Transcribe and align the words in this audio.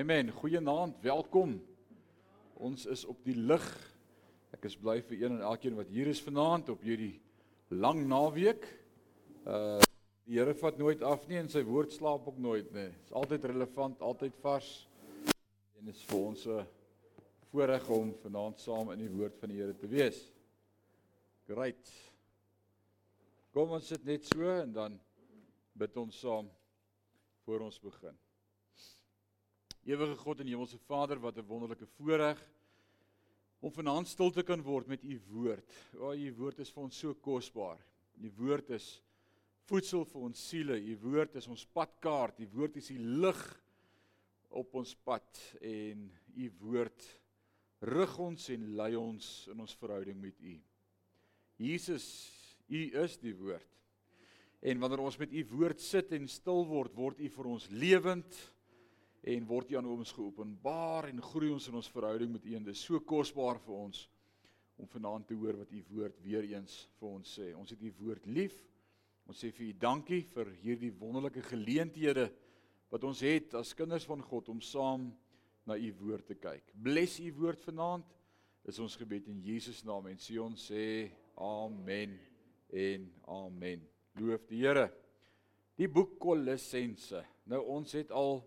Amen. 0.00 0.30
Goeienaand, 0.32 0.96
welkom. 1.02 1.58
Ons 2.56 2.86
is 2.88 3.02
op 3.04 3.18
die 3.26 3.34
lig. 3.36 3.64
Ek 4.56 4.62
is 4.64 4.76
bly 4.80 4.94
vir 5.04 5.26
een 5.26 5.34
en 5.34 5.42
elkeen 5.44 5.74
wat 5.76 5.90
hier 5.92 6.08
is 6.08 6.22
vanaand 6.24 6.70
op 6.72 6.80
hierdie 6.86 7.18
lang 7.68 8.06
naweek. 8.08 8.64
Uh 9.44 9.76
die 10.24 10.38
Here 10.38 10.54
vat 10.56 10.78
nooit 10.80 11.02
af 11.04 11.26
nie 11.28 11.36
en 11.40 11.50
sy 11.52 11.60
woord 11.66 11.92
slaap 11.92 12.30
ook 12.30 12.38
nooit 12.40 12.70
nie. 12.72 12.86
Is 13.02 13.12
altyd 13.18 13.44
relevant, 13.50 14.00
altyd 14.00 14.38
vars. 14.40 14.70
En 15.82 15.92
is 15.92 16.00
vir 16.08 16.18
ons 16.20 16.46
'n 16.46 16.64
voorreg 17.50 17.90
om 17.90 18.14
vanaand 18.22 18.60
saam 18.60 18.94
in 18.94 19.04
die 19.04 19.12
woord 19.18 19.36
van 19.36 19.52
die 19.52 19.60
Here 19.60 19.76
te 19.76 19.90
wees. 19.90 20.22
Great. 21.44 21.92
Kom 23.52 23.76
ons 23.76 23.92
sit 23.92 24.04
net 24.04 24.24
so 24.24 24.48
en 24.48 24.72
dan 24.72 24.98
bid 25.74 25.96
ons 25.96 26.20
saam 26.24 26.48
voor 27.44 27.68
ons 27.68 27.80
begin. 27.80 28.16
Ewige 29.88 30.16
God 30.20 30.40
en 30.40 30.46
Hemelse 30.46 30.78
Vader, 30.78 31.20
wat 31.20 31.36
'n 31.36 31.46
wonderlike 31.46 31.86
voorreg 31.86 32.40
om 33.60 33.72
vanaand 33.72 34.08
stil 34.08 34.30
te 34.30 34.42
kan 34.42 34.62
word 34.62 34.86
met 34.86 35.04
u 35.04 35.20
woord. 35.30 35.72
O, 35.98 36.12
u 36.12 36.34
woord 36.34 36.58
is 36.58 36.70
vir 36.70 36.82
ons 36.82 36.98
so 36.98 37.14
kosbaar. 37.14 37.80
U 38.20 38.30
woord 38.36 38.70
is 38.70 39.02
voedsel 39.68 40.04
vir 40.04 40.20
ons 40.20 40.48
siele. 40.48 40.76
U 40.80 40.96
woord 40.96 41.36
is 41.36 41.48
ons 41.48 41.66
padkaart. 41.66 42.40
U 42.40 42.48
woord 42.54 42.76
is 42.76 42.88
die 42.92 42.98
lig 42.98 43.42
op 44.48 44.74
ons 44.74 44.94
pad 44.94 45.42
en 45.60 46.08
u 46.36 46.50
woord 46.60 47.06
rig 47.80 48.18
ons 48.18 48.48
en 48.52 48.66
lei 48.76 48.94
ons 48.96 49.48
in 49.52 49.60
ons 49.60 49.76
verhouding 49.80 50.18
met 50.20 50.40
u. 50.40 50.56
Jesus, 51.60 52.06
u 52.68 52.80
is 53.02 53.18
die 53.20 53.34
woord. 53.36 53.66
En 54.60 54.80
wanneer 54.80 55.00
ons 55.00 55.18
met 55.20 55.32
u 55.32 55.44
woord 55.54 55.80
sit 55.80 56.12
en 56.12 56.28
stil 56.28 56.66
word, 56.68 56.96
word 56.96 57.20
u 57.20 57.28
vir 57.28 57.48
ons 57.48 57.68
lewend 57.72 58.40
en 59.22 59.46
word 59.46 59.70
U 59.70 59.76
aan 59.76 59.88
ons 59.90 60.12
geopenbaar 60.16 61.10
en 61.10 61.22
groei 61.22 61.50
ons 61.52 61.68
in 61.68 61.76
ons 61.76 61.92
verhouding 61.92 62.32
met 62.32 62.46
U 62.46 62.56
dit 62.56 62.72
is 62.72 62.84
so 62.86 63.00
kosbaar 63.00 63.60
vir 63.66 63.76
ons 63.76 64.06
om 64.80 64.88
vanaand 64.88 65.28
te 65.28 65.36
hoor 65.36 65.58
wat 65.60 65.72
U 65.76 65.80
woord 65.92 66.20
weer 66.24 66.46
eens 66.54 66.86
vir 66.98 67.08
ons 67.10 67.34
sê. 67.36 67.50
Ons 67.56 67.74
het 67.74 67.82
U 67.84 67.90
woord 68.00 68.26
lief. 68.32 68.56
Ons 69.28 69.42
sê 69.44 69.50
vir 69.52 69.68
U 69.68 69.72
dankie 69.82 70.22
vir 70.32 70.52
hierdie 70.62 70.92
wonderlike 70.96 71.42
geleenthede 71.50 72.30
wat 72.90 73.04
ons 73.06 73.20
het 73.22 73.54
as 73.60 73.74
kinders 73.76 74.06
van 74.08 74.22
God 74.24 74.48
om 74.50 74.62
saam 74.64 75.10
na 75.68 75.76
U 75.76 75.90
woord 76.00 76.30
te 76.32 76.38
kyk. 76.40 76.72
Bless 76.72 77.20
U 77.20 77.28
woord 77.42 77.60
vanaand. 77.68 78.08
Is 78.68 78.80
ons 78.82 78.96
gebed 79.00 79.28
in 79.32 79.38
Jesus 79.40 79.80
naam 79.88 80.10
en 80.10 80.18
sê 80.20 80.36
ons 80.40 80.66
sê 80.68 81.10
amen 81.40 82.16
en 82.76 83.06
amen. 83.32 83.84
Loof 84.20 84.44
die 84.50 84.60
Here. 84.64 84.88
Die 85.80 85.88
boek 85.88 86.18
Kolossense. 86.20 87.22
Nou 87.48 87.62
ons 87.76 87.94
het 87.96 88.12
al 88.12 88.42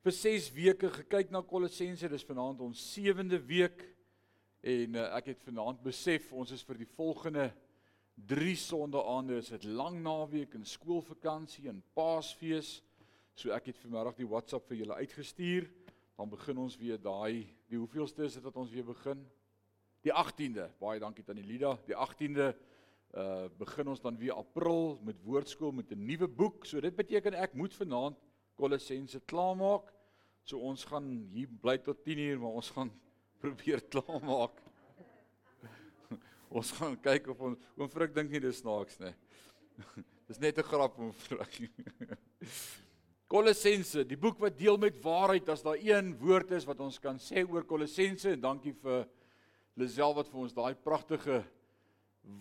vir 0.00 0.14
6 0.16 0.46
weke 0.56 0.88
gekyk 0.88 1.28
na 1.28 1.42
Kolossense. 1.44 2.08
Dis 2.08 2.24
vanaand 2.24 2.62
ons 2.64 2.84
7de 2.96 3.36
week 3.44 3.82
en 4.64 4.96
uh, 4.96 5.08
ek 5.18 5.34
het 5.34 5.42
vanaand 5.44 5.82
besef 5.84 6.30
ons 6.32 6.52
is 6.56 6.64
vir 6.64 6.80
die 6.80 6.88
volgende 6.94 7.50
3 8.30 8.54
sondaande 8.60 9.36
is 9.40 9.50
dit 9.52 9.66
lang 9.68 9.98
naweek 10.00 10.56
en 10.56 10.64
skoolvakansie 10.64 11.68
en 11.68 11.82
Paasfees. 11.96 12.78
So 13.36 13.52
ek 13.56 13.68
het 13.70 13.80
vanmiddag 13.80 14.16
die 14.16 14.28
WhatsApp 14.28 14.72
vir 14.72 14.80
julle 14.80 14.96
uitgestuur. 15.04 15.68
Dan 16.16 16.32
begin 16.32 16.64
ons 16.64 16.78
weer 16.80 17.00
daai 17.00 17.44
die 17.68 17.80
hoeveelste 17.80 18.24
is 18.24 18.38
dit 18.38 18.44
wat 18.44 18.56
ons 18.60 18.72
weer 18.72 18.88
begin? 18.88 19.20
Die 20.04 20.12
18de. 20.16 20.70
Baie 20.80 21.00
dankie 21.00 21.24
tannie 21.28 21.44
Lida. 21.44 21.76
Die 21.88 21.96
18de 21.96 22.50
uh 23.20 23.48
begin 23.58 23.88
ons 23.90 24.00
dan 24.00 24.16
weer 24.16 24.36
April 24.38 25.00
met 25.04 25.20
woordskool 25.26 25.72
met 25.76 25.90
'n 25.92 26.04
nuwe 26.06 26.28
boek. 26.28 26.64
So 26.64 26.80
dit 26.80 26.96
beteken 26.96 27.34
ek 27.34 27.52
moet 27.52 27.74
vanaand 27.74 28.16
Kolossense 28.60 29.22
klaarmaak. 29.30 29.88
So 30.44 30.60
ons 30.68 30.84
gaan 30.88 31.06
hier 31.32 31.48
bly 31.62 31.78
tot 31.84 32.02
10uur, 32.04 32.40
maar 32.42 32.58
ons 32.60 32.70
gaan 32.76 32.92
probeer 33.42 33.82
klaarmaak. 33.92 34.60
ons 36.60 36.72
gaan 36.76 36.98
kyk 37.00 37.30
of 37.32 37.40
ons 37.48 37.70
oom 37.78 37.90
Frik 37.92 38.12
dink 38.16 38.32
nie 38.34 38.42
dis 38.44 38.60
snaaks 38.60 39.00
nie. 39.00 39.14
dis 40.28 40.42
net 40.42 40.60
'n 40.60 40.68
grap 40.68 40.98
oom 41.00 41.14
Frik. 41.16 41.62
Kolossense, 43.30 44.02
die 44.02 44.18
boek 44.18 44.40
wat 44.42 44.56
deel 44.58 44.76
met 44.82 44.96
waarheid, 45.04 45.48
as 45.48 45.62
daar 45.62 45.78
een 45.78 46.16
woord 46.18 46.50
is 46.56 46.66
wat 46.66 46.80
ons 46.82 46.98
kan 46.98 47.18
sê 47.22 47.44
oor 47.46 47.62
Kolossense 47.62 48.32
en 48.34 48.42
dankie 48.42 48.74
vir 48.82 49.06
Lisel 49.78 50.16
wat 50.16 50.28
vir 50.28 50.40
ons 50.42 50.54
daai 50.56 50.74
pragtige 50.74 51.44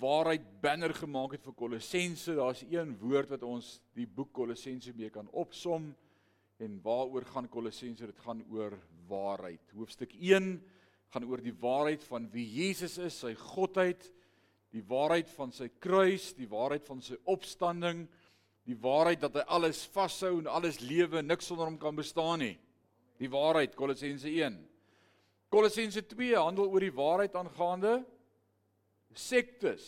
waarheid 0.02 0.44
banner 0.64 0.94
gemaak 0.98 1.38
het 1.38 1.46
vir 1.46 1.56
Kolossense. 1.56 2.34
Daar's 2.36 2.66
een 2.66 2.96
woord 3.00 3.30
wat 3.36 3.46
ons 3.46 3.78
die 3.94 4.08
boek 4.10 4.34
Kolossense 4.34 4.92
mee 4.98 5.14
kan 5.14 5.30
opsom. 5.30 5.92
En 6.60 6.80
waaroor 6.84 7.24
gaan 7.26 7.48
Kolossense? 7.50 8.06
Dit 8.06 8.20
gaan 8.20 8.44
oor 8.52 8.76
waarheid. 9.08 9.72
Hoofstuk 9.72 10.12
1 10.20 10.58
gaan 11.10 11.26
oor 11.26 11.42
die 11.42 11.56
waarheid 11.56 12.04
van 12.04 12.28
wie 12.34 12.46
Jesus 12.46 12.98
is, 13.02 13.22
sy 13.24 13.32
godheid, 13.34 14.04
die 14.76 14.84
waarheid 14.86 15.30
van 15.34 15.54
sy 15.56 15.70
kruis, 15.82 16.34
die 16.38 16.50
waarheid 16.52 16.86
van 16.86 17.00
sy 17.02 17.16
opstanding, 17.32 18.04
die 18.68 18.78
waarheid 18.78 19.24
dat 19.24 19.40
hy 19.40 19.46
alles 19.56 19.86
vashou 19.90 20.36
en 20.42 20.52
alles 20.52 20.82
lewe, 20.84 21.24
niks 21.26 21.48
sonder 21.50 21.66
hom 21.72 21.80
kan 21.82 21.98
bestaan 21.98 22.44
nie. 22.44 22.58
Die 23.20 23.32
waarheid 23.32 23.74
Kolossense 23.80 24.30
1. 24.30 24.60
Kolossense 25.50 26.04
2 26.12 26.36
handel 26.38 26.70
oor 26.70 26.84
die 26.84 26.94
waarheid 26.94 27.40
aangaande 27.40 28.02
sektes. 29.18 29.88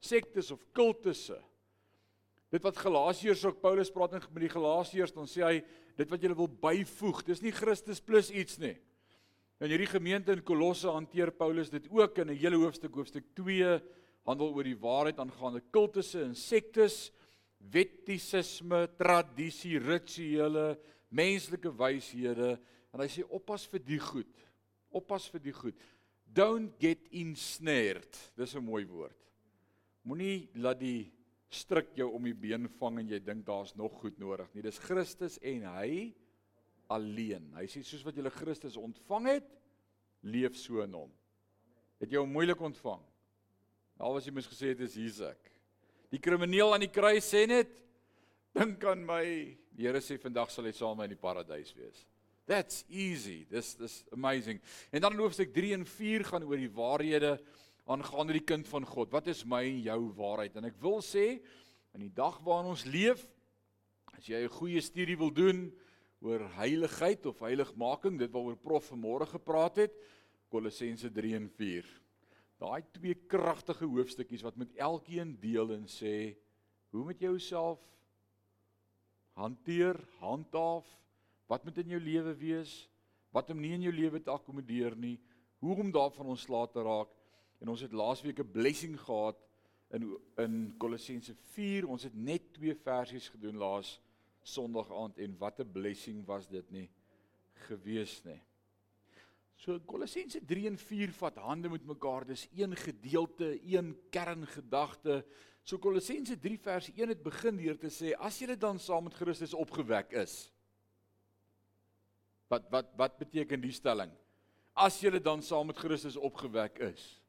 Sektes 0.00 0.48
of 0.54 0.62
kultusse. 0.72 1.36
Dit 2.50 2.64
wat 2.66 2.78
Galasiërs 2.82 3.44
ook 3.46 3.60
Paulus 3.62 3.92
praat 3.94 4.16
met 4.18 4.42
die 4.42 4.50
Galasiërs 4.50 5.14
dan 5.14 5.28
sê 5.30 5.44
hy 5.46 5.56
dit 5.98 6.10
wat 6.10 6.22
julle 6.22 6.38
wil 6.38 6.50
byvoeg, 6.50 7.22
dis 7.28 7.42
nie 7.44 7.54
Christus 7.54 8.00
plus 8.02 8.30
iets 8.34 8.58
nie. 8.58 8.74
In 9.60 9.70
hierdie 9.70 9.90
gemeente 9.90 10.32
in 10.32 10.42
Kolosse 10.42 10.90
hanteer 10.90 11.30
Paulus 11.36 11.70
dit 11.70 11.86
ook 11.92 12.18
in 12.18 12.30
'n 12.30 12.36
hele 12.36 12.56
hoofstuk 12.56 12.94
hoofstuk 12.94 13.24
2 13.34 13.80
handel 14.24 14.54
oor 14.54 14.64
die 14.64 14.78
waarheid 14.78 15.18
aangaande 15.18 15.62
kultusse 15.70 16.22
en 16.22 16.34
sektes, 16.34 17.12
wettisisme, 17.58 18.88
tradisie, 18.96 19.78
rituele, 19.78 20.78
menslike 21.10 21.70
wyshede 21.76 22.58
en 22.92 23.00
hy 23.00 23.08
sê 23.08 23.22
oppas 23.28 23.66
vir 23.66 23.82
die 23.84 24.00
goed. 24.00 24.32
Oppas 24.90 25.28
vir 25.30 25.40
die 25.40 25.54
goed. 25.54 25.76
Don't 26.24 26.74
get 26.80 27.06
ensnared. 27.12 28.16
Dis 28.36 28.54
'n 28.54 28.64
mooi 28.64 28.86
woord. 28.86 29.16
Moenie 30.02 30.48
laat 30.54 30.80
die 30.80 31.12
stryk 31.50 31.96
jou 31.98 32.08
om 32.14 32.24
die 32.24 32.36
been 32.36 32.68
vang 32.78 33.00
en 33.02 33.10
jy 33.10 33.18
dink 33.26 33.44
daar's 33.46 33.74
nog 33.78 33.96
goed 34.00 34.18
nodig 34.22 34.48
nie. 34.54 34.62
Dis 34.62 34.78
Christus 34.82 35.38
en 35.42 35.66
hy 35.74 36.12
alleen. 36.90 37.48
Hy 37.58 37.66
sê 37.70 37.82
soos 37.86 38.04
wat 38.06 38.18
jy 38.18 38.30
Christus 38.34 38.78
ontvang 38.78 39.28
het, 39.34 39.48
leef 40.22 40.58
so 40.58 40.82
in 40.84 40.94
hom. 40.94 41.10
Het 42.00 42.14
jy 42.14 42.22
hom 42.22 42.32
moeilik 42.32 42.60
ontvang? 42.70 43.02
Al 44.00 44.16
was 44.16 44.26
jy 44.26 44.32
mis 44.34 44.48
gesê 44.48 44.72
het 44.72 44.80
is 44.86 44.96
hier's 44.96 45.20
ek. 45.24 45.50
Die 46.10 46.22
krimineel 46.22 46.72
aan 46.74 46.86
die 46.86 46.92
kruis 46.92 47.28
sê 47.28 47.44
net 47.50 47.72
dink 48.56 48.84
aan 48.88 49.02
my. 49.06 49.24
Die 49.76 49.86
Here 49.86 50.00
sê 50.02 50.18
vandag 50.20 50.50
sal 50.52 50.66
hy 50.66 50.74
saam 50.76 50.96
met 50.96 51.04
my 51.04 51.10
in 51.10 51.14
die 51.14 51.20
paradys 51.20 51.74
wees. 51.76 52.06
That's 52.50 52.82
easy. 52.88 53.44
This 53.50 53.76
this 53.78 54.00
amazing. 54.12 54.58
En 54.90 55.04
dan 55.04 55.18
hoofstuk 55.20 55.52
3 55.54 55.74
en 55.76 55.84
4 55.86 56.24
gaan 56.32 56.46
oor 56.48 56.58
die 56.58 56.72
waarhede 56.74 57.36
aangaande 57.86 58.36
die 58.36 58.44
kind 58.44 58.68
van 58.68 58.84
God. 58.84 59.12
Wat 59.12 59.26
is 59.30 59.44
my 59.44 59.62
en 59.64 59.82
jou 59.82 60.00
waarheid? 60.18 60.56
En 60.56 60.68
ek 60.68 60.78
wil 60.82 61.00
sê 61.04 61.40
in 61.96 62.04
die 62.04 62.12
dag 62.14 62.38
waarin 62.44 62.72
ons 62.74 62.84
leef, 62.84 63.26
as 64.16 64.26
jy 64.28 64.44
'n 64.44 64.56
goeie 64.58 64.80
studie 64.80 65.16
wil 65.16 65.30
doen 65.30 65.72
oor 66.20 66.44
heiligheid 66.58 67.26
of 67.26 67.40
heiligmaking, 67.40 68.18
dit 68.18 68.30
waaroor 68.30 68.56
prof 68.56 68.90
vanmôre 68.90 69.26
gepraat 69.26 69.76
het, 69.76 69.94
Kolossense 70.50 71.10
3 71.10 71.36
en 71.36 71.48
4. 71.48 71.86
Daai 72.60 72.82
twee 72.92 73.14
kragtige 73.14 73.86
hoofstukkies 73.86 74.42
wat 74.42 74.56
met 74.56 74.74
elkeen 74.76 75.38
deel 75.40 75.72
en 75.72 75.86
sê 75.86 76.36
hoe 76.90 77.04
moet 77.04 77.20
jy 77.20 77.30
jouself 77.30 77.80
hanteer, 79.38 79.96
handhaaf, 80.20 80.86
wat 81.48 81.64
moet 81.64 81.78
in 81.78 81.94
jou 81.94 82.00
lewe 82.00 82.34
wees, 82.34 82.90
wat 83.32 83.50
om 83.50 83.60
nie 83.62 83.72
in 83.72 83.86
jou 83.86 83.94
lewe 83.94 84.20
te 84.20 84.30
akkommodeer 84.30 84.96
nie, 84.98 85.16
hoe 85.62 85.76
om 85.80 85.92
daarvan 85.94 86.32
ontslae 86.34 86.68
te 86.72 86.82
raak 86.84 87.14
En 87.60 87.68
ons 87.68 87.80
het 87.80 87.92
laasweek 87.92 88.40
'n 88.40 88.50
blessing 88.50 89.00
gehad 89.00 89.36
in 89.90 90.18
in 90.36 90.74
Kolossense 90.78 91.34
4. 91.34 91.88
Ons 91.88 92.02
het 92.02 92.14
net 92.14 92.52
twee 92.52 92.74
versies 92.74 93.28
gedoen 93.28 93.56
laas 93.56 94.00
Sondag 94.42 94.90
aand 94.92 95.18
en 95.18 95.36
wat 95.38 95.60
'n 95.60 95.72
blessing 95.72 96.24
was 96.26 96.48
dit 96.48 96.70
nie 96.70 96.90
gewees 97.68 98.22
nie. 98.24 98.40
So 99.56 99.78
Kolossense 99.84 100.40
3 100.44 100.66
en 100.66 100.78
4 100.78 101.12
vat 101.12 101.36
hande 101.36 101.68
met 101.68 101.84
mekaar. 101.84 102.24
Dis 102.24 102.48
een 102.56 102.76
gedeelte, 102.76 103.60
een 103.64 103.96
kerngedagte. 104.10 105.24
So 105.62 105.78
Kolossense 105.78 106.38
3 106.38 106.58
vers 106.58 106.88
1 106.96 107.08
het 107.08 107.22
begin 107.22 107.56
deur 107.56 107.78
te 107.78 107.90
sê 107.92 108.14
as 108.16 108.38
jy 108.38 108.56
dan 108.56 108.78
saam 108.78 109.04
met 109.04 109.14
Christus 109.14 109.54
opgewek 109.54 110.12
is. 110.12 110.52
Wat 112.48 112.70
wat 112.70 112.88
wat 112.96 113.18
beteken 113.18 113.60
die 113.60 113.72
stelling? 113.72 114.10
As 114.72 115.00
jy 115.00 115.20
dan 115.20 115.42
saam 115.42 115.66
met 115.66 115.76
Christus 115.76 116.16
opgewek 116.16 116.78
is. 116.78 117.19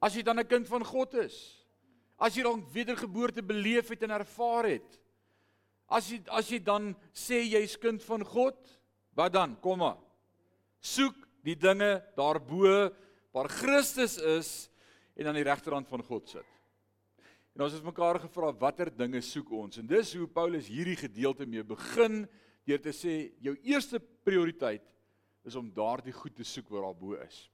As 0.00 0.14
jy 0.14 0.22
dan 0.22 0.38
'n 0.38 0.46
kind 0.46 0.68
van 0.68 0.84
God 0.84 1.14
is. 1.14 1.66
As 2.18 2.34
jy 2.34 2.42
dan 2.42 2.64
wedergeboorte 2.72 3.42
beleef 3.42 3.88
het 3.88 4.02
en 4.02 4.10
ervaar 4.10 4.64
het. 4.64 5.00
As 5.88 6.10
jy 6.10 6.20
as 6.28 6.48
jy 6.50 6.58
dan 6.58 6.94
sê 7.12 7.42
jy's 7.42 7.76
kind 7.76 8.02
van 8.04 8.24
God, 8.24 8.56
wat 9.14 9.32
dan? 9.32 9.56
Kom 9.60 9.78
maar. 9.78 9.98
Soek 10.80 11.14
die 11.42 11.56
dinge 11.56 12.02
daarbo 12.16 12.90
waar 13.32 13.48
Christus 13.48 14.18
is 14.18 14.70
en 15.16 15.26
aan 15.26 15.34
die 15.34 15.46
regterhand 15.46 15.88
van 15.88 16.02
God 16.02 16.28
sit. 16.28 16.46
En 17.56 17.64
ons 17.66 17.74
het 17.74 17.82
mekaar 17.82 18.20
gevra 18.22 18.52
watter 18.54 18.90
dinge 18.94 19.20
soek 19.20 19.50
ons? 19.50 19.80
En 19.80 19.86
dis 19.86 20.14
hoe 20.14 20.28
Paulus 20.30 20.68
hierdie 20.70 20.96
gedeelte 20.96 21.46
mee 21.46 21.64
begin 21.66 22.28
deur 22.68 22.82
te 22.84 22.92
sê 22.94 23.32
jou 23.42 23.56
eerste 23.66 23.98
prioriteit 23.98 24.84
is 25.48 25.56
om 25.58 25.72
daardie 25.74 26.12
goed 26.14 26.36
te 26.36 26.46
soek 26.46 26.68
wat 26.70 26.84
daarbo 26.84 27.16
is. 27.18 27.48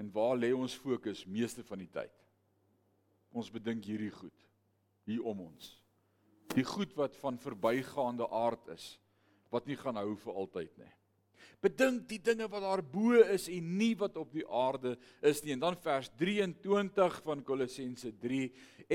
En 0.00 0.08
waar 0.14 0.38
lê 0.40 0.54
ons 0.56 0.78
fokus 0.80 1.26
meeste 1.28 1.64
van 1.66 1.82
die 1.82 1.90
tyd? 1.92 2.14
Ons 3.36 3.52
bedink 3.52 3.84
hierdie 3.84 4.12
goed 4.14 4.48
hier 5.08 5.24
om 5.26 5.46
ons 5.48 5.74
die 6.54 6.66
goed 6.66 6.94
wat 6.98 7.14
van 7.20 7.38
verbygaande 7.38 8.26
aard 8.34 8.72
is 8.74 8.94
wat 9.50 9.66
nie 9.66 9.76
gaan 9.78 9.98
hou 9.98 10.14
vir 10.18 10.38
altyd 10.42 10.72
nie. 10.78 10.90
Bedink 11.62 12.06
die 12.08 12.20
dinge 12.22 12.46
wat 12.50 12.62
daar 12.64 12.82
bo 12.82 13.18
is 13.20 13.48
en 13.50 13.72
nie 13.78 13.92
wat 13.98 14.16
op 14.20 14.30
die 14.32 14.46
aarde 14.46 14.94
is 15.26 15.42
nie. 15.42 15.54
En 15.56 15.64
dan 15.64 15.76
vers 15.82 16.10
23 16.20 17.18
van 17.26 17.42
Kolossense 17.44 18.12
3 18.22 18.46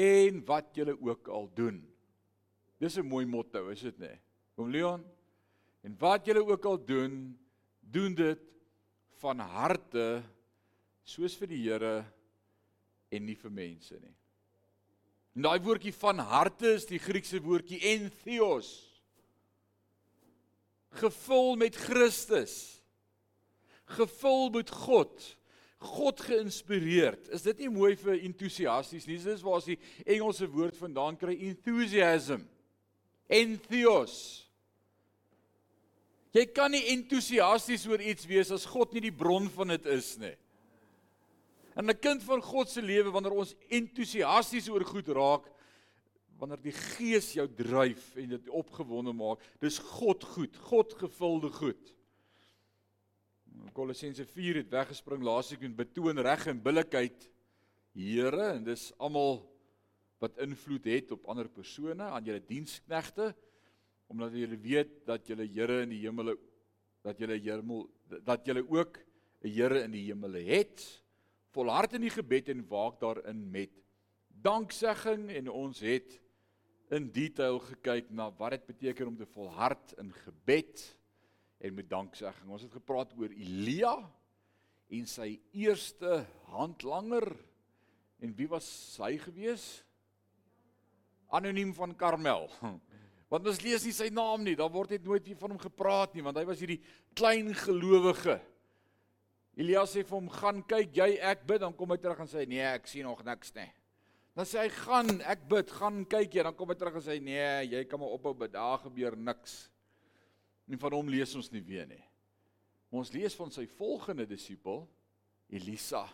en 0.01 0.39
wat 0.47 0.71
julle 0.77 0.95
ook 0.95 1.27
al 1.27 1.49
doen. 1.55 1.81
Dis 2.79 2.97
'n 2.97 3.07
mooi 3.07 3.25
motto, 3.25 3.69
is 3.69 3.81
dit 3.81 3.99
nie? 3.99 4.15
Oom 4.57 4.69
Leon, 4.69 5.03
en 5.83 5.95
wat 5.99 6.25
julle 6.25 6.43
ook 6.45 6.65
al 6.65 6.85
doen, 6.85 7.37
doen 7.79 8.15
dit 8.15 8.39
van 9.19 9.39
harte 9.39 10.23
soos 11.05 11.37
vir 11.37 11.53
die 11.53 11.61
Here 11.63 11.99
en 13.13 13.25
nie 13.25 13.37
vir 13.37 13.53
mense 13.53 13.97
nie. 14.01 14.13
En 15.35 15.45
daai 15.45 15.59
woordjie 15.63 15.93
van 15.95 16.21
harte 16.23 16.75
is 16.77 16.87
die 16.89 16.99
Griekse 17.01 17.41
woordjie 17.43 17.81
entheos. 17.93 18.71
Gevul 20.95 21.57
met 21.59 21.75
Christus. 21.75 22.79
Gevul 23.97 24.49
met 24.55 24.71
God. 24.71 25.25
God 25.85 26.23
geïnspireerd. 26.23 27.27
Is 27.35 27.43
dit 27.45 27.65
nie 27.65 27.69
mooi 27.69 27.93
vir 27.99 28.23
entoesiasties 28.25 29.05
nie? 29.09 29.19
Dis 29.21 29.43
waar 29.45 29.59
as 29.59 29.67
die 29.67 29.77
Engelse 30.07 30.47
woord 30.49 30.79
vandaan 30.79 31.19
kry 31.19 31.35
enthusiasm. 31.49 32.47
Entheos. 33.27 34.15
Jy 36.35 36.47
kan 36.55 36.73
nie 36.73 36.83
entoesiasties 36.95 37.85
oor 37.91 38.01
iets 38.01 38.25
wees 38.27 38.49
as 38.55 38.65
God 38.67 38.95
nie 38.95 39.05
die 39.05 39.13
bron 39.15 39.51
van 39.51 39.75
dit 39.75 39.85
is 39.93 40.15
nie. 40.19 40.33
In 41.75 41.89
'n 41.89 41.99
kind 41.99 42.23
van 42.23 42.41
God 42.41 42.69
se 42.69 42.81
lewe 42.81 43.11
wanneer 43.11 43.35
ons 43.35 43.55
entoesiasties 43.67 44.69
oor 44.69 44.85
goed 44.85 45.07
raak, 45.07 45.49
wanneer 46.39 46.61
die 46.61 46.75
Gees 46.75 47.33
jou 47.35 47.47
dryf 47.47 48.15
en 48.15 48.29
dit 48.29 48.49
opgewonde 48.49 49.13
maak, 49.13 49.43
dis 49.59 49.79
God 49.79 50.23
goed, 50.23 50.55
God 50.57 50.93
gevulde 50.93 51.49
goed. 51.49 51.93
Kolossense 53.75 54.25
4 54.25 54.61
het 54.61 54.71
weggespring 54.71 55.23
laasweek 55.23 55.63
en 55.67 55.75
betoon 55.75 56.19
reg 56.19 56.47
en 56.47 56.61
billikheid 56.63 57.31
Here 57.95 58.49
en 58.51 58.63
dis 58.63 58.89
almal 58.99 59.37
wat 60.19 60.35
invloed 60.43 60.83
het 60.85 61.11
op 61.15 61.27
ander 61.31 61.47
persone, 61.47 62.03
aan 62.03 62.25
julle 62.27 62.43
diensknegte, 62.43 63.29
omdat 64.11 64.35
julle 64.35 64.57
weet 64.59 65.05
dat 65.07 65.27
julle 65.27 65.47
Here 65.47 65.81
in 65.83 65.93
die 65.93 66.01
hemele 66.03 66.35
dat 67.05 67.19
julle 67.19 67.37
hemel 67.37 67.85
dat 68.25 68.45
julle 68.47 68.63
ook 68.63 68.99
'n 69.43 69.47
Here 69.47 69.83
in 69.83 69.91
die 69.91 70.07
hemele 70.07 70.43
het 70.43 71.03
volhard 71.55 71.95
in 71.95 72.03
die 72.05 72.13
gebed 72.13 72.51
en 72.51 72.65
waak 72.69 72.99
daarin 73.01 73.41
met 73.51 73.71
danksegging 74.45 75.29
en 75.31 75.49
ons 75.49 75.79
het 75.85 76.19
in 76.93 77.07
detail 77.13 77.57
gekyk 77.63 78.11
na 78.13 78.29
wat 78.37 78.57
dit 78.57 78.67
beteken 78.69 79.09
om 79.09 79.17
te 79.17 79.27
volhard 79.33 79.95
in 80.01 80.11
gebed 80.25 80.83
en 81.65 81.73
met 81.73 81.89
danksegging. 81.89 82.51
Ons 82.51 82.67
het 82.67 82.75
gepraat 82.75 83.15
oor 83.17 83.31
Elia 83.31 83.95
en 84.93 85.07
sy 85.09 85.31
eerste 85.55 86.21
handlanger 86.51 87.31
en 88.21 88.35
wie 88.37 88.47
was 88.51 88.67
hy 89.01 89.15
gewees? 89.21 89.65
Anoniem 91.33 91.73
van 91.75 91.95
Karmel. 91.97 92.47
Want 93.31 93.47
ons 93.49 93.63
lees 93.65 93.83
nie 93.87 93.95
sy 93.95 94.11
naam 94.13 94.43
nie, 94.45 94.53
daar 94.55 94.69
word 94.71 94.93
net 94.93 95.07
nooit 95.07 95.31
van 95.39 95.55
hom 95.55 95.59
gepraat 95.59 96.13
nie, 96.13 96.21
want 96.23 96.37
hy 96.37 96.43
was 96.45 96.59
hierdie 96.61 96.77
klein 97.17 97.49
gelowige 97.57 98.37
Elias 99.55 99.93
sê 99.95 100.03
vir 100.03 100.17
hom: 100.17 100.29
"Gaan 100.29 100.63
kyk, 100.63 100.95
jy 100.95 101.17
ek 101.21 101.45
bid." 101.47 101.61
Dan 101.61 101.73
kom 101.73 101.91
hy 101.91 101.97
terug 101.97 102.19
en 102.19 102.27
sê: 102.27 102.47
"Nee, 102.47 102.59
ek 102.59 102.87
sien 102.87 103.03
nog 103.03 103.23
niks 103.23 103.53
nie." 103.55 103.71
Dan 104.35 104.45
sê 104.45 104.59
hy: 104.59 104.69
"Gaan, 104.69 105.21
ek 105.21 105.47
bid, 105.47 105.71
gaan 105.71 106.05
kyk 106.05 106.33
jy." 106.33 106.43
Dan 106.43 106.55
kom 106.55 106.69
hy 106.69 106.75
terug 106.75 106.95
en 106.95 107.01
sê: 107.01 107.21
"Nee, 107.21 107.67
jy 107.67 107.83
kan 107.85 107.99
maar 107.99 108.09
ophou 108.09 108.33
bid, 108.33 108.51
daar 108.51 108.79
gebeur 108.79 109.15
niks." 109.15 109.69
En 110.67 110.79
van 110.79 110.91
hom 110.91 111.07
lees 111.07 111.35
ons 111.35 111.51
nie 111.51 111.61
weer 111.61 111.87
nie. 111.87 112.03
Ons 112.91 113.11
lees 113.11 113.35
van 113.35 113.51
sy 113.51 113.67
volgende 113.67 114.25
disipel, 114.25 114.87
Elisa. 115.49 116.09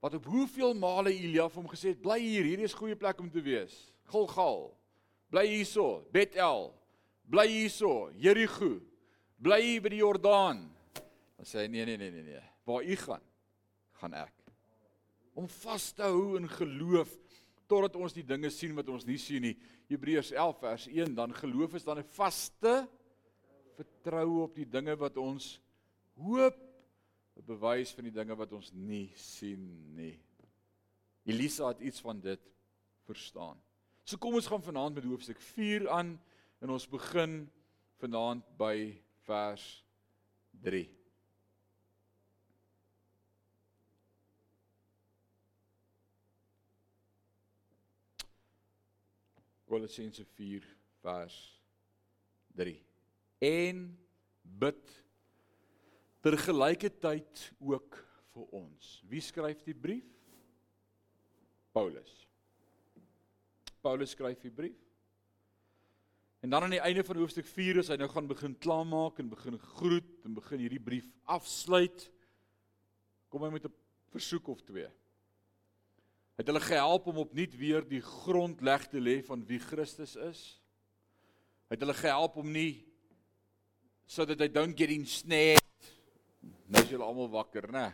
Wat 0.00 0.14
op 0.14 0.24
hoeveel 0.24 0.74
male 0.74 1.10
Elia 1.10 1.48
vir 1.48 1.62
hom 1.62 1.70
gesê 1.70 1.88
het: 1.88 2.02
"Bly 2.02 2.20
hier, 2.20 2.44
hierdie 2.44 2.64
is 2.64 2.74
goeie 2.74 2.96
plek 2.96 3.20
om 3.20 3.30
te 3.30 3.40
wees." 3.40 3.92
Gilgal. 4.04 4.76
Bly 5.30 5.46
hierso, 5.46 6.06
Bethel. 6.12 6.74
Bly 7.28 7.46
hierso, 7.48 8.10
Jerigo. 8.16 8.80
Bly 9.38 9.60
hier 9.62 9.82
by 9.82 9.88
die 9.88 10.00
Jordaan. 10.00 10.77
Dan 11.38 11.46
sê 11.46 11.62
hy 11.62 11.70
nee 11.70 11.86
nee 11.86 11.98
nee 12.00 12.10
nee 12.10 12.26
nee. 12.26 12.44
Waar 12.66 12.84
u 12.84 12.96
gaan, 12.98 13.24
gaan 14.00 14.14
ek. 14.18 14.34
Om 15.38 15.46
vas 15.62 15.92
te 15.94 16.02
hou 16.02 16.34
in 16.40 16.48
geloof 16.50 17.12
totdat 17.68 17.98
ons 18.00 18.16
die 18.16 18.24
dinge 18.26 18.50
sien 18.50 18.74
wat 18.74 18.88
ons 18.90 19.04
nie 19.06 19.18
sien 19.22 19.44
nie. 19.44 19.54
Hebreërs 19.90 20.32
11 20.34 20.62
vers 20.62 20.86
1 20.90 21.14
dan 21.14 21.34
geloof 21.36 21.76
is 21.78 21.86
dan 21.86 22.00
'n 22.00 22.10
vaste 22.16 22.88
vertroue 23.76 24.42
op 24.42 24.54
die 24.56 24.66
dinge 24.66 24.96
wat 24.96 25.16
ons 25.16 25.60
hoop, 26.16 26.56
'n 27.36 27.46
bewys 27.46 27.92
van 27.94 28.04
die 28.04 28.12
dinge 28.12 28.34
wat 28.34 28.52
ons 28.52 28.72
nie 28.72 29.12
sien 29.14 29.94
nie. 29.94 30.18
Elisa 31.24 31.68
het 31.68 31.80
iets 31.80 32.00
van 32.00 32.20
dit 32.20 32.40
verstaan. 33.04 33.60
So 34.04 34.16
kom 34.16 34.34
ons 34.34 34.46
gaan 34.46 34.62
vanaand 34.62 34.94
met 34.94 35.04
hoofstuk 35.04 35.40
4 35.40 35.88
aan 35.88 36.20
en 36.60 36.70
ons 36.70 36.88
begin 36.88 37.50
vanaand 38.00 38.44
by 38.56 38.96
vers 39.26 39.84
3. 40.62 40.97
Kolossense 49.68 50.24
4 50.24 50.64
vers 51.04 51.36
3. 52.56 52.74
En 53.44 53.82
bid 54.42 54.94
tergelykertyd 56.24 57.44
ook 57.60 57.98
vir 58.32 58.54
ons. 58.56 58.92
Wie 59.08 59.22
skryf 59.22 59.60
die 59.66 59.76
brief? 59.76 60.08
Paulus. 61.76 62.14
Paulus 63.84 64.16
skryf 64.16 64.40
die 64.42 64.52
brief. 64.52 64.78
En 66.42 66.50
dan 66.50 66.64
aan 66.64 66.74
die 66.74 66.82
einde 66.82 67.04
van 67.04 67.18
hoofstuk 67.18 67.46
4 67.50 67.82
as 67.82 67.90
hy 67.92 67.98
nou 67.98 68.08
gaan 68.10 68.30
begin 68.30 68.54
klaarmaak 68.62 69.18
en 69.18 69.30
begin 69.30 69.58
groet 69.78 70.10
en 70.24 70.36
begin 70.38 70.62
hierdie 70.62 70.82
brief 70.82 71.06
afsluit, 71.26 72.06
kom 73.28 73.42
hy 73.44 73.50
met 73.52 73.66
'n 73.66 73.74
versoek 74.14 74.48
of 74.48 74.62
twee 74.62 74.88
het 76.38 76.46
hulle 76.46 76.62
gehelp 76.62 77.08
om 77.10 77.24
opnuut 77.24 77.54
weer 77.58 77.82
die 77.86 78.02
grondleg 78.04 78.86
te 78.92 79.00
lê 79.02 79.18
van 79.26 79.42
wie 79.48 79.58
Christus 79.58 80.14
is. 80.22 80.42
Het 81.68 81.82
hulle 81.82 81.96
gehelp 81.98 82.38
om 82.38 82.52
nie 82.52 82.84
sodat 84.08 84.40
hy 84.40 84.48
don't 84.48 84.78
get 84.78 84.88
ensnared. 84.94 85.88
Nou 86.70 86.80
is 86.80 86.92
julle 86.94 87.04
almal 87.04 87.28
wakker, 87.32 87.66
né? 87.68 87.90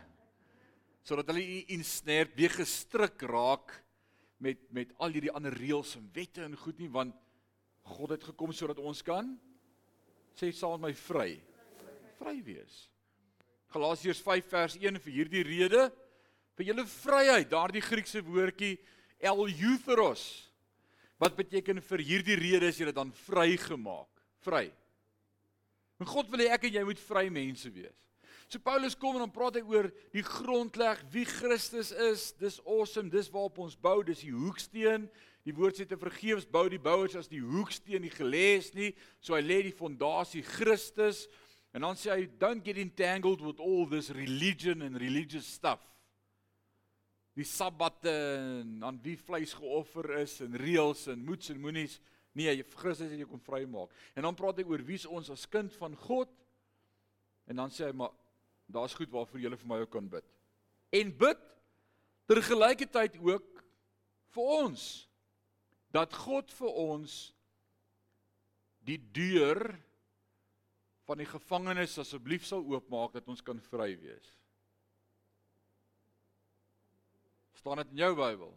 Sodat 1.03 1.27
hulle 1.27 1.41
nie 1.43 1.65
ensnared, 1.75 2.31
weer 2.37 2.53
gestrik 2.55 3.25
raak 3.27 3.73
met 4.39 4.61
met 4.75 4.93
al 5.01 5.15
hierdie 5.15 5.33
ander 5.33 5.55
reëls 5.55 5.97
en 5.99 6.07
wette 6.15 6.45
en 6.45 6.55
goed 6.59 6.79
nie, 6.79 6.91
want 6.91 7.17
God 7.95 8.15
het 8.15 8.23
gekom 8.29 8.53
sodat 8.55 8.79
ons 8.81 9.01
kan 9.05 9.35
sê 10.35 10.51
saam 10.51 10.79
met 10.79 10.89
my 10.89 10.95
vry 10.97 11.29
vry 12.19 12.39
wees. 12.45 12.85
Galasiërs 13.73 14.21
5 14.23 14.49
vers 14.51 14.75
1 14.79 14.99
vir 15.03 15.13
hierdie 15.17 15.43
rede 15.47 15.89
vir 16.55 16.71
julle 16.71 16.85
vryheid, 16.87 17.49
daardie 17.51 17.83
Griekse 17.83 18.21
woordjie 18.23 18.77
eleutheros 19.23 20.25
wat 21.21 21.35
beteken 21.37 21.79
vir 21.83 22.03
hierdie 22.03 22.35
rede 22.39 22.69
is 22.71 22.79
jy 22.79 22.91
dan 22.91 23.11
vrygemaak, 23.25 24.09
vry. 24.43 24.65
En 25.99 26.09
God 26.09 26.27
wil 26.31 26.43
hê 26.43 26.49
ek 26.51 26.67
en 26.67 26.75
jy 26.75 26.83
moet 26.87 26.99
vry 27.07 27.29
mense 27.31 27.71
wees. 27.71 28.01
So 28.51 28.59
Paulus 28.61 28.97
kom 28.99 29.15
en 29.15 29.23
dan 29.23 29.31
praat 29.33 29.55
hy 29.57 29.63
oor 29.65 29.87
die 30.13 30.23
grondleg 30.25 30.99
wie 31.13 31.23
Christus 31.25 31.89
is. 32.11 32.27
Dis 32.37 32.59
awesome, 32.61 33.09
dis 33.09 33.31
waarop 33.33 33.57
ons 33.63 33.77
bou, 33.79 34.01
dis 34.05 34.21
die 34.21 34.35
hoeksteen. 34.35 35.07
Die 35.47 35.55
woord 35.55 35.79
sê 35.79 35.87
te 35.87 35.97
vergeefs 35.97 36.45
bou 36.51 36.65
die 36.69 36.81
bouers 36.81 37.15
as 37.17 37.31
die 37.31 37.41
hoeksteen 37.41 38.03
nie 38.05 38.13
gelê 38.13 38.57
is 38.59 38.69
nie. 38.75 38.91
So 39.23 39.37
hy 39.37 39.41
lê 39.45 39.61
die 39.69 39.73
fondasie 39.75 40.43
Christus. 40.45 41.25
En 41.73 41.87
dan 41.87 41.97
sê 41.97 42.11
hy 42.11 42.27
don't 42.41 42.63
get 42.65 42.77
entangled 42.81 43.41
with 43.41 43.63
all 43.63 43.87
this 43.89 44.11
religion 44.13 44.83
and 44.85 44.99
religious 45.01 45.47
stuff 45.47 45.81
die 47.35 47.47
sabbate 47.47 48.11
en 48.11 48.83
aan 48.87 48.99
wie 49.03 49.17
vleis 49.19 49.53
geoffer 49.57 50.07
is 50.21 50.39
en 50.45 50.55
reëls 50.59 51.07
en 51.11 51.23
moets 51.25 51.51
en 51.51 51.59
moenies 51.61 51.99
Nee, 52.35 52.51
Christus 52.75 53.13
het 53.13 53.21
jou 53.21 53.29
kom 53.29 53.39
vrymaak. 53.39 53.93
En 54.11 54.25
dan 54.27 54.35
praat 54.35 54.57
hy 54.59 54.65
oor 54.67 54.81
wie's 54.83 55.05
ons 55.07 55.29
as 55.31 55.45
kind 55.47 55.71
van 55.79 55.93
God. 56.03 56.31
En 57.47 57.61
dan 57.61 57.71
sê 57.71 57.87
hy 57.87 57.95
maar 57.95 58.11
daar's 58.67 58.95
goed 58.97 59.13
waarvoor 59.13 59.39
jy 59.39 59.51
vir 59.55 59.69
my 59.71 59.77
ook 59.85 59.93
kan 59.93 60.09
bid. 60.11 60.27
En 60.99 61.13
bid 61.15 61.45
tergelykertyd 62.27 63.15
ook 63.23 63.63
vir 64.35 64.51
ons 64.57 64.83
dat 65.95 66.11
God 66.25 66.51
vir 66.57 66.79
ons 66.81 67.15
die 68.85 68.99
deur 69.15 69.61
van 71.07 71.21
die 71.21 71.29
gevangenis 71.29 71.95
asseblief 72.01 72.43
sal 72.49 72.65
oopmaak 72.67 73.15
dat 73.15 73.29
ons 73.31 73.43
kan 73.45 73.61
vry 73.69 73.93
wees. 74.01 74.27
Staan 77.65 77.81
dit 77.81 77.95
in 77.95 78.03
jou 78.03 78.11
Bybel? 78.13 78.51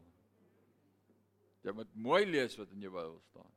Jy 1.64 1.72
moet 1.72 1.94
mooi 1.96 2.26
lees 2.28 2.56
wat 2.60 2.74
in 2.76 2.82
jou 2.84 2.90
Bybel 2.92 3.16
staan. 3.30 3.48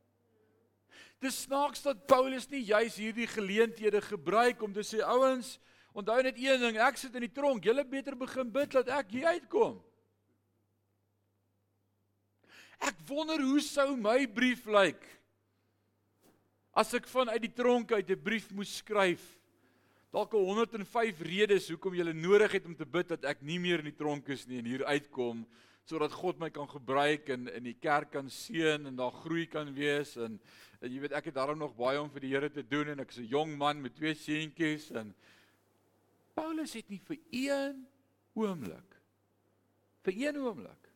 Dis 1.22 1.42
snaaks 1.44 1.84
dat 1.84 2.06
Paulus 2.08 2.48
nie 2.50 2.64
juis 2.64 2.96
hierdie 2.96 3.28
geleenthede 3.28 4.00
gebruik 4.02 4.64
om 4.64 4.72
te 4.74 4.86
sê 4.88 5.04
ouens, 5.04 5.58
onthou 5.92 6.16
net 6.24 6.40
een 6.40 6.64
ding, 6.64 6.80
ek 6.80 6.98
sit 6.98 7.18
in 7.20 7.28
die 7.28 7.34
tronk, 7.36 7.68
julle 7.68 7.84
beter 7.84 8.16
begin 8.16 8.48
bid 8.50 8.72
dat 8.80 8.94
ek 8.96 9.12
hier 9.12 9.28
uitkom. 9.36 9.76
Ek 12.82 13.04
wonder 13.12 13.44
hoe 13.44 13.60
sou 13.62 13.92
my 14.00 14.24
brief 14.32 14.64
lyk 14.72 15.04
as 16.72 16.96
ek 16.96 17.10
vanuit 17.12 17.44
die 17.44 17.52
tronk 17.52 17.92
uit 17.92 18.10
'n 18.10 18.24
brief 18.24 18.48
moes 18.56 18.78
skryf 18.80 19.22
dalk 20.12 20.34
105 20.36 21.22
redes 21.24 21.70
hoekom 21.72 21.96
jy 21.96 22.12
nodig 22.12 22.58
het 22.58 22.66
om 22.68 22.76
te 22.76 22.86
bid 22.86 23.14
dat 23.14 23.24
ek 23.32 23.44
nie 23.48 23.60
meer 23.64 23.80
in 23.80 23.88
die 23.92 23.98
tronk 23.98 24.28
is 24.34 24.44
nie 24.48 24.60
en 24.60 24.68
hier 24.68 24.84
uitkom 24.86 25.46
sodat 25.88 26.14
God 26.14 26.40
my 26.40 26.52
kan 26.54 26.68
gebruik 26.70 27.32
en 27.34 27.48
in 27.48 27.64
die 27.66 27.78
kerk 27.80 28.12
kan 28.14 28.30
seën 28.30 28.86
en 28.88 29.00
daar 29.00 29.16
groei 29.24 29.48
kan 29.48 29.72
wees 29.76 30.18
en, 30.20 30.38
en 30.82 30.92
jy 30.92 31.00
weet 31.04 31.16
ek 31.16 31.32
het 31.32 31.40
daarom 31.40 31.60
nog 31.64 31.78
baie 31.80 32.00
om 32.02 32.12
vir 32.12 32.28
die 32.28 32.34
Here 32.36 32.52
te 32.52 32.64
doen 32.64 32.92
en 32.92 33.04
ek's 33.06 33.20
'n 33.24 33.32
jong 33.32 33.56
man 33.58 33.82
met 33.82 33.96
twee 33.96 34.14
seentjies 34.14 34.92
en 34.92 35.16
Paulus 36.36 36.74
het 36.74 36.90
nie 36.90 37.02
vir 37.08 37.18
een 37.32 37.88
oomblik 38.36 39.00
vir 40.04 40.14
een 40.28 40.38
oomblik 40.38 40.92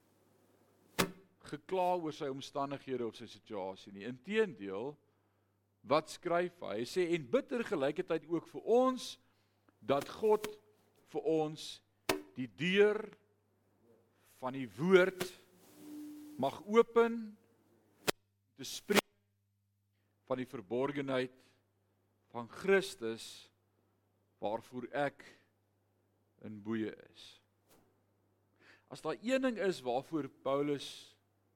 gekla 1.49 1.95
oor 2.01 2.13
sy 2.13 2.29
omstandighede 2.31 3.05
of 3.05 3.17
sy 3.17 3.27
situasie 3.29 3.93
nie. 3.93 4.05
Inteendeel, 4.09 4.95
wat 5.87 6.09
skryf 6.09 6.57
hy? 6.63 6.79
Hy 6.81 6.87
sê 6.89 7.07
en 7.15 7.27
bitter 7.29 7.63
gelykheid 7.65 8.27
ook 8.29 8.49
vir 8.49 8.69
ons 8.77 9.15
dat 9.85 10.07
God 10.17 10.47
vir 11.13 11.29
ons 11.29 11.65
die 12.35 12.49
deur 12.59 12.99
van 14.41 14.55
die 14.57 14.67
woord 14.77 15.23
mag 16.41 16.57
open 16.67 17.19
te 18.57 18.67
spreek 18.67 19.03
van 20.25 20.41
die 20.41 20.49
verborgenheid 20.49 21.33
van 22.33 22.49
Christus 22.51 23.25
waarvoor 24.43 24.89
ek 24.91 25.23
in 26.45 26.57
boeye 26.63 26.91
is. 27.13 27.25
As 28.91 29.01
daar 29.01 29.17
een 29.21 29.47
ding 29.47 29.59
is 29.61 29.79
waarvoor 29.85 30.27
Paulus 30.43 30.87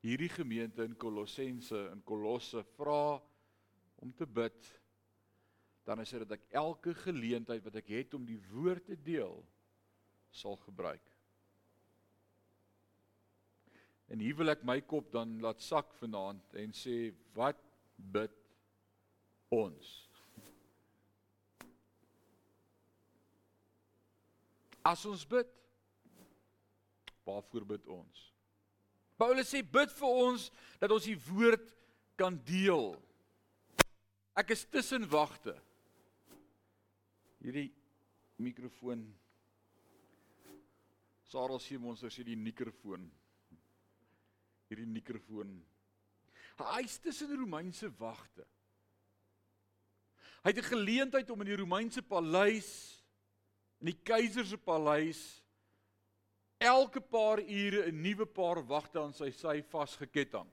hierdie 0.05 0.31
gemeente 0.31 0.85
in 0.85 0.95
Kolossense 0.95 1.89
in 1.91 2.01
Kolosse 2.07 2.63
vra 2.77 3.19
om 3.99 4.11
te 4.15 4.25
bid, 4.25 4.73
dan 5.83 6.01
is 6.03 6.11
dit 6.13 6.23
dat 6.23 6.37
ek 6.37 6.51
elke 6.61 6.93
geleentheid 7.03 7.63
wat 7.65 7.79
ek 7.81 7.91
het 7.91 8.13
om 8.13 8.25
die 8.27 8.39
woord 8.51 8.85
te 8.91 8.97
deel 8.99 9.39
sal 10.31 10.57
gebruik. 10.63 11.03
En 14.09 14.21
hier 14.21 14.37
wil 14.37 14.53
ek 14.53 14.65
my 14.65 14.79
kop 14.89 15.11
dan 15.13 15.37
laat 15.43 15.61
sak 15.61 15.91
vanaand 15.99 16.55
en 16.57 16.73
sê 16.73 17.11
wat 17.37 17.59
bid 18.13 18.33
ons? 19.53 19.89
As 24.85 25.03
ons 25.05 25.25
bid, 25.29 25.49
waarvoor 27.27 27.67
bid 27.75 27.89
ons? 27.93 28.25
Paulus 29.19 29.51
sê 29.51 29.61
bid 29.61 29.91
vir 29.99 30.21
ons 30.23 30.47
dat 30.81 30.93
ons 30.95 31.05
die 31.05 31.19
woord 31.27 31.65
kan 32.17 32.37
deel. 32.47 32.93
Ek 34.39 34.53
is 34.55 34.63
tussen 34.71 35.03
wagte. 35.11 35.55
Hierdie 37.43 37.69
mikrofoon 38.39 39.03
Sarel 41.29 41.59
sê 41.61 41.77
monsters 41.77 42.15
sê 42.17 42.23
die 42.25 42.37
mikrofoon. 42.39 43.03
Hierdie 44.69 44.87
mikrofoon. 44.89 45.51
Hy 46.59 46.79
is 46.83 46.97
tussen 47.03 47.35
Romeinse 47.37 47.89
wagte. 47.99 48.45
Hy 50.43 50.49
het 50.49 50.57
'n 50.57 50.71
geleentheid 50.71 51.29
om 51.29 51.41
in 51.41 51.51
die 51.51 51.59
Romeinse 51.59 52.01
paleis 52.01 52.71
in 53.79 53.91
die 53.91 53.99
keiser 54.03 54.45
se 54.45 54.57
paleis 54.57 55.43
elke 56.57 57.01
paar 57.01 57.39
ure 57.39 57.87
'n 57.87 58.01
nuwe 58.01 58.25
paar 58.25 58.65
wagte 58.65 58.99
aan 58.99 59.13
sy 59.13 59.31
sy 59.31 59.61
vasgeketting. 59.61 60.49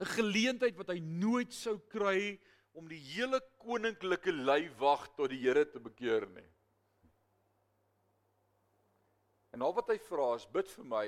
'n 0.00 0.10
Geleentheid 0.16 0.76
wat 0.76 0.90
hy 0.90 0.98
nooit 0.98 1.52
sou 1.52 1.78
kry 1.78 2.38
om 2.74 2.88
die 2.90 2.98
hele 2.98 3.40
koninklike 3.62 4.32
leiwag 4.32 5.06
tot 5.14 5.30
die 5.30 5.38
Here 5.38 5.64
te 5.70 5.80
bekeer 5.80 6.26
nie. 6.34 6.48
En 9.54 9.62
al 9.62 9.74
wat 9.74 9.92
hy 9.92 9.98
vra 10.02 10.32
is 10.34 10.46
bid 10.50 10.70
vir 10.74 10.86
my 10.90 11.06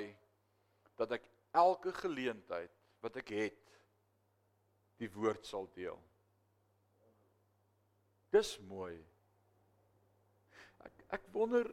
dat 0.96 1.16
ek 1.18 1.26
elke 1.56 1.92
geleentheid 1.92 2.70
wat 3.02 3.16
ek 3.18 3.32
het 3.34 3.72
die 5.00 5.10
woord 5.10 5.44
sal 5.44 5.66
deel. 5.74 5.98
Dis 8.30 8.54
mooi. 8.68 8.94
Ek 10.86 11.02
ek 11.18 11.26
wonder 11.34 11.66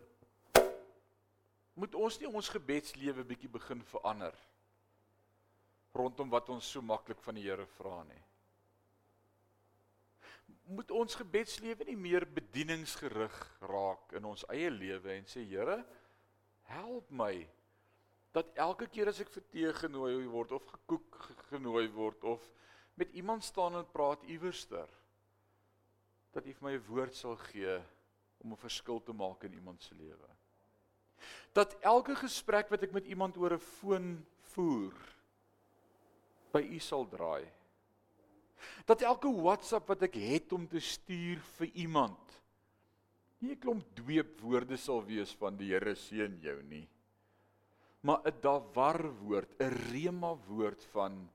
moet 1.78 1.96
ons 1.98 2.20
nie 2.22 2.30
ons 2.30 2.50
gebedslewe 2.54 3.26
bietjie 3.26 3.50
begin 3.54 3.82
verander 3.94 4.36
rondom 5.94 6.30
wat 6.34 6.50
ons 6.50 6.68
so 6.76 6.82
maklik 6.82 7.22
van 7.24 7.38
die 7.38 7.46
Here 7.46 7.66
vra 7.78 8.02
nie. 8.08 8.22
Moet 10.74 10.92
ons 10.96 11.18
gebedslewe 11.20 11.86
nie 11.90 11.98
meer 12.00 12.26
bedieningsgerig 12.26 13.36
raak 13.68 14.16
in 14.18 14.26
ons 14.26 14.46
eie 14.54 14.72
lewe 14.74 15.14
en 15.18 15.28
sê 15.30 15.44
Here, 15.46 15.82
help 16.72 17.12
my 17.12 17.34
dat 18.34 18.50
elke 18.58 18.88
keer 18.90 19.12
as 19.12 19.22
ek 19.22 19.30
vir 19.36 19.46
tee 19.54 19.72
genooi 19.78 20.26
word 20.26 20.56
of 20.58 20.66
gekook 20.72 21.20
genooi 21.52 21.86
word 21.94 22.24
of 22.26 22.46
met 22.98 23.12
iemand 23.14 23.46
staan 23.46 23.78
en 23.78 23.90
praat 23.94 24.24
iewerster 24.26 24.90
dat 26.34 26.48
U 26.48 26.54
vir 26.54 26.66
my 26.66 26.74
'n 26.74 26.86
woord 26.88 27.14
sal 27.16 27.36
gee 27.52 27.78
om 28.42 28.54
'n 28.54 28.64
verskil 28.66 29.00
te 29.04 29.14
maak 29.14 29.44
in 29.44 29.54
iemand 29.54 29.84
se 29.84 29.96
lewe. 29.96 30.30
Dat 31.54 31.78
elke 31.82 32.16
gesprek 32.16 32.70
wat 32.70 32.84
ek 32.84 32.92
met 32.92 33.06
iemand 33.06 33.38
oor 33.38 33.54
'n 33.54 33.60
foon 33.60 34.26
voer 34.54 34.94
by 36.54 36.62
U 36.62 36.80
sal 36.80 37.08
draai. 37.10 37.44
Dat 38.88 39.02
elke 39.02 39.28
WhatsApp 39.28 39.90
wat 39.92 40.06
ek 40.08 40.16
het 40.22 40.54
om 40.56 40.68
te 40.70 40.80
stuur 40.80 41.42
vir 41.58 41.72
iemand 41.74 42.24
nie 43.44 43.56
'n 43.56 43.60
klomp 43.60 43.84
dweep 43.96 44.40
woorde 44.42 44.78
sal 44.78 45.02
wees 45.04 45.34
van 45.36 45.58
die 45.58 45.72
Here 45.74 45.96
seën 45.96 46.40
jou 46.42 46.62
nie. 46.64 46.88
Maar 48.02 48.22
'n 48.26 48.42
dawar 48.42 49.02
woord, 49.24 49.50
'n 49.60 49.74
rema 49.92 50.34
woord 50.48 50.84
van 50.94 51.30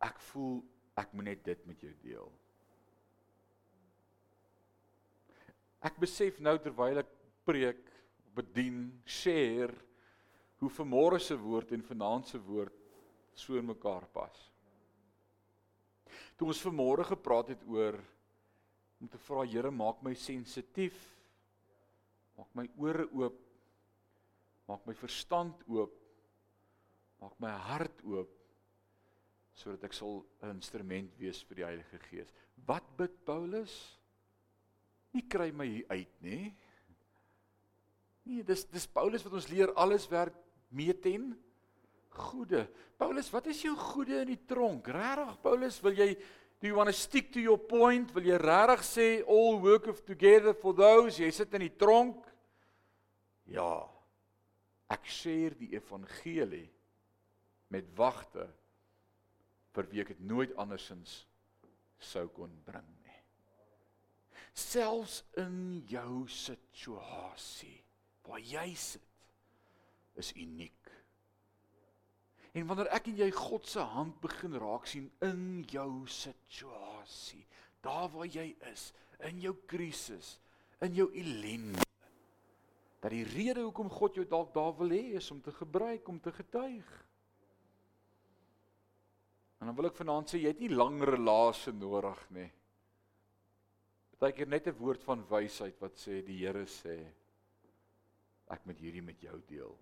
ek 0.00 0.20
voel 0.20 0.62
ek 0.96 1.12
moet 1.12 1.24
net 1.24 1.44
dit 1.44 1.66
met 1.66 1.80
jou 1.80 1.94
deel. 2.02 2.32
Ek 5.82 5.98
besef 5.98 6.40
nou 6.40 6.58
terwyl 6.58 6.98
ek 6.98 7.12
preek, 7.44 7.84
bedien, 8.34 9.00
share 9.04 9.74
hoe 10.58 10.70
vanmôre 10.70 11.20
se 11.20 11.36
woord 11.36 11.72
en 11.72 11.82
vanaand 11.82 12.26
se 12.26 12.38
woord 12.38 12.85
so 13.36 13.58
in 13.58 13.68
mekaar 13.68 14.06
pas. 14.12 14.36
Toe 16.36 16.48
ons 16.48 16.62
vanmôre 16.64 17.04
gepraat 17.08 17.52
het 17.54 17.64
oor 17.68 17.98
om 19.00 19.08
te 19.12 19.20
vra 19.28 19.44
Here, 19.44 19.70
maak 19.70 20.02
my 20.04 20.14
sensitief. 20.16 20.96
Maak 22.36 22.48
my 22.56 22.66
ore 22.80 23.06
oop. 23.12 23.36
Maak 24.68 24.88
my 24.88 24.96
verstand 24.96 25.60
oop. 25.68 25.94
Maak 27.20 27.36
my 27.40 27.52
hart 27.68 28.02
oop 28.04 28.32
sodat 29.56 29.86
ek 29.88 29.94
sal 29.96 30.18
'n 30.44 30.50
instrument 30.52 31.14
wees 31.16 31.38
vir 31.48 31.56
die 31.56 31.64
Heilige 31.64 31.98
Gees. 32.10 32.32
Wat 32.66 32.84
bid 32.98 33.24
Paulus? 33.24 33.96
nie 35.16 35.24
kry 35.32 35.50
my 35.54 35.66
hier 35.68 35.88
uit 35.92 36.22
nê. 36.24 36.38
Nee, 38.26 38.42
dis 38.46 38.66
dis 38.72 38.88
Paulus 38.90 39.24
wat 39.24 39.36
ons 39.38 39.48
leer 39.52 39.72
alles 39.78 40.08
werk 40.10 40.36
mee 40.74 40.94
ten 42.16 42.24
goeie. 42.24 42.66
Paulus, 42.96 43.30
wat 43.30 43.46
is 43.46 43.60
jou 43.62 43.76
goeie 43.76 44.22
in 44.24 44.32
die 44.32 44.42
tronk? 44.48 44.88
Regtig 44.88 45.40
Paulus, 45.42 45.80
wil 45.84 45.96
jy 45.96 46.14
do 46.60 46.70
you 46.70 46.74
want 46.74 46.88
to 46.88 46.96
stick 46.96 47.30
to 47.32 47.40
your 47.40 47.58
point? 47.58 48.12
Wil 48.14 48.30
jy 48.30 48.38
regtig 48.40 48.84
sê 48.84 49.08
all 49.28 49.60
work 49.60 49.86
of 49.92 50.02
together 50.04 50.54
for 50.54 50.74
those 50.74 51.20
jy 51.20 51.30
sit 51.30 51.52
in 51.54 51.66
die 51.66 51.76
tronk? 51.76 52.24
Ja. 53.46 53.86
Ek 54.88 55.04
share 55.10 55.56
die 55.58 55.74
evangelie 55.74 56.68
met 57.74 57.88
wagte 57.98 58.46
vir 59.74 59.88
wie 59.90 60.04
ek 60.04 60.14
dit 60.14 60.20
nooit 60.24 60.54
andersins 60.56 61.24
sou 62.00 62.28
kon 62.32 62.52
bring 62.64 62.86
nie. 63.02 63.18
Selfs 64.56 65.24
in 65.42 65.82
jou 65.90 66.24
situasie 66.30 67.82
waar 68.26 68.40
jy 68.40 68.70
sit 68.78 69.02
is 70.16 70.32
uniek. 70.38 70.85
En 72.56 72.64
wanneer 72.64 72.88
ek 72.96 73.10
en 73.10 73.18
jy 73.20 73.28
God 73.36 73.66
se 73.68 73.82
hand 73.84 74.16
begin 74.22 74.56
raak 74.56 74.86
sien 74.88 75.10
in 75.26 75.64
jou 75.68 76.06
situasie, 76.08 77.42
daar 77.84 78.08
waar 78.14 78.28
jy 78.32 78.48
is, 78.70 78.88
in 79.28 79.42
jou 79.44 79.52
krisis, 79.68 80.38
in 80.84 80.96
jou 80.96 81.10
ellende, 81.12 81.84
dat 83.02 83.12
die 83.12 83.26
rede 83.28 83.62
hoekom 83.66 83.90
God 83.92 84.16
jou 84.16 84.24
dalk 84.28 84.54
daar 84.54 84.72
wil 84.78 84.94
hê 84.94 85.18
is 85.20 85.28
om 85.30 85.42
te 85.44 85.52
gebruik 85.52 86.08
om 86.08 86.16
te 86.20 86.32
getuig. 86.32 86.88
En 89.60 89.68
dan 89.68 89.76
wil 89.76 89.90
ek 89.90 90.00
vanaand 90.00 90.32
sê 90.32 90.40
jy 90.40 90.52
het 90.52 90.62
nie 90.64 90.72
langer 90.72 91.14
relasie 91.14 91.74
nodig 91.76 92.24
nie. 92.36 92.48
Partykeer 94.16 94.48
net 94.48 94.66
'n 94.68 94.80
woord 94.80 95.02
van 95.04 95.24
wysheid 95.28 95.76
wat 95.80 95.96
sê 96.00 96.24
die 96.24 96.40
Here 96.40 96.64
sê 96.64 96.96
ek 98.48 98.64
moet 98.64 98.80
hierdie 98.80 99.04
met 99.04 99.20
jou 99.20 99.40
deel. 99.48 99.76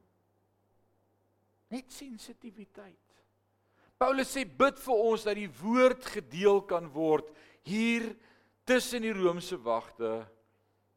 Net 1.74 1.90
sensitiwiteit. 1.90 3.00
Paulus 3.98 4.30
sê 4.34 4.44
bid 4.44 4.78
vir 4.84 5.02
ons 5.08 5.24
dat 5.26 5.38
die 5.38 5.50
woord 5.60 6.06
gedeel 6.16 6.62
kan 6.68 6.86
word 6.94 7.30
hier 7.66 8.10
tussen 8.68 9.04
die 9.04 9.14
Romeinse 9.14 9.58
wagte. 9.64 10.22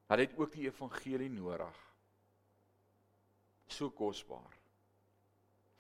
Hulle 0.08 0.26
het 0.26 0.38
ook 0.40 0.54
die 0.54 0.68
evangelie 0.68 1.30
nodig. 1.32 1.82
So 3.68 3.92
kosbaar. 3.92 4.54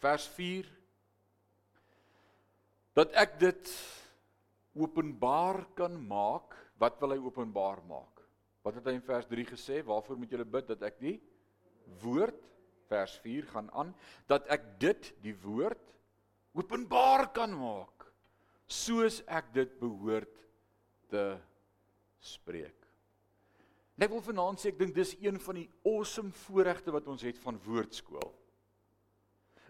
Vers 0.02 0.28
4 0.36 0.68
dat 2.98 3.14
ek 3.14 3.36
dit 3.38 3.72
openbaar 4.78 5.64
kan 5.78 5.94
maak. 6.10 6.56
Wat 6.82 6.98
wil 7.02 7.14
hy 7.14 7.20
openbaar 7.22 7.82
maak? 7.90 8.24
Wat 8.66 8.78
het 8.78 8.90
hy 8.90 8.98
in 8.98 9.06
vers 9.06 9.30
3 9.30 9.46
gesê? 9.52 9.82
Waarvoor 9.86 10.18
moet 10.18 10.34
julle 10.34 10.46
bid 10.58 10.70
dat 10.74 10.86
ek 10.90 10.98
die 11.02 11.18
woord 12.02 12.42
vers 12.88 13.18
4 13.24 13.52
gaan 13.52 13.70
aan 13.72 13.94
dat 14.28 14.48
ek 14.54 14.80
dit 14.80 15.12
die 15.24 15.36
woord 15.44 15.84
openbaar 16.58 17.30
kan 17.36 17.54
maak 17.54 18.08
soos 18.68 19.22
ek 19.28 19.54
dit 19.56 19.78
behoort 19.80 20.34
te 21.12 21.38
spreek. 22.20 22.76
En 23.98 24.06
ek 24.06 24.14
wil 24.14 24.22
vanaand 24.22 24.62
sê 24.62 24.70
ek 24.74 24.82
dink 24.82 24.94
dis 24.94 25.16
een 25.24 25.40
van 25.42 25.62
die 25.62 25.70
awesome 25.88 26.34
voorregte 26.46 26.94
wat 26.94 27.08
ons 27.10 27.24
het 27.26 27.40
van 27.42 27.58
woordskool. 27.66 28.34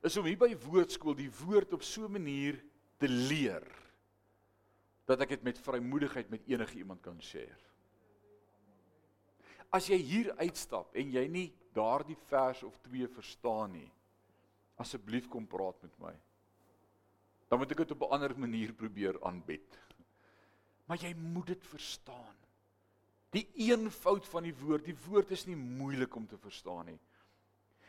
Is 0.05 0.17
om 0.19 0.27
hier 0.27 0.39
by 0.39 0.51
woordskool 0.67 1.15
die 1.17 1.31
woord 1.43 1.74
op 1.77 1.86
so 1.86 2.05
'n 2.05 2.17
manier 2.17 2.59
te 3.00 3.07
leer 3.07 3.65
dat 5.07 5.21
ek 5.24 5.38
dit 5.38 5.43
met 5.43 5.59
vrymoedigheid 5.59 6.29
met 6.29 6.43
enige 6.47 6.77
iemand 6.77 7.01
kan 7.01 7.21
share. 7.21 7.55
As 9.71 9.88
jy 9.88 9.97
hier 9.97 10.33
uitstap 10.38 10.95
en 10.95 11.12
jy 11.12 11.27
nie 11.27 11.53
daardie 11.77 12.17
vers 12.29 12.63
of 12.65 12.77
twee 12.86 13.07
verstaan 13.07 13.75
nie, 13.77 13.89
asseblief 14.81 15.29
kom 15.29 15.46
praat 15.50 15.81
met 15.86 16.00
my. 16.01 16.13
Dan 17.48 17.62
moet 17.62 17.72
ek 17.72 17.86
dit 17.86 17.91
op 17.96 18.01
'n 18.07 18.13
ander 18.17 18.34
manier 18.39 18.74
probeer 18.74 19.22
aanbied. 19.24 19.77
Maar 20.88 20.98
jy 20.98 21.13
moet 21.15 21.48
dit 21.48 21.63
verstaan. 21.65 22.36
Die 23.36 23.48
eenvoud 23.67 24.25
van 24.25 24.43
die 24.43 24.55
woord, 24.55 24.86
die 24.86 24.98
woord 25.07 25.31
is 25.31 25.46
nie 25.46 25.55
moeilik 25.55 26.15
om 26.15 26.27
te 26.27 26.38
verstaan 26.38 26.86
nie. 26.86 27.00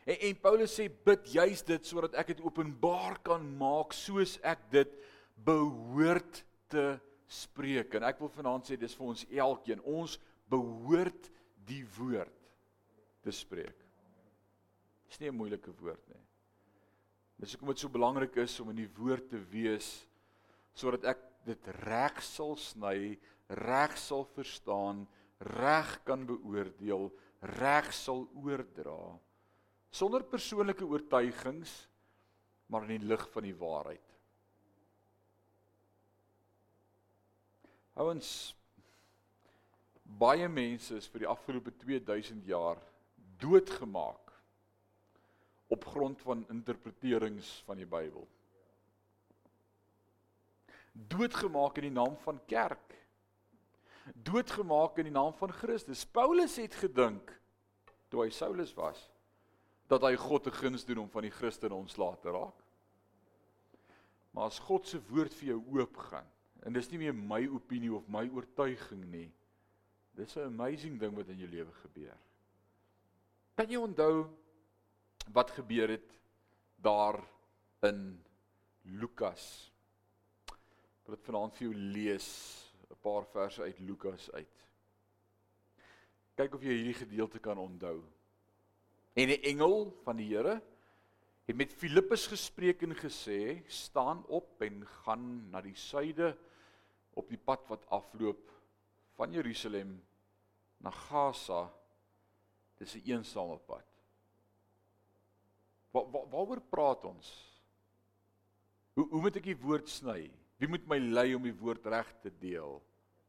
En, 0.04 0.16
en 0.21 0.40
Paulus 0.40 0.75
sê 0.75 0.88
bid 1.04 1.26
juis 1.33 1.62
dit 1.62 1.87
sodat 1.87 2.14
ek 2.14 2.33
dit 2.33 2.40
openbaar 2.40 3.21
kan 3.23 3.45
maak 3.61 3.92
soos 3.92 4.38
ek 4.42 4.71
dit 4.71 4.95
behoort 5.45 6.45
te 6.73 6.99
spreek. 7.28 7.95
En 7.95 8.09
ek 8.09 8.18
wil 8.21 8.33
vanaand 8.33 8.66
sê 8.66 8.76
dis 8.76 8.95
vir 8.99 9.07
ons 9.07 9.26
elkeen. 9.28 9.85
Ons 9.85 10.18
behoort 10.50 11.30
die 11.69 11.84
woord 11.99 12.50
te 13.23 13.34
spreek. 13.34 13.87
Dis 15.08 15.21
nie 15.21 15.28
'n 15.28 15.36
moeilike 15.36 15.73
woord 15.80 16.08
nie. 16.08 16.25
Dis 17.40 17.52
hoekom 17.52 17.68
dit 17.68 17.78
so 17.78 17.88
belangrik 17.88 18.36
is 18.36 18.60
om 18.60 18.71
in 18.71 18.76
die 18.76 18.94
woord 18.99 19.28
te 19.30 19.38
wees 19.38 20.06
sodat 20.75 21.04
ek 21.04 21.18
dit 21.44 21.66
reg 21.84 22.23
sal 22.23 22.56
sny, 22.56 23.18
reg 23.49 23.97
sal 23.99 24.25
verstaan, 24.25 25.08
reg 25.40 26.04
kan 26.04 26.26
beoordeel, 26.26 27.10
reg 27.40 27.92
sal 27.92 28.28
oordra 28.34 29.18
sonder 29.90 30.25
persoonlike 30.25 30.84
oortuigings 30.84 31.88
maar 32.68 32.84
in 32.84 32.99
die 32.99 33.08
lig 33.08 33.25
van 33.32 33.47
die 33.47 33.56
waarheid. 33.56 34.04
Ouens 37.99 38.32
baie 40.04 40.49
mense 40.49 40.99
is 41.00 41.08
vir 41.10 41.25
die 41.25 41.30
afgelope 41.30 41.73
2000 41.80 42.44
jaar 42.49 42.78
doodgemaak 43.40 44.27
op 45.69 45.85
grond 45.85 46.21
van 46.25 46.45
interpreterings 46.49 47.63
van 47.67 47.76
die 47.76 47.87
Bybel. 47.87 48.26
Doodgemaak 50.93 51.76
in 51.78 51.91
die 51.91 51.95
naam 51.95 52.17
van 52.25 52.41
kerk. 52.47 52.97
Doodgemaak 54.15 54.99
in 54.99 55.11
die 55.11 55.15
naam 55.15 55.35
van 55.37 55.52
Christus. 55.52 56.07
Paulus 56.07 56.57
het 56.57 56.75
gedink 56.75 57.35
toe 58.09 58.25
hy 58.25 58.31
Saulus 58.33 58.73
was 58.76 59.11
dat 59.89 60.04
hy 60.04 60.15
God 60.21 60.45
te 60.45 60.52
guns 60.52 60.85
doen 60.85 61.04
om 61.04 61.11
van 61.13 61.25
die 61.25 61.33
Christene 61.33 61.76
ontslae 61.76 62.17
te 62.21 62.33
raak. 62.33 62.57
Maar 64.37 64.50
as 64.52 64.61
God 64.65 64.89
se 64.89 65.00
woord 65.09 65.37
vir 65.41 65.54
jou 65.54 65.61
oop 65.76 65.97
gaan 66.09 66.28
en 66.67 66.75
dis 66.76 66.91
nie 66.91 67.00
meer 67.04 67.15
my 67.17 67.45
opinie 67.54 67.93
of 67.95 68.09
my 68.11 68.26
oortuiging 68.28 69.04
nie. 69.13 69.28
Dis 70.17 70.37
'n 70.37 70.50
amazing 70.50 70.99
ding 70.99 71.15
wat 71.17 71.28
in 71.28 71.39
jou 71.39 71.49
lewe 71.49 71.73
gebeur. 71.73 72.17
Kan 73.54 73.71
jy 73.71 73.76
onthou 73.76 74.28
wat 75.32 75.50
gebeur 75.50 75.88
het 75.88 76.14
daar 76.76 77.21
in 77.86 78.25
Lukas? 78.82 79.73
Ek 80.49 81.08
wil 81.08 81.17
dit 81.17 81.28
vanaand 81.28 81.56
vir 81.56 81.67
jou 81.69 81.75
lees, 81.75 82.28
'n 82.91 82.97
paar 83.02 83.25
verse 83.25 83.62
uit 83.62 83.78
Lukas 83.80 84.30
uit. 84.32 84.64
Kyk 86.36 86.54
of 86.54 86.62
jy 86.62 86.75
hierdie 86.76 86.95
gedeelte 86.95 87.38
kan 87.38 87.58
onthou. 87.58 88.02
En 89.14 89.28
'n 89.28 89.43
engel 89.43 89.91
van 90.04 90.17
die 90.17 90.28
Here 90.34 90.60
het 91.45 91.56
met 91.56 91.73
Filippus 91.73 92.26
gespreek 92.26 92.82
en 92.82 92.95
gesê: 92.95 93.62
"Staan 93.67 94.26
op 94.26 94.62
en 94.62 94.86
gaan 94.86 95.50
na 95.50 95.60
die 95.60 95.75
suide 95.75 96.36
op 97.14 97.28
die 97.28 97.38
pad 97.38 97.69
wat 97.69 97.88
afloop 97.91 98.50
van 99.17 99.32
Jerusalem 99.32 100.04
na 100.78 100.91
Gaza." 100.91 101.73
Dis 102.76 102.95
'n 102.95 103.10
eensame 103.10 103.58
pad. 103.58 103.98
Waar 105.99 106.11
waar 106.11 106.28
waaroor 106.30 106.61
praat 106.71 107.04
ons? 107.04 107.28
Hoe 108.95 109.08
hoe 109.11 109.21
moet 109.21 109.39
ek 109.41 109.49
die 109.50 109.58
woord 109.58 109.89
sny? 109.91 110.28
Wie 110.58 110.71
moet 110.71 110.87
my 110.91 110.99
lei 110.99 111.32
om 111.34 111.43
die 111.47 111.54
woord 111.54 111.87
reg 111.87 112.08
te 112.23 112.30
deel? 112.30 112.78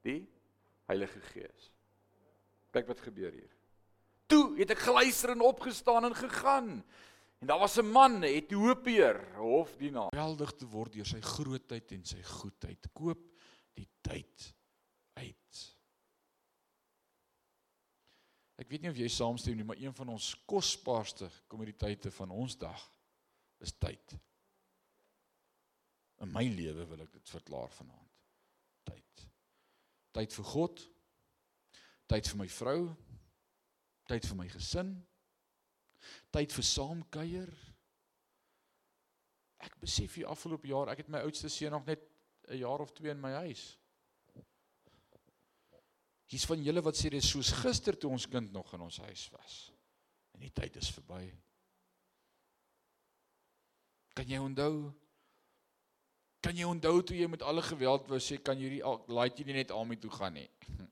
Die 0.06 0.22
Heilige 0.90 1.22
Gees. 1.30 1.70
Kyk 2.74 2.88
wat 2.90 3.02
gebeur 3.06 3.34
hier. 3.34 3.52
Toe 4.30 4.58
het 4.58 4.74
ek 4.74 4.82
geluister 4.86 5.34
en 5.34 5.46
opgestaan 5.46 6.06
en 6.10 6.18
gegaan. 6.18 6.70
En 7.40 7.48
daar 7.48 7.60
was 7.60 7.78
'n 7.78 7.90
man, 7.90 8.20
'n 8.20 8.24
Ethiopiër, 8.24 9.36
hofdienaar. 9.36 10.10
Geweldig 10.14 10.54
te 10.54 10.68
word 10.68 10.94
deur 10.94 11.06
sy 11.06 11.22
grootheid 11.22 11.92
en 11.92 12.06
sy 12.06 12.22
goedheid. 12.22 12.88
Koop 12.94 13.22
die 13.74 13.90
tyd 14.02 14.54
uit. 15.14 15.78
Ek 18.60 18.68
weet 18.68 18.84
nie 18.84 18.92
of 18.92 19.00
jy 19.00 19.08
saamstem 19.08 19.56
nie, 19.56 19.64
maar 19.64 19.80
een 19.80 19.96
van 19.96 20.12
ons 20.12 20.34
kosbaarste 20.50 21.30
kommoditeite 21.48 22.12
van 22.12 22.34
ons 22.36 22.58
dag 22.60 22.82
is 23.64 23.72
tyd. 23.80 24.16
In 26.20 26.32
my 26.36 26.44
lewe 26.52 26.84
wil 26.90 27.06
ek 27.06 27.14
dit 27.16 27.32
verklaar 27.32 27.72
vanaand. 27.72 28.18
Tyd. 28.90 29.24
Tyd 30.18 30.36
vir 30.36 30.50
God. 30.52 30.84
Tyd 32.12 32.28
vir 32.34 32.42
my 32.42 32.50
vrou. 32.52 32.82
Tyd 34.12 34.28
vir 34.28 34.40
my 34.42 34.48
gesin. 34.52 34.92
Tyd 36.36 36.56
vir 36.56 36.68
saamkuier. 36.68 37.56
Ek 39.64 39.80
besef 39.80 40.20
hier 40.20 40.32
afgelope 40.32 40.68
jaar, 40.68 40.92
ek 40.92 41.04
het 41.04 41.12
my 41.12 41.24
oudste 41.24 41.52
seun 41.52 41.76
nog 41.76 41.88
net 41.88 42.04
'n 42.50 42.60
jaar 42.60 42.80
of 42.80 42.92
2 42.92 43.12
in 43.12 43.22
my 43.22 43.32
huis. 43.46 43.79
Hier's 46.30 46.46
van 46.46 46.62
julle 46.62 46.84
wat 46.86 46.98
sê 46.98 47.10
dis 47.10 47.26
soos 47.26 47.50
gister 47.64 47.98
toe 47.98 48.12
ons 48.14 48.28
kind 48.30 48.52
nog 48.54 48.70
in 48.78 48.86
ons 48.86 49.00
huis 49.02 49.24
was. 49.34 49.60
En 50.38 50.44
die 50.46 50.54
tyd 50.54 50.78
is 50.78 50.92
verby. 50.94 51.24
Kan 54.14 54.30
jy 54.30 54.42
onthou? 54.44 54.92
Kan 56.46 56.56
jy 56.60 56.68
onthou 56.70 57.02
toe 57.02 57.18
jy 57.18 57.28
met 57.32 57.44
alle 57.44 57.64
geweld 57.66 58.06
wou 58.12 58.20
sê 58.22 58.38
kan 58.38 58.60
jy 58.62 58.78
laat 59.10 59.40
jy 59.40 59.48
nie 59.48 59.58
net 59.58 59.74
aan 59.74 59.90
my 59.90 59.98
toe 60.00 60.12
gaan 60.14 60.38
nie. 60.38 60.48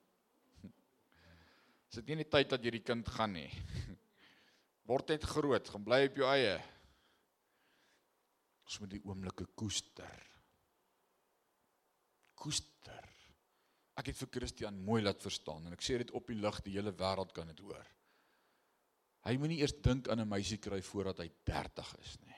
Is 1.88 2.00
dit 2.02 2.10
nie 2.10 2.20
net 2.24 2.34
tyd 2.34 2.50
dat 2.52 2.66
jy 2.66 2.74
die 2.80 2.84
kind 2.84 3.08
gaan 3.14 3.38
nie? 3.38 3.48
Word 4.90 5.14
net 5.14 5.28
groot, 5.28 5.70
gaan 5.70 5.86
bly 5.86 6.02
op 6.10 6.18
jou 6.20 6.28
eie. 6.34 6.58
Ons 8.68 8.82
moet 8.82 8.98
die 8.98 9.04
oomblikke 9.06 9.46
koester. 9.56 10.24
koester. 12.38 13.06
Ek 13.98 14.12
het 14.12 14.18
vir 14.20 14.30
Christian 14.32 14.78
mooi 14.86 15.02
laat 15.02 15.24
verstaan 15.24 15.66
en 15.66 15.74
ek 15.74 15.86
sê 15.86 15.98
dit 15.98 16.12
op 16.18 16.28
die 16.30 16.38
lig, 16.38 16.60
die 16.66 16.76
hele 16.78 16.94
wêreld 16.94 17.34
kan 17.34 17.50
dit 17.50 17.62
hoor. 17.66 17.86
Hy 19.26 19.34
moenie 19.42 19.60
eers 19.64 19.74
dink 19.84 20.08
aan 20.08 20.22
'n 20.22 20.30
meisie 20.30 20.60
kry 20.62 20.82
voordat 20.82 21.20
hy 21.20 21.30
30 21.44 21.96
is 22.00 22.18
nie. 22.22 22.36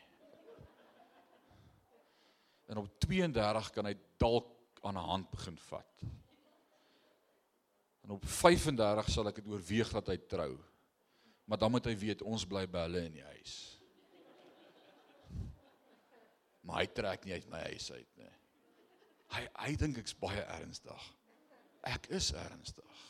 En 2.69 2.77
op 2.77 2.87
32 2.99 3.69
kan 3.73 3.85
hy 3.85 3.95
dalk 4.17 4.79
aan 4.81 4.97
'n 4.97 5.09
hand 5.09 5.29
begin 5.31 5.57
vat. 5.57 6.03
En 8.03 8.15
op 8.15 8.25
35 8.25 9.09
sal 9.09 9.27
ek 9.27 9.35
dit 9.35 9.47
oorweeg 9.47 9.91
dat 9.91 10.07
hy 10.07 10.17
trou. 10.17 10.57
Maar 11.45 11.57
dan 11.57 11.71
moet 11.71 11.85
hy 11.85 11.95
weet 11.97 12.21
ons 12.21 12.45
bly 12.45 12.67
by 12.67 12.85
hulle 12.87 13.05
in 13.05 13.13
die 13.13 13.23
huis. 13.23 13.81
Maar 16.61 16.77
hy 16.81 16.87
trek 16.87 17.25
nie 17.25 17.33
uit 17.33 17.49
my 17.49 17.59
huis 17.59 17.91
uit 17.91 18.17
nie. 18.17 18.33
Hy 19.29 19.47
hy 19.53 19.75
dink 19.75 19.97
ek's 19.97 20.15
baie 20.17 20.41
ernstig. 20.41 21.18
Ek 21.87 22.09
is 22.11 22.31
ernstig. 22.35 23.05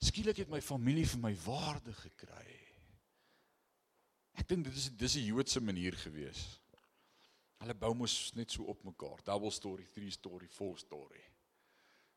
Skielik 0.00 0.40
het 0.42 0.50
my 0.52 0.60
familie 0.64 1.06
vir 1.06 1.20
my 1.20 1.32
waarde 1.44 1.92
gekry. 1.92 2.56
Ek 4.40 4.48
dink 4.48 4.64
dit 4.64 4.76
is 4.76 4.90
dis 4.96 5.16
'n 5.16 5.28
Joodse 5.28 5.60
manier 5.60 5.96
gewees. 5.96 6.60
Hulle 7.60 7.74
bou 7.74 7.94
mos 7.94 8.32
net 8.34 8.50
so 8.50 8.64
op 8.64 8.84
mekaar. 8.84 9.20
Double 9.24 9.50
story, 9.50 9.84
three 9.84 10.10
story, 10.10 10.46
four 10.48 10.78
story. 10.78 11.20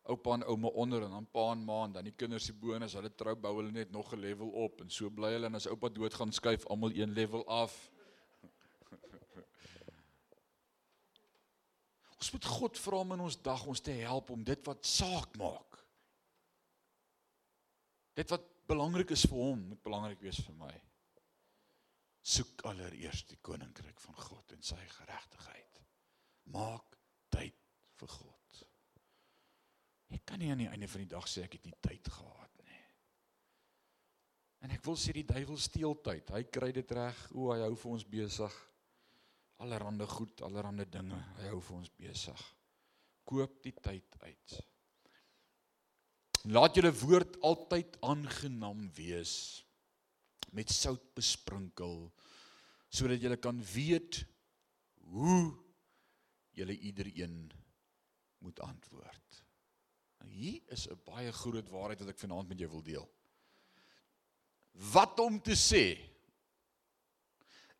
Oupa 0.04 0.34
en 0.34 0.44
ouma 0.44 0.68
onder 0.68 1.04
en 1.04 1.12
dan 1.12 1.28
pa 1.32 1.52
en 1.52 1.64
ma 1.64 1.84
en 1.86 1.92
dan 1.92 2.04
die 2.04 2.16
kinders 2.16 2.46
se 2.46 2.54
bonus. 2.54 2.94
Hulle 2.94 3.16
trou 3.16 3.36
bou 3.36 3.56
hulle 3.58 3.72
net 3.72 3.92
nog 3.92 4.14
'n 4.14 4.20
level 4.20 4.50
op 4.50 4.82
en 4.82 4.90
so 4.90 5.10
bly 5.10 5.32
hulle 5.32 5.46
en 5.46 5.56
as 5.56 5.68
oupa 5.68 5.90
dood 5.90 6.14
gaan 6.14 6.32
skuif 6.32 6.66
almal 6.66 6.92
een 6.92 7.14
level 7.14 7.48
af. 7.48 7.92
Ons 12.24 12.32
moet 12.32 12.46
God 12.48 12.78
vra 12.80 13.02
om 13.04 13.10
in 13.18 13.22
ons 13.26 13.36
dag 13.44 13.66
ons 13.68 13.82
te 13.84 13.92
help 14.00 14.30
om 14.32 14.44
dit 14.48 14.60
wat 14.64 14.86
saak 14.88 15.34
maak. 15.36 15.76
Dit 18.16 18.32
wat 18.32 18.46
belangrik 18.72 19.12
is 19.12 19.26
vir 19.28 19.42
hom, 19.42 19.66
moet 19.74 19.82
belangrik 19.84 20.22
wees 20.24 20.40
vir 20.46 20.56
my 20.62 20.72
soek 22.24 22.62
allereerst 22.70 23.34
die 23.34 23.42
koninkryk 23.44 24.00
van 24.00 24.16
God 24.16 24.54
en 24.56 24.62
sy 24.64 24.80
geregtigheid. 24.94 25.82
Maak 26.56 26.96
tyd 27.36 27.58
vir 28.00 28.14
God. 28.14 28.62
Ek 30.16 30.24
kan 30.30 30.40
nie 30.40 30.54
aan 30.54 30.64
die 30.64 30.70
einde 30.72 30.88
van 30.88 31.04
die 31.04 31.12
dag 31.12 31.28
sê 31.28 31.44
ek 31.44 31.58
het 31.58 31.68
nie 31.68 31.76
tyd 31.84 32.08
gehad 32.08 32.64
nie. 32.64 32.80
En 34.64 34.72
ek 34.72 34.88
wil 34.88 34.96
sê 34.96 35.12
die 35.18 35.28
duiwel 35.28 35.60
steel 35.60 36.00
tyd. 36.06 36.32
Hy 36.32 36.46
kry 36.48 36.72
dit 36.72 36.96
reg. 36.96 37.26
O, 37.36 37.50
hy 37.52 37.60
hou 37.66 37.74
vir 37.82 37.98
ons 37.98 38.08
besig. 38.16 38.62
Allerhande 39.64 40.08
goed, 40.12 40.42
allerhande 40.44 40.86
dinge. 40.92 41.18
Hy 41.40 41.50
hou 41.54 41.62
vir 41.64 41.80
ons 41.80 41.92
besig. 41.96 42.46
Koop 43.30 43.62
die 43.64 43.74
tyd 43.80 44.18
uit. 44.26 44.56
Laat 46.52 46.76
julle 46.76 46.92
woord 47.00 47.38
altyd 47.48 47.96
aangenaam 48.04 48.90
wees 48.98 49.64
met 50.54 50.70
sout 50.70 51.06
besprinkel 51.16 52.10
sodat 52.94 53.24
jy 53.24 53.38
kan 53.42 53.58
weet 53.72 54.20
hoe 55.14 55.54
jy 56.54 56.76
iedereen 56.76 57.48
moet 58.44 58.60
antwoord. 58.62 59.40
Nou 60.22 60.30
hier 60.30 60.62
is 60.76 60.88
'n 60.88 61.00
baie 61.06 61.32
groot 61.32 61.70
waarheid 61.70 62.00
wat 62.04 62.10
ek 62.10 62.20
vanaand 62.20 62.50
met 62.50 62.60
jou 62.60 62.70
wil 62.70 62.84
deel. 62.84 63.08
Wat 64.94 65.20
om 65.20 65.40
te 65.42 65.56
sê 65.56 66.13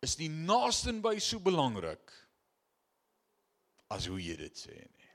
is 0.04 0.18
nie 0.20 0.28
naasten 0.28 1.00
by 1.04 1.16
so 1.22 1.40
belangrik 1.42 2.12
as 3.94 4.06
hoe 4.10 4.20
jy 4.20 4.36
dit 4.40 4.56
sê 4.58 4.76
nie. 4.76 5.10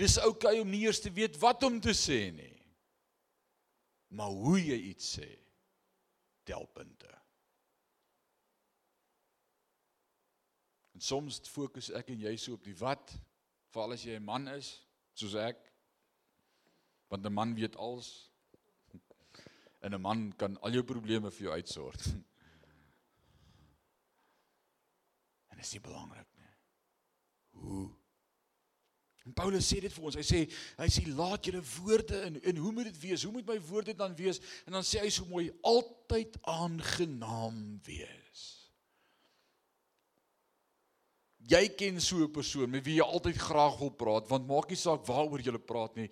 Dis 0.00 0.16
oukei 0.20 0.56
okay 0.56 0.62
om 0.62 0.70
nie 0.72 0.84
eers 0.86 1.02
te 1.04 1.12
weet 1.12 1.36
wat 1.42 1.64
om 1.66 1.80
te 1.82 1.96
sê 1.96 2.30
nie 2.32 2.60
maar 4.10 4.30
hoe 4.34 4.58
jy 4.58 4.78
iets 4.90 5.16
sê 5.18 5.28
tel 6.48 6.66
punte. 6.74 7.10
En 10.94 11.04
soms 11.04 11.38
fokus 11.48 11.92
ek 11.94 12.10
en 12.14 12.24
jy 12.24 12.32
so 12.40 12.56
op 12.58 12.64
die 12.66 12.76
wat, 12.80 13.14
veral 13.70 13.94
as 13.94 14.04
jy 14.04 14.18
'n 14.18 14.24
man 14.24 14.48
is, 14.48 14.80
soos 15.14 15.34
ek. 15.34 15.60
Want 17.08 17.26
'n 17.26 17.32
man 17.32 17.54
weet 17.54 17.76
alles. 17.76 18.29
En 19.80 19.94
'n 19.94 20.00
man 20.00 20.32
kan 20.36 20.60
al 20.60 20.72
jou 20.72 20.84
probleme 20.84 21.30
vir 21.30 21.42
jou 21.42 21.52
uitsort. 21.52 22.04
En 25.50 25.56
dit 25.56 25.64
is 25.64 25.72
nie 25.72 25.80
belangrik 25.80 26.28
nie. 26.38 26.54
Hoe 27.50 28.00
En 29.30 29.34
Paulus 29.36 29.66
sê 29.68 29.80
dit 29.84 29.92
vir 29.92 30.06
ons. 30.08 30.16
Hy 30.16 30.24
sê 30.24 30.40
hy 30.80 30.88
sê 30.90 31.04
laat 31.12 31.44
julle 31.46 31.60
woorde 31.76 32.22
in 32.26 32.38
en 32.40 32.62
hoe 32.64 32.72
moet 32.72 32.88
dit 32.88 33.02
wees? 33.02 33.24
Hoe 33.26 33.34
moet 33.34 33.46
my 33.46 33.58
woorde 33.68 33.94
dan 33.96 34.16
wees? 34.18 34.40
En 34.66 34.78
dan 34.78 34.86
sê 34.86 35.02
hy 35.04 35.10
so 35.12 35.28
mooi 35.28 35.50
altyd 35.66 36.38
aangenaam 36.48 37.60
wees. 37.86 38.46
Jy 41.50 41.62
ken 41.76 42.00
so 42.00 42.24
'n 42.24 42.32
persoon 42.32 42.70
met 42.70 42.84
wie 42.84 42.96
jy 42.96 43.04
altyd 43.04 43.36
graag 43.36 43.78
wil 43.78 43.90
praat 43.90 44.28
want 44.28 44.46
maak 44.46 44.68
nie 44.68 44.76
saak 44.76 45.06
waaroor 45.06 45.40
jy 45.40 45.58
praat 45.58 45.96
nie. 45.96 46.08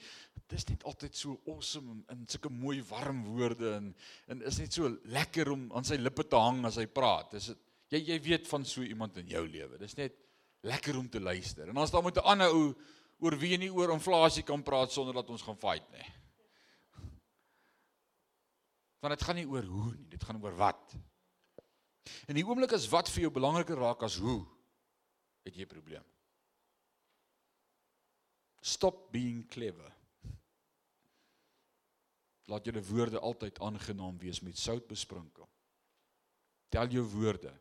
Dit 0.48 0.58
is 0.62 0.68
net 0.70 0.84
altyd 0.88 1.16
so 1.16 1.36
awesome 1.46 1.98
en 2.08 2.22
sulke 2.26 2.48
mooi 2.48 2.78
warm 2.88 3.24
woorde 3.28 3.74
en 3.76 3.90
en 4.32 4.44
is 4.48 4.58
net 4.62 4.72
so 4.72 4.88
lekker 5.12 5.50
om 5.52 5.66
aan 5.76 5.84
sy 5.84 5.98
lippe 6.00 6.24
te 6.24 6.40
hang 6.40 6.62
as 6.64 6.78
hy 6.80 6.86
praat. 6.88 7.34
Dis 7.36 7.50
jy 7.92 8.00
jy 8.14 8.16
weet 8.24 8.48
van 8.48 8.64
so 8.64 8.82
iemand 8.82 9.18
in 9.20 9.28
jou 9.28 9.44
lewe. 9.44 9.80
Dis 9.80 9.96
net 9.98 10.16
lekker 10.64 10.96
om 10.96 11.08
te 11.08 11.20
luister. 11.20 11.68
En 11.68 11.76
as 11.76 11.92
daar 11.92 12.02
met 12.02 12.16
'n 12.16 12.24
ander 12.32 12.48
ou 12.48 12.74
oor 13.20 13.36
wie 13.36 13.58
nie 13.58 13.70
oor 13.72 13.92
inflasie 13.92 14.42
kan 14.42 14.62
praat 14.62 14.92
sonder 14.92 15.14
dat 15.14 15.30
ons 15.30 15.42
gaan 15.42 15.58
fight 15.58 15.90
nie. 15.92 16.06
Want 19.00 19.14
dit 19.14 19.22
gaan 19.22 19.36
nie 19.36 19.46
oor 19.46 19.62
hoe 19.62 19.92
nie, 19.94 20.08
dit 20.08 20.24
gaan 20.24 20.42
oor 20.42 20.56
wat. 20.56 20.96
In 22.26 22.34
die 22.34 22.46
oomblik 22.46 22.72
as 22.72 22.88
wat 22.88 23.08
vir 23.08 23.22
jou 23.22 23.30
belangriker 23.30 23.76
raak 23.76 24.02
as 24.02 24.16
hoe, 24.16 24.46
het 25.44 25.54
jy 25.54 25.62
'n 25.62 25.74
probleem. 25.74 26.04
Stop 28.60 29.12
being 29.12 29.46
clever. 29.48 29.97
Laat 32.48 32.64
julle 32.64 32.82
woorde 32.88 33.20
altyd 33.20 33.60
aangenaam 33.60 34.18
wees 34.18 34.40
met 34.40 34.58
sout 34.58 34.86
besprinkel. 34.88 35.48
Tel 36.72 36.88
jou 36.92 37.04
woorde. 37.12 37.52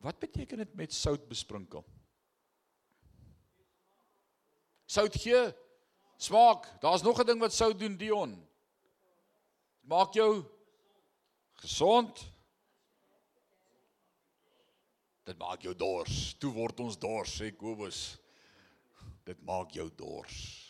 Wat 0.00 0.18
beteken 0.18 0.60
dit 0.60 0.74
met 0.74 0.92
sout 0.92 1.24
besprinkel? 1.28 1.84
Sout 4.84 5.16
gee 5.16 5.40
smaak. 6.16 6.68
Daar's 6.80 7.02
nog 7.02 7.20
'n 7.20 7.26
ding 7.26 7.40
wat 7.40 7.52
sout 7.52 7.78
doen, 7.78 7.96
Dion. 7.96 8.48
Maak 9.80 10.12
jou 10.14 10.44
gesond. 11.52 12.32
Dit 15.24 15.38
maak 15.38 15.62
jou 15.62 15.76
dors. 15.76 16.34
Toe 16.38 16.52
word 16.52 16.80
ons 16.80 16.98
dors, 16.98 17.40
sê 17.40 17.56
Kobus. 17.56 18.18
Dit 19.24 19.42
maak 19.42 19.70
jou 19.70 19.90
dors. 19.96 20.69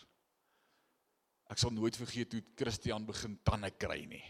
Ek 1.51 1.59
sal 1.59 1.73
nooit 1.75 1.97
vergeet 1.99 2.37
hoe 2.37 2.43
Christian 2.59 3.07
begin 3.09 3.35
tande 3.47 3.73
kry 3.75 4.05
nie. 4.07 4.23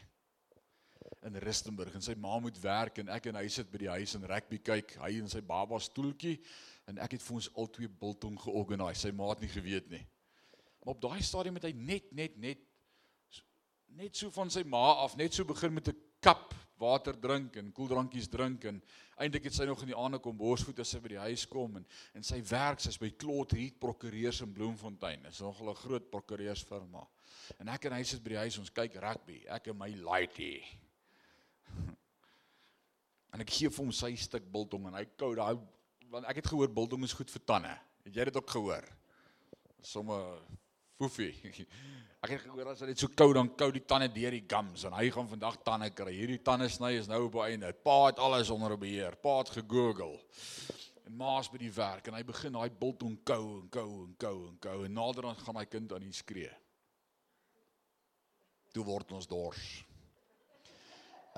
In 1.28 1.36
Rustenburg 1.44 1.94
en 1.96 2.04
sy 2.04 2.14
ma 2.16 2.38
moet 2.40 2.56
werk 2.62 3.02
en 3.02 3.10
ek 3.12 3.28
en 3.28 3.38
hy 3.40 3.48
sit 3.52 3.68
by 3.72 3.82
die 3.82 3.90
huis 3.92 4.14
en 4.16 4.24
rugby 4.28 4.60
kyk. 4.64 4.96
Hy 5.02 5.18
in 5.20 5.28
sy 5.28 5.42
baba 5.44 5.80
stoeltjie 5.82 6.38
en 6.88 7.00
ek 7.04 7.18
het 7.18 7.24
vir 7.26 7.36
ons 7.36 7.50
al 7.60 7.68
twee 7.74 7.92
biltong 8.00 8.38
georganiseer. 8.40 9.10
Sy 9.10 9.12
maat 9.16 9.44
nie 9.44 9.52
geweet 9.52 9.90
nie. 9.92 10.02
Maar 10.80 10.96
op 10.96 11.02
daai 11.04 11.20
stadium 11.22 11.60
het 11.60 11.68
hy 11.68 11.74
net 11.76 12.08
net 12.16 12.40
net 12.40 12.66
net 14.00 14.16
so 14.16 14.30
van 14.32 14.48
sy 14.52 14.62
ma 14.64 15.02
af 15.04 15.16
net 15.18 15.34
so 15.34 15.44
begin 15.44 15.74
met 15.74 15.88
'n 15.88 15.96
kap 16.22 16.54
water 16.80 17.16
drink 17.20 17.56
en 17.60 17.72
koeldrankies 17.76 18.28
drink 18.32 18.64
en 18.70 18.80
eintlik 19.20 19.48
het 19.48 19.56
sy 19.56 19.66
nog 19.68 19.82
in 19.84 19.92
die 19.92 19.98
aande 19.98 20.20
kom 20.22 20.36
borsvoet 20.36 20.80
as 20.80 20.92
sy 20.94 21.00
by 21.04 21.12
die 21.14 21.22
huis 21.26 21.44
kom 21.48 21.76
en 21.80 21.86
en 22.16 22.26
sy 22.26 22.40
werk 22.50 22.80
sy's 22.80 22.98
by 23.00 23.10
Klot 23.20 23.52
Riet 23.56 23.78
Prokureurs 23.80 24.40
in 24.44 24.52
Bloemfontein. 24.56 25.22
Dit 25.22 25.32
is 25.32 25.40
nog 25.44 25.60
'n 25.60 25.74
groot 25.74 26.10
prokureursfirma. 26.10 27.06
En 27.58 27.68
ek 27.68 27.84
en 27.84 27.92
hy 27.92 28.02
sit 28.02 28.22
by 28.22 28.30
die 28.30 28.42
huis 28.44 28.58
ons 28.58 28.70
kyk 28.70 28.94
rugby. 28.94 29.44
Ek 29.48 29.66
en 29.68 29.78
my 29.78 29.94
laaitie. 29.94 30.64
En 33.32 33.40
ek 33.40 33.50
gee 33.50 33.70
vir 33.70 33.84
hom 33.84 33.92
sy 33.92 34.16
stuk 34.16 34.42
biltong 34.50 34.88
en 34.88 34.94
hy 34.94 35.04
kou 35.16 35.34
daai 35.34 35.56
want 36.10 36.26
ek 36.26 36.40
het 36.40 36.48
gehoor 36.50 36.68
biltong 36.74 37.04
is 37.04 37.12
goed 37.14 37.30
vir 37.30 37.42
tande. 37.46 37.78
Het 38.02 38.16
jy 38.16 38.24
dit 38.24 38.36
ook 38.36 38.50
gehoor? 38.50 38.88
Somme 39.82 40.16
foefie. 41.00 41.32
Ek 42.20 42.34
het 42.34 42.42
gehoor 42.44 42.68
as 42.74 42.84
dit 42.84 43.00
so 43.00 43.08
koud 43.16 43.32
dan 43.38 43.48
kou 43.56 43.70
die 43.72 43.84
tande 43.88 44.10
deur 44.12 44.36
die 44.36 44.44
gums 44.44 44.84
en 44.84 44.92
hy 44.92 45.06
gaan 45.14 45.28
vandag 45.30 45.56
tande 45.64 45.88
kry. 45.96 46.12
Hierdie 46.12 46.42
tande 46.44 46.68
sny 46.68 46.92
is 46.98 47.08
nou 47.08 47.22
op 47.30 47.38
einde. 47.46 47.72
Pa 47.72 48.10
het 48.10 48.20
alles 48.20 48.52
onder 48.52 48.76
beheer. 48.76 49.16
Pa 49.24 49.38
het 49.40 49.54
gegoogel. 49.56 50.18
En 51.08 51.16
ma's 51.16 51.48
by 51.48 51.62
die 51.62 51.72
werk 51.72 52.10
en 52.10 52.18
hy 52.18 52.24
begin 52.28 52.58
daai 52.58 52.68
biltong 52.82 53.16
kou 53.24 53.42
en 53.62 53.70
kou 53.72 53.88
en 54.04 54.16
kou 54.20 54.34
en 54.50 54.58
kou 54.60 54.76
en 54.84 54.98
naderhand 55.00 55.40
gaan 55.46 55.56
my 55.56 55.64
kind 55.64 55.96
aan 55.96 56.04
die 56.04 56.12
skree. 56.12 56.52
Toe 58.76 58.84
word 58.84 59.16
ons 59.16 59.26
dors. 59.30 59.70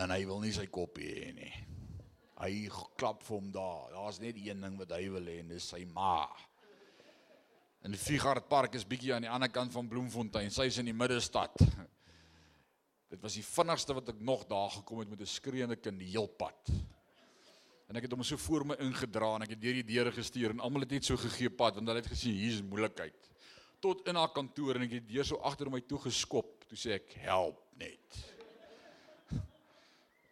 en 0.01 0.13
hy 0.13 0.23
wil 0.29 0.41
nie 0.43 0.53
sy 0.55 0.67
koppie 0.73 1.11
hê 1.13 1.33
nie. 1.37 1.53
Hy 2.43 2.53
klap 2.99 3.23
vir 3.23 3.37
hom 3.37 3.51
daar. 3.55 3.93
Daar's 3.93 4.19
net 4.23 4.39
een 4.41 4.63
ding 4.65 4.79
wat 4.81 4.95
hy 4.97 5.05
wil 5.13 5.29
hê 5.31 5.39
en 5.43 5.53
dis 5.53 5.69
sy 5.75 5.85
ma. 5.95 6.25
En 7.83 7.91
die 7.91 7.99
Figart 7.99 8.47
Park 8.47 8.77
is 8.79 8.87
bietjie 8.87 9.11
aan 9.15 9.25
die 9.27 9.31
ander 9.31 9.51
kant 9.51 9.73
van 9.75 9.89
Bloemfontein. 9.91 10.53
Sy 10.55 10.69
is 10.71 10.79
in 10.79 10.87
die 10.87 10.95
middestad. 10.95 11.57
Dit 13.13 13.21
was 13.21 13.35
die 13.35 13.45
vinnigste 13.45 13.97
wat 13.99 14.13
ek 14.15 14.21
nog 14.23 14.47
daar 14.49 14.71
gekom 14.71 15.03
het 15.03 15.11
met 15.11 15.21
'n 15.21 15.27
skreeende 15.27 15.77
kind 15.77 15.99
die 15.99 16.13
heel 16.15 16.27
pad. 16.27 16.71
En 17.89 17.97
ek 17.97 18.07
het 18.07 18.15
hom 18.15 18.23
so 18.23 18.37
voor 18.37 18.65
my 18.65 18.77
ingedra 18.81 19.35
en 19.35 19.43
ek 19.43 19.51
het 19.51 19.61
deur 19.61 19.75
die 19.83 19.91
deure 19.91 20.13
gestuur 20.13 20.55
en 20.55 20.61
almal 20.61 20.87
het 20.87 20.95
net 20.95 21.05
so 21.05 21.17
gegee 21.17 21.51
pad 21.51 21.75
want 21.75 21.89
hulle 21.89 22.01
het 22.01 22.09
gesien 22.15 22.39
hier's 22.39 22.63
moeilikheid. 22.63 23.29
Tot 23.81 24.07
in 24.09 24.15
haar 24.15 24.33
kantoor 24.33 24.77
en 24.77 24.87
ek 24.87 24.93
het 25.01 25.09
deur 25.09 25.25
so 25.25 25.43
agter 25.43 25.69
my 25.69 25.81
toe 25.81 25.99
geskop. 25.99 26.65
Toe 26.71 26.79
sê 26.79 26.95
ek 27.03 27.13
help 27.27 27.67
net. 27.77 28.23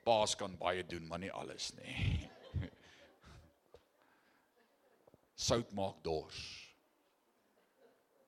Paas 0.06 0.36
kan 0.36 0.56
baie 0.56 0.86
doen, 0.86 1.06
maar 1.06 1.18
nie 1.18 1.32
alles 1.32 1.74
nie. 1.74 2.30
Sout 5.50 5.74
maak 5.74 5.98
dors. 6.06 6.69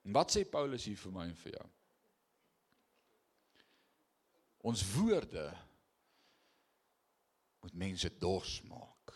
En 0.02 0.12
wat 0.16 0.34
sê 0.34 0.42
Paulus 0.48 0.86
hier 0.88 0.98
vir 0.98 1.14
my 1.14 1.28
en 1.30 1.38
vir 1.44 1.56
jou? 1.56 1.68
Ons 4.72 4.82
woorde 4.94 5.46
moet 7.62 7.78
mense 7.78 8.10
dors 8.22 8.60
maak 8.66 9.14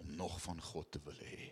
om 0.00 0.14
nog 0.16 0.38
van 0.44 0.60
God 0.60 0.90
te 0.92 1.00
wil 1.04 1.20
hê. 1.24 1.50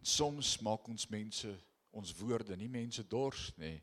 Soms 0.00 0.56
maak 0.64 0.88
ons 0.90 1.06
mense 1.12 1.50
ons 1.90 2.12
woorde 2.20 2.54
nie 2.56 2.70
mense 2.70 3.02
dors 3.10 3.48
nie. 3.58 3.76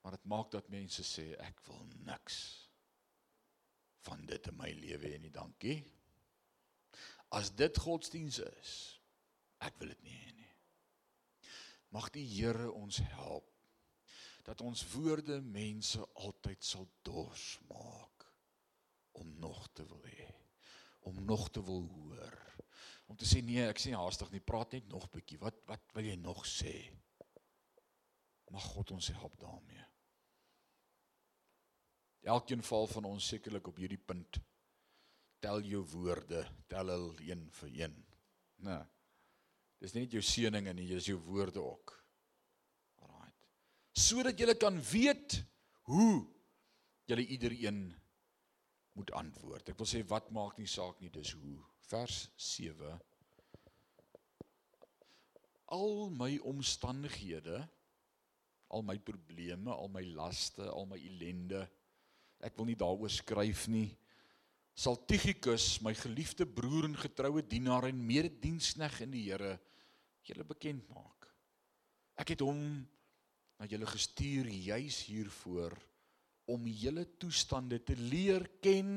Maar 0.00 0.16
dit 0.16 0.28
maak 0.32 0.48
dat 0.52 0.68
mense 0.72 1.04
sê 1.04 1.26
ek 1.44 1.60
wil 1.68 1.82
niks 2.08 2.38
van 4.08 4.22
dit 4.28 4.46
in 4.48 4.56
my 4.56 4.70
lewe 4.72 5.10
hê 5.12 5.18
nie, 5.20 5.32
dankie. 5.32 5.76
As 7.30 7.52
dit 7.54 7.78
godsdiens 7.78 8.40
is, 8.42 8.74
ek 9.62 9.76
wil 9.78 9.92
dit 9.92 10.02
nie 10.06 10.16
hê 10.16 10.32
nie. 10.34 10.52
Mag 11.94 12.10
die 12.14 12.26
Here 12.26 12.70
ons 12.72 12.98
help 13.14 13.46
dat 14.46 14.62
ons 14.66 14.82
woorde 14.94 15.36
mense 15.44 16.00
altyd 16.18 16.64
sal 16.64 16.88
dors 17.06 17.52
maak 17.68 18.26
om 19.20 19.30
nog 19.38 19.68
te 19.76 19.84
wil 19.86 20.02
hê, 20.08 20.26
om 21.06 21.18
nog 21.26 21.50
te 21.54 21.62
wil 21.62 21.84
hoor. 21.92 22.38
Om 23.10 23.18
te 23.18 23.26
sê 23.28 23.42
nee, 23.42 23.62
ek 23.66 23.78
sê 23.82 23.92
haastig 23.94 24.30
nie, 24.32 24.42
praat 24.42 24.74
net 24.74 24.88
nog 24.90 25.08
bietjie. 25.10 25.38
Wat 25.42 25.58
wat 25.70 25.94
wil 25.94 26.06
jy 26.06 26.16
nog 26.18 26.44
sê? 26.46 26.74
Mag 28.50 28.66
God 28.74 28.90
ons 28.96 29.10
help 29.14 29.36
daarmee. 29.38 29.86
Elkeen 32.30 32.62
val 32.66 32.86
van 32.90 33.06
ons 33.10 33.26
sekerlik 33.32 33.70
op 33.70 33.78
hierdie 33.80 34.00
punt. 34.02 34.40
Tel 35.40 35.62
jou 35.64 35.82
woorde, 35.94 36.44
tel 36.68 36.92
hulle 36.92 37.24
een 37.24 37.46
vir 37.60 37.70
een. 37.82 37.94
Nee. 38.66 38.82
Dis 39.80 39.94
nie 39.94 40.04
net 40.04 40.16
jou 40.18 40.22
seëninge 40.24 40.74
nie, 40.76 40.88
dis 40.90 41.08
jou 41.08 41.16
woorde 41.24 41.62
ook. 41.64 41.94
Alraai. 43.00 43.32
Sodat 43.96 44.40
jy 44.40 44.54
kan 44.60 44.76
weet 44.90 45.40
hoe 45.88 46.26
jy 47.08 47.24
iedereen 47.24 47.86
moet 48.94 49.10
antwoord. 49.16 49.72
Ek 49.72 49.80
wil 49.80 49.88
sê 49.88 50.02
wat 50.10 50.28
maak 50.34 50.60
nie 50.60 50.68
saak 50.68 51.00
nie, 51.00 51.10
dis 51.12 51.32
hoe. 51.38 51.56
Vers 51.90 52.28
7 52.36 52.98
Al 55.70 56.10
my 56.10 56.34
omstandighede, 56.50 57.60
al 58.74 58.82
my 58.82 58.96
probleme, 58.98 59.70
al 59.70 59.88
my 59.90 60.02
laste, 60.14 60.66
al 60.66 60.88
my 60.90 60.98
ellende 60.98 61.64
ek 62.44 62.56
wil 62.56 62.68
nie 62.70 62.78
daaroor 62.78 63.12
skryf 63.12 63.66
nie 63.70 63.88
sal 64.80 64.96
Tychicus 65.04 65.82
my 65.84 65.92
geliefde 65.92 66.46
broer 66.48 66.86
en 66.88 66.96
getroue 66.96 67.42
dienaar 67.44 67.90
en 67.90 68.00
medediensneg 68.00 69.02
in 69.04 69.12
die 69.12 69.26
Here 69.26 69.58
julle 70.24 70.46
bekend 70.48 70.86
maak. 70.88 71.26
Ek 72.20 72.32
het 72.32 72.44
hom 72.44 72.62
na 73.60 73.68
julle 73.68 73.88
gestuur 73.90 74.48
juis 74.48 75.02
hiervoor 75.10 75.76
om 76.54 76.64
julle 76.64 77.04
toestande 77.20 77.82
te 77.84 77.96
leer 77.98 78.46
ken 78.64 78.92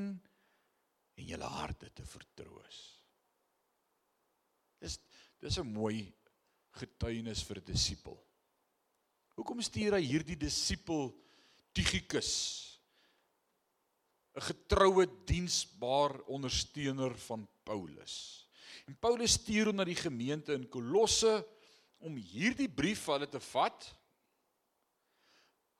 en 1.19 1.27
julle 1.27 1.51
harte 1.57 1.91
te 1.91 2.07
vertroos. 2.07 2.79
Dis 4.79 4.99
dis 5.43 5.59
'n 5.59 5.67
mooi 5.67 6.13
getuienis 6.79 7.43
vir 7.43 7.59
'n 7.59 7.65
disipel. 7.65 8.17
Hoekom 9.35 9.61
stuur 9.61 9.99
hy 9.99 10.03
hierdie 10.05 10.39
disipel 10.39 11.11
Tychicus 11.73 12.62
'n 14.33 14.41
getroue 14.41 15.05
diensbaar 15.25 16.19
ondersteuner 16.25 17.17
van 17.27 17.47
Paulus. 17.63 18.47
En 18.85 18.97
Paulus 18.99 19.37
stuur 19.37 19.69
hom 19.69 19.77
na 19.77 19.85
die 19.85 19.97
gemeente 19.97 20.55
in 20.57 20.69
Kolosse 20.69 21.43
om 22.03 22.17
hierdie 22.17 22.69
brief 22.69 23.05
hulle 23.07 23.29
te 23.29 23.39
vat. 23.39 23.85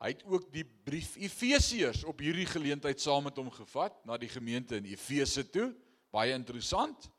Hy 0.03 0.13
het 0.13 0.23
ook 0.27 0.51
die 0.53 0.65
brief 0.65 1.15
Efesiërs 1.17 2.03
op 2.07 2.21
hierdie 2.21 2.47
geleentheid 2.47 3.01
saam 3.01 3.25
met 3.27 3.39
hom 3.39 3.49
gevat 3.51 3.97
na 4.05 4.19
die 4.21 4.31
gemeente 4.31 4.77
in 4.77 4.87
Efese 4.91 5.47
toe. 5.49 5.71
Baie 6.13 6.35
interessant. 6.35 7.09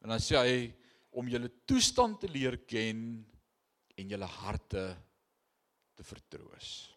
En 0.00 0.14
dan 0.14 0.24
sê 0.24 0.40
hy 0.40 0.58
om 1.10 1.28
julle 1.28 1.50
toestand 1.68 2.22
te 2.22 2.30
leer 2.30 2.56
ken 2.64 3.20
en 3.98 4.12
julle 4.16 4.34
harte 4.40 4.84
te 5.98 6.06
vertroos. 6.06 6.88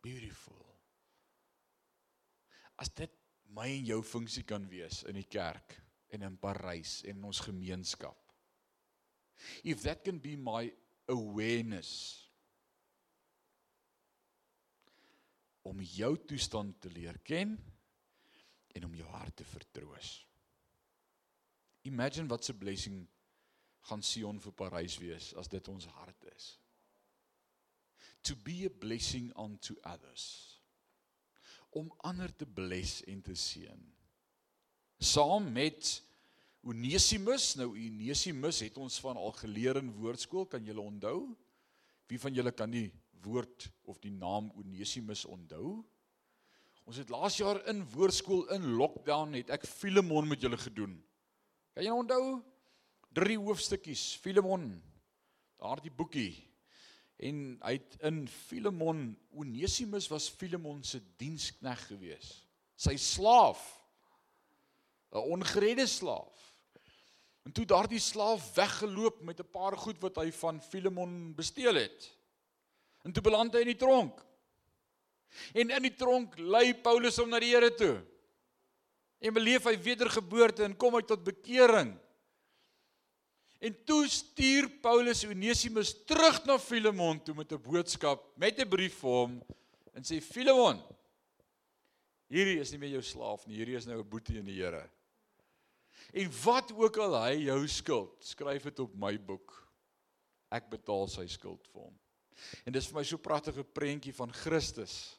Beautiful 0.00 0.71
as 2.76 2.90
dit 2.96 3.12
my 3.52 3.68
en 3.68 3.86
jou 3.92 4.00
funksie 4.06 4.44
kan 4.48 4.64
wees 4.70 5.02
in 5.08 5.18
die 5.18 5.28
kerk 5.28 5.76
en 6.12 6.24
in 6.26 6.38
Parys 6.40 7.00
en 7.04 7.16
in 7.18 7.28
ons 7.28 7.40
gemeenskap. 7.44 8.18
If 9.64 9.82
that 9.82 10.04
can 10.04 10.20
be 10.22 10.36
my 10.36 10.70
awareness 11.10 11.92
om 15.66 15.80
jou 15.82 16.14
toestand 16.26 16.80
te 16.82 16.90
leer 16.90 17.18
ken 17.26 17.56
en 18.72 18.86
om 18.86 18.94
jou 18.96 19.08
hart 19.12 19.36
te 19.36 19.46
vertroos. 19.46 20.14
Imagine 21.86 22.28
wat 22.28 22.48
'n 22.48 22.58
blessing 22.58 23.06
gaan 23.80 24.02
Sion 24.02 24.40
vir 24.40 24.52
Parys 24.52 24.98
wees 24.98 25.34
as 25.34 25.48
dit 25.48 25.68
ons 25.68 25.86
hart 25.86 26.24
is. 26.36 26.58
To 28.22 28.36
be 28.36 28.64
a 28.66 28.70
blessing 28.70 29.32
unto 29.36 29.74
others 29.82 30.51
om 31.78 31.92
ander 32.04 32.32
te 32.36 32.46
bless 32.46 33.00
en 33.08 33.22
te 33.24 33.34
seën. 33.38 33.80
Saam 35.02 35.48
met 35.52 36.02
Onesimus, 36.62 37.54
nou 37.58 37.72
Onesimus 37.72 38.60
het 38.62 38.76
ons 38.78 39.00
van 39.02 39.18
al 39.18 39.32
geleer 39.40 39.80
in 39.80 39.90
woordskool, 39.96 40.46
kan 40.46 40.62
julle 40.64 40.84
onthou? 40.84 41.32
Wie 42.10 42.20
van 42.22 42.34
julle 42.36 42.52
kan 42.54 42.70
die 42.70 42.90
woord 43.24 43.66
of 43.88 43.98
die 44.02 44.12
naam 44.14 44.52
Onesimus 44.60 45.24
onthou? 45.26 45.80
Ons 46.86 46.98
het 46.98 47.10
laas 47.14 47.38
jaar 47.38 47.60
in 47.70 47.82
woordskool 47.94 48.46
in 48.54 48.74
lockdown 48.78 49.34
het 49.38 49.50
ek 49.54 49.66
Filemon 49.66 50.28
met 50.28 50.42
julle 50.42 50.58
gedoen. 50.58 50.96
Kan 51.74 51.86
jy 51.86 51.94
onthou? 51.94 52.40
Drie 53.12 53.38
hoofstukkies, 53.38 54.12
Filemon. 54.22 54.74
Daardie 55.62 55.92
boekie 55.94 56.51
en 57.22 57.42
hy 57.62 57.72
het 57.76 57.98
in 58.08 58.24
Filemon 58.28 59.12
Onesimus 59.38 60.08
was 60.10 60.28
Filemon 60.30 60.82
se 60.84 61.00
dienskneg 61.20 61.86
gewees. 61.86 62.32
Sy 62.76 62.96
slaaf. 62.98 63.60
'n 65.12 65.22
Ongeredde 65.36 65.86
slaaf. 65.86 66.52
En 67.44 67.52
toe 67.52 67.64
daardie 67.64 68.00
slaaf 68.00 68.54
weggeloop 68.54 69.22
met 69.22 69.40
'n 69.40 69.50
paar 69.50 69.76
goed 69.76 69.98
wat 70.00 70.16
hy 70.16 70.32
van 70.32 70.62
Filemon 70.62 71.34
gesteel 71.36 71.74
het. 71.74 72.10
En 73.02 73.12
toe 73.12 73.22
beland 73.22 73.52
hy 73.52 73.60
in 73.60 73.72
die 73.74 73.76
tronk. 73.76 74.24
En 75.52 75.70
in 75.70 75.82
die 75.82 75.94
tronk 75.94 76.38
lei 76.38 76.74
Paulus 76.74 77.16
hom 77.16 77.28
na 77.28 77.40
die 77.40 77.54
Here 77.54 77.74
toe. 77.74 78.02
En 79.18 79.32
beleef 79.32 79.64
hy 79.64 79.76
wedergeboorte 79.78 80.64
en 80.64 80.76
kom 80.76 80.94
hy 80.94 81.02
tot 81.02 81.24
bekering. 81.24 81.98
En 83.62 83.84
toe 83.86 84.08
stuur 84.10 84.66
Paulus 84.82 85.22
Onesimus 85.24 85.92
terug 86.04 86.40
na 86.48 86.56
Filemon 86.58 87.20
toe 87.22 87.34
met 87.34 87.52
'n 87.52 87.62
boodskap, 87.62 88.24
met 88.36 88.58
'n 88.58 88.68
brief 88.68 88.98
vir 88.98 89.10
hom 89.10 89.42
en 89.94 90.02
sê 90.02 90.20
Filemon, 90.20 90.82
hierdie 92.26 92.58
is 92.58 92.70
nie 92.70 92.78
meer 92.78 92.98
jou 92.98 93.02
slaaf 93.02 93.46
nie, 93.46 93.56
hierdie 93.56 93.76
is 93.76 93.86
nou 93.86 93.98
'n 93.98 94.08
boetie 94.08 94.38
in 94.38 94.44
die 94.44 94.58
Here. 94.58 94.90
En 96.12 96.30
wat 96.44 96.72
ook 96.72 96.96
al 96.96 97.14
hy 97.22 97.44
jou 97.44 97.68
skuld, 97.68 98.24
skryf 98.24 98.62
dit 98.62 98.78
op 98.80 98.94
my 98.94 99.16
boek. 99.18 99.70
Ek 100.50 100.68
betaal 100.68 101.06
sy 101.08 101.26
skuld 101.26 101.68
vir 101.72 101.82
hom. 101.82 101.98
En 102.66 102.72
dis 102.72 102.86
vir 102.86 102.94
my 102.94 103.04
so 103.04 103.16
'n 103.16 103.22
pragtige 103.22 103.64
prentjie 103.64 104.12
van 104.12 104.32
Christus 104.32 105.18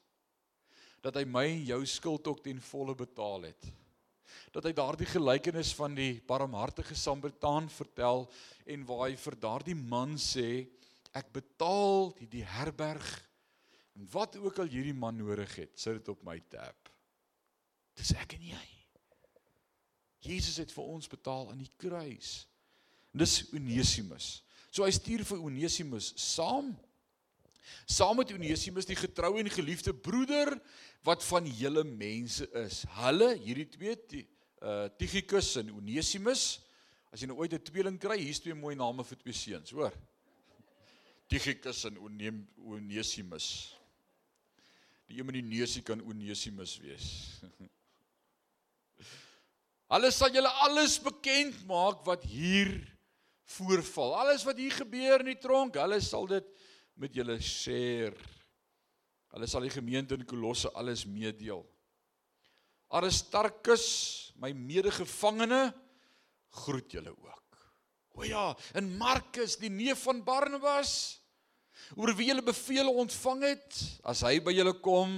dat 1.02 1.16
hy 1.16 1.24
my 1.24 1.46
en 1.46 1.66
jou 1.66 1.86
skuld 1.86 2.28
ook 2.28 2.44
ten 2.44 2.60
volle 2.62 2.96
betaal 2.96 3.42
het 3.42 3.83
dat 4.54 4.66
hy 4.68 4.74
daardie 4.78 5.10
gelykenis 5.10 5.74
van 5.78 5.96
die 5.98 6.22
barmhartige 6.28 6.96
Samaritaan 6.96 7.70
vertel 7.70 8.28
en 8.66 8.88
waar 8.88 9.08
hy 9.10 9.18
vir 9.20 9.40
daardie 9.42 9.78
man 9.78 10.18
sê 10.22 10.66
ek 11.14 11.30
betaal 11.36 12.12
die 12.18 12.30
die 12.40 12.48
herberg 12.48 13.06
En 13.94 14.08
wat 14.12 14.38
ook 14.38 14.58
al 14.58 14.72
hierdie 14.72 14.94
man 14.94 15.16
nodig 15.16 15.56
het, 15.56 15.74
sit 15.78 16.00
dit 16.00 16.08
op 16.10 16.24
my 16.26 16.40
tab. 16.50 16.90
Dis 17.98 18.14
ek 18.18 18.38
en 18.38 18.48
jy. 18.54 18.70
Jesus 20.24 20.58
het 20.62 20.72
vir 20.74 20.88
ons 20.96 21.10
betaal 21.12 21.52
aan 21.52 21.62
die 21.62 21.72
kruis. 21.78 22.48
Dis 23.14 23.44
Onesimus. 23.54 24.40
So 24.74 24.88
hy 24.88 24.94
stuur 24.96 25.22
vir 25.28 25.44
Onesimus 25.46 26.14
saam 26.18 26.72
saam 27.86 28.18
met 28.20 28.34
Onesimus 28.34 28.88
die 28.90 28.98
getroue 28.98 29.40
en 29.40 29.50
geliefde 29.50 29.94
broeder 29.94 30.58
wat 31.04 31.24
van 31.24 31.48
julle 31.48 31.84
mense 31.84 32.48
is. 32.64 32.84
Hulle 33.00 33.34
hierdie 33.40 33.70
twee 33.70 33.96
die, 34.10 34.26
uh 34.64 34.88
Tychicus 34.98 35.56
en 35.62 35.72
Onesimus. 35.76 36.64
As 37.14 37.22
jy 37.22 37.30
nou 37.30 37.38
ooit 37.38 37.54
'n 37.54 37.62
tweeling 37.62 38.00
kry, 38.00 38.18
hier's 38.18 38.40
twee 38.40 38.56
mooi 38.56 38.76
name 38.76 39.04
vir 39.04 39.18
twee 39.18 39.34
seuns, 39.34 39.72
hoor. 39.72 39.94
Tychicus 41.28 41.86
en 41.86 42.00
Onesimus. 42.00 43.78
Die 45.08 45.20
een 45.20 45.26
met 45.26 45.36
die 45.36 45.46
neusie 45.46 45.84
kan 45.84 46.02
Onesimus 46.02 46.80
wees. 46.82 47.40
Hulle 49.94 50.10
sal 50.12 50.34
julle 50.34 50.50
alles 50.66 50.98
bekend 51.02 51.60
maak 51.70 52.02
wat 52.08 52.24
hier 52.26 52.72
voorval. 53.58 54.16
Alles 54.24 54.46
wat 54.48 54.58
hier 54.58 54.74
gebeur 54.74 55.22
in 55.22 55.34
die 55.34 55.42
tronk, 55.42 55.78
hulle 55.78 56.00
sal 56.02 56.26
dit 56.32 56.48
met 57.00 57.16
julle 57.16 57.40
share. 57.42 58.16
Hulle 59.34 59.50
sal 59.50 59.66
die 59.66 59.74
gemeente 59.74 60.18
in 60.18 60.28
Kolosse 60.30 60.72
alles 60.78 61.06
meedeel. 61.10 61.64
Aristarchus, 62.94 63.88
my 64.38 64.52
medegevangene, 64.54 65.72
groet 66.64 66.94
julle 66.94 67.16
ook. 67.16 67.62
O 68.14 68.26
ja, 68.28 68.52
en 68.78 68.92
Markus, 69.00 69.58
die 69.58 69.72
neef 69.74 70.04
van 70.06 70.22
Barnabas, 70.26 71.18
oor 71.98 72.14
wie 72.14 72.30
julle 72.30 72.46
beveel 72.46 72.92
ontvang 72.94 73.42
het, 73.48 73.80
as 74.06 74.22
hy 74.28 74.38
by 74.46 74.54
julle 74.54 74.76
kom, 74.86 75.16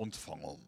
ontvang 0.00 0.46
hom. 0.46 0.64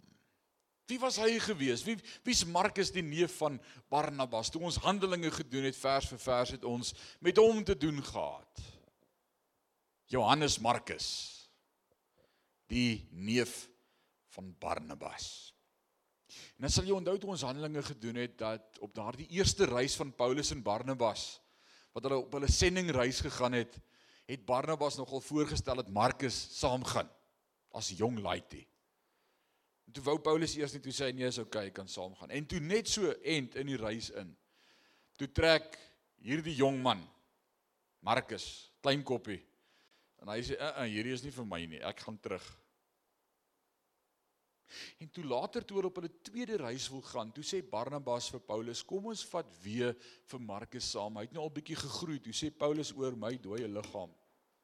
Wie 0.90 0.98
was 0.98 1.20
hy 1.22 1.38
gewees? 1.38 1.84
Wie 1.86 1.94
wie's 2.26 2.42
Markus 2.44 2.90
die 2.92 3.04
neef 3.06 3.36
van 3.38 3.60
Barnabas? 3.88 4.50
Toe 4.50 4.64
ons 4.66 4.80
Handelinge 4.82 5.30
gedoen 5.30 5.68
het 5.68 5.78
vers 5.78 6.08
vir 6.10 6.20
vers 6.20 6.54
het 6.56 6.66
ons 6.66 6.92
met 7.22 7.38
hom 7.38 7.62
te 7.64 7.76
doen 7.78 8.02
gehad. 8.02 8.64
Johannes 10.10 10.58
Markus 10.58 11.06
die 12.70 13.06
neef 13.10 13.68
van 14.34 14.50
Barnabas. 14.62 15.50
En 16.58 16.66
dan 16.66 16.72
sal 16.72 16.86
jy 16.86 16.94
onthou 16.94 17.16
toe 17.18 17.30
ons 17.34 17.44
Handelinge 17.46 17.82
gedoen 17.82 18.18
het 18.22 18.36
dat 18.38 18.78
op 18.82 18.94
daardie 18.94 19.28
eerste 19.34 19.66
reis 19.70 19.96
van 19.98 20.12
Paulus 20.14 20.52
en 20.54 20.62
Barnabas 20.66 21.40
wat 21.94 22.06
hulle 22.06 22.20
op 22.22 22.34
hulle 22.36 22.50
sendingreis 22.50 23.18
gegaan 23.24 23.56
het, 23.58 23.74
het 24.30 24.44
Barnabas 24.46 24.94
nogal 24.98 25.22
voorgestel 25.26 25.80
dat 25.80 25.90
Markus 25.90 26.36
saamgaan 26.54 27.08
as 27.74 27.90
jong 27.98 28.20
laity. 28.22 28.62
En 29.90 29.96
toe 29.96 30.04
wou 30.06 30.20
Paulus 30.22 30.54
eers 30.54 30.74
net 30.76 30.84
toe 30.86 30.94
sê 30.94 31.10
nee, 31.10 31.26
is 31.26 31.40
okay, 31.42 31.72
kan 31.74 31.90
saamgaan. 31.90 32.30
En 32.30 32.46
toe 32.46 32.60
net 32.62 32.86
so 32.86 33.10
end 33.26 33.56
in 33.58 33.66
die 33.72 33.78
reis 33.78 34.12
in. 34.14 34.30
Toe 35.18 35.26
trek 35.34 35.74
hierdie 36.22 36.54
jong 36.54 36.78
man 36.82 37.02
Markus, 38.06 38.70
klein 38.80 39.02
koppie. 39.04 39.40
En 40.20 40.28
hy 40.28 40.40
sê, 40.44 40.56
"Uh, 40.56 40.72
uh 40.82 40.88
hierdie 40.88 41.14
is 41.16 41.24
nie 41.24 41.32
vir 41.32 41.46
my 41.46 41.64
nie. 41.66 41.80
Ek 41.80 42.00
gaan 42.00 42.18
terug." 42.20 42.44
En 44.98 45.10
toe 45.10 45.24
later 45.24 45.64
toe 45.64 45.76
hulle 45.76 45.90
op 45.90 45.96
hulle 45.98 46.12
tweede 46.22 46.56
reis 46.56 46.88
wil 46.88 47.02
gaan, 47.02 47.32
toe 47.32 47.42
sê 47.44 47.62
Barnabas 47.62 48.30
vir 48.30 48.40
Paulus, 48.40 48.84
"Kom 48.84 49.06
ons 49.06 49.24
vat 49.24 49.46
weer 49.62 49.96
vir 50.26 50.40
Markus 50.40 50.90
saam. 50.90 51.16
Hy 51.16 51.22
het 51.22 51.32
nou 51.32 51.42
al 51.42 51.50
bietjie 51.50 51.76
gegroei." 51.76 52.20
Toe 52.20 52.32
sê 52.32 52.50
Paulus 52.50 52.92
oor 52.92 53.16
my 53.16 53.36
dooie 53.36 53.68
liggaam, 53.68 54.14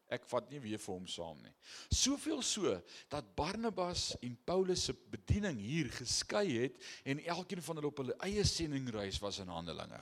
Ek 0.07 0.27
vat 0.31 0.51
nie 0.53 0.61
weer 0.63 0.79
vir 0.79 0.95
hom 0.95 1.07
saam 1.11 1.39
nie. 1.43 1.53
Soveel 1.91 2.43
so 2.47 2.77
dat 3.11 3.33
Barnabas 3.39 4.13
en 4.23 4.37
Paulus 4.47 4.85
se 4.87 4.95
bediening 5.11 5.59
hier 5.59 5.91
geskei 5.91 6.45
het 6.61 6.79
en 7.05 7.23
elkeen 7.25 7.63
van 7.63 7.81
hulle 7.81 7.91
op 7.91 8.03
hulle 8.05 8.15
eie 8.29 8.45
sendingreis 8.47 9.19
was 9.23 9.41
in 9.43 9.51
Handelinge. 9.51 9.99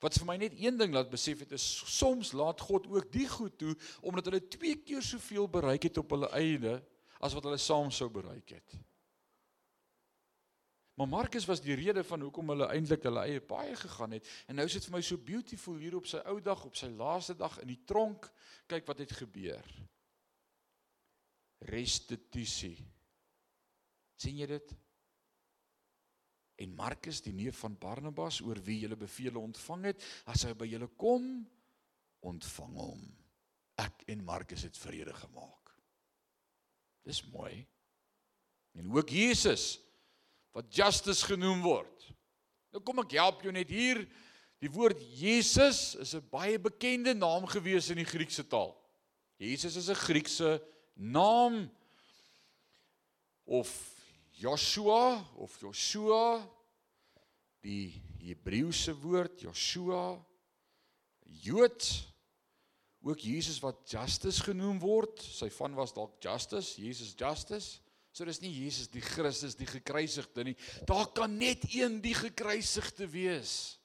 Wat 0.00 0.16
vir 0.20 0.28
my 0.28 0.36
net 0.40 0.56
een 0.58 0.78
ding 0.80 0.94
laat 0.94 1.10
besef 1.12 1.44
het 1.44 1.52
is 1.56 1.66
soms 1.98 2.32
laat 2.36 2.60
God 2.60 2.86
ook 2.90 3.10
die 3.12 3.28
goed 3.28 3.58
toe 3.58 3.74
omdat 4.00 4.30
hulle 4.30 4.42
twee 4.48 4.76
keer 4.84 5.02
soveel 5.02 5.48
bereik 5.48 5.88
het 5.88 6.00
op 6.02 6.14
hulle 6.16 6.30
eie 6.38 6.78
as 7.22 7.34
wat 7.36 7.44
hulle 7.46 7.60
saam 7.60 7.90
sou 7.94 8.10
bereik 8.10 8.56
het. 8.56 8.78
Maar 10.94 11.08
Markus 11.08 11.44
was 11.48 11.60
die 11.60 11.74
rede 11.74 12.04
van 12.04 12.20
hoekom 12.20 12.52
hulle 12.52 12.68
eintlik 12.74 13.06
hulle 13.08 13.24
eie 13.24 13.40
paaie 13.40 13.76
gegaan 13.76 14.18
het. 14.18 14.28
En 14.46 14.58
nou 14.58 14.66
is 14.68 14.76
dit 14.76 14.84
vir 14.84 14.94
my 14.94 15.00
so 15.06 15.18
beautiful 15.18 15.78
hier 15.80 15.96
op 15.96 16.06
sy 16.06 16.20
ou 16.28 16.36
dag, 16.44 16.64
op 16.68 16.76
sy 16.76 16.90
laaste 16.92 17.34
dag 17.38 17.56
in 17.62 17.70
die 17.72 17.80
tronk. 17.88 18.28
Kyk 18.70 18.86
wat 18.90 19.00
het 19.00 19.14
gebeur. 19.16 19.72
Restituisie. 21.72 22.76
sien 24.22 24.38
jy 24.38 24.46
dit? 24.46 24.74
En 26.62 26.74
Markus, 26.78 27.20
die 27.24 27.34
neef 27.34 27.58
van 27.64 27.74
Barnabas, 27.78 28.40
oor 28.44 28.60
wie 28.62 28.78
julle 28.84 28.96
beveel 28.98 29.40
ontvang 29.40 29.90
het, 29.90 30.04
as 30.30 30.44
hy 30.46 30.54
by 30.58 30.68
julle 30.70 30.88
kom, 31.00 31.26
ontvang 32.22 32.76
hom. 32.78 33.02
Ek 33.82 34.04
en 34.12 34.24
Markus 34.24 34.62
het 34.66 34.78
vrede 34.78 35.14
gemaak. 35.16 35.72
Dis 37.02 37.22
mooi. 37.32 37.64
En 38.78 38.92
ook 38.94 39.10
Jesus 39.10 39.80
wat 40.52 40.68
Justus 40.74 41.24
genoem 41.26 41.62
word. 41.64 42.06
Nou 42.72 42.82
kom 42.84 43.02
ek 43.02 43.16
help 43.18 43.42
jou 43.44 43.52
net 43.54 43.72
hier. 43.72 44.04
Die 44.62 44.70
woord 44.70 45.00
Jesus 45.18 45.96
is 45.98 46.14
'n 46.14 46.28
baie 46.30 46.58
bekende 46.58 47.14
naam 47.14 47.46
gewees 47.46 47.90
in 47.90 47.96
die 47.96 48.08
Griekse 48.08 48.46
taal. 48.46 48.76
Jesus 49.36 49.76
is 49.76 49.88
'n 49.88 49.94
Griekse 49.94 50.62
naam 50.94 51.70
of 53.44 53.68
Joshua 54.42 55.20
of 55.38 55.54
Joshua 55.62 56.42
die 57.62 57.92
Hebreëse 58.22 58.94
woord 58.98 59.44
Joshua 59.46 60.16
Jood 61.42 61.86
ook 63.02 63.22
Jesus 63.22 63.60
wat 63.62 63.86
Justus 63.86 64.42
genoem 64.42 64.82
word 64.82 65.22
sy 65.22 65.48
van 65.54 65.78
was 65.78 65.94
dalk 65.94 66.18
Justus 66.22 66.74
Jesus 66.80 67.14
Justus 67.18 67.76
So 68.12 68.26
dis 68.28 68.42
nie 68.42 68.52
Jesus 68.52 68.90
die 68.92 69.00
Christus 69.00 69.56
die 69.56 69.68
gekruisigde 69.68 70.44
nie. 70.44 70.56
Daar 70.88 71.08
kan 71.16 71.32
net 71.40 71.64
een 71.72 71.96
die 72.04 72.14
gekruisigde 72.14 73.08
wees. 73.08 73.78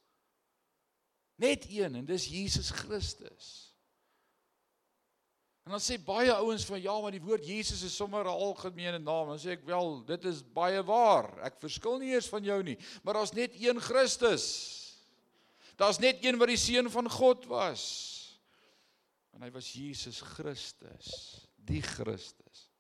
Net 1.39 1.63
een 1.71 1.95
en 1.95 2.05
dis 2.05 2.27
Jesus 2.27 2.73
Christus. 2.75 3.66
En 5.67 5.73
dan 5.75 5.82
sê 5.84 5.97
baie 5.99 6.32
ouens 6.32 6.63
van 6.63 6.80
ja, 6.80 6.93
maar 7.03 7.12
die 7.12 7.19
woord 7.19 7.43
Jesus 7.43 7.82
is 7.84 7.95
sommer 7.95 8.23
'n 8.23 8.32
algemene 8.32 9.01
naam. 9.03 9.27
Dan 9.27 9.39
sê 9.39 9.49
ek 9.51 9.65
wel, 9.67 9.99
dit 10.08 10.25
is 10.25 10.39
baie 10.39 10.80
waar. 10.84 11.27
Ek 11.43 11.60
verskil 11.60 11.99
nie 11.99 12.13
eers 12.15 12.30
van 12.32 12.43
jou 12.43 12.63
nie, 12.63 12.77
maar 13.03 13.19
daar's 13.19 13.36
net 13.36 13.51
een 13.60 13.82
Christus. 13.82 14.45
Daar's 15.75 15.99
net 15.99 16.23
een 16.23 16.38
wat 16.39 16.47
die 16.47 16.58
seun 16.58 16.88
van 16.89 17.10
God 17.10 17.45
was. 17.51 17.84
En 19.36 19.43
hy 19.43 19.51
was 19.51 19.73
Jesus 19.73 20.21
Christus, 20.21 21.43
die 21.56 21.82
Christus. 21.82 22.71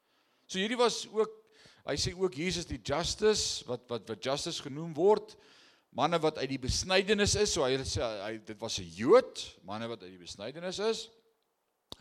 So 0.47 0.57
hierdie 0.57 0.79
was 0.79 1.03
ook 1.11 1.35
hy 1.83 1.97
sê 1.99 2.15
ook 2.15 2.39
Jesus 2.39 2.65
die 2.65 2.79
justice 2.79 3.67
wat 3.67 3.83
wat 3.91 4.07
wat 4.07 4.23
justice 4.23 4.63
genoem 4.63 4.93
word 4.95 5.35
manne 5.91 6.19
wat 6.23 6.37
uit 6.37 6.49
die 6.49 6.63
besnydenis 6.63 7.35
is 7.35 7.51
so 7.51 7.67
hy 7.67 7.75
sê 7.83 7.99
hy 8.23 8.37
dit 8.37 8.59
was 8.59 8.79
'n 8.79 8.87
Jood 8.95 9.43
manne 9.63 9.87
wat 9.87 10.03
uit 10.03 10.11
die 10.15 10.23
besnydenis 10.23 10.79
is 10.79 11.09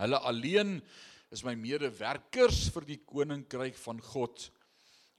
hulle 0.00 0.20
alleen 0.28 0.78
is 1.34 1.42
my 1.44 1.54
medewerkers 1.58 2.66
vir 2.74 2.86
die 2.88 3.00
koninkryk 3.04 3.76
van 3.80 4.00
God 4.12 4.48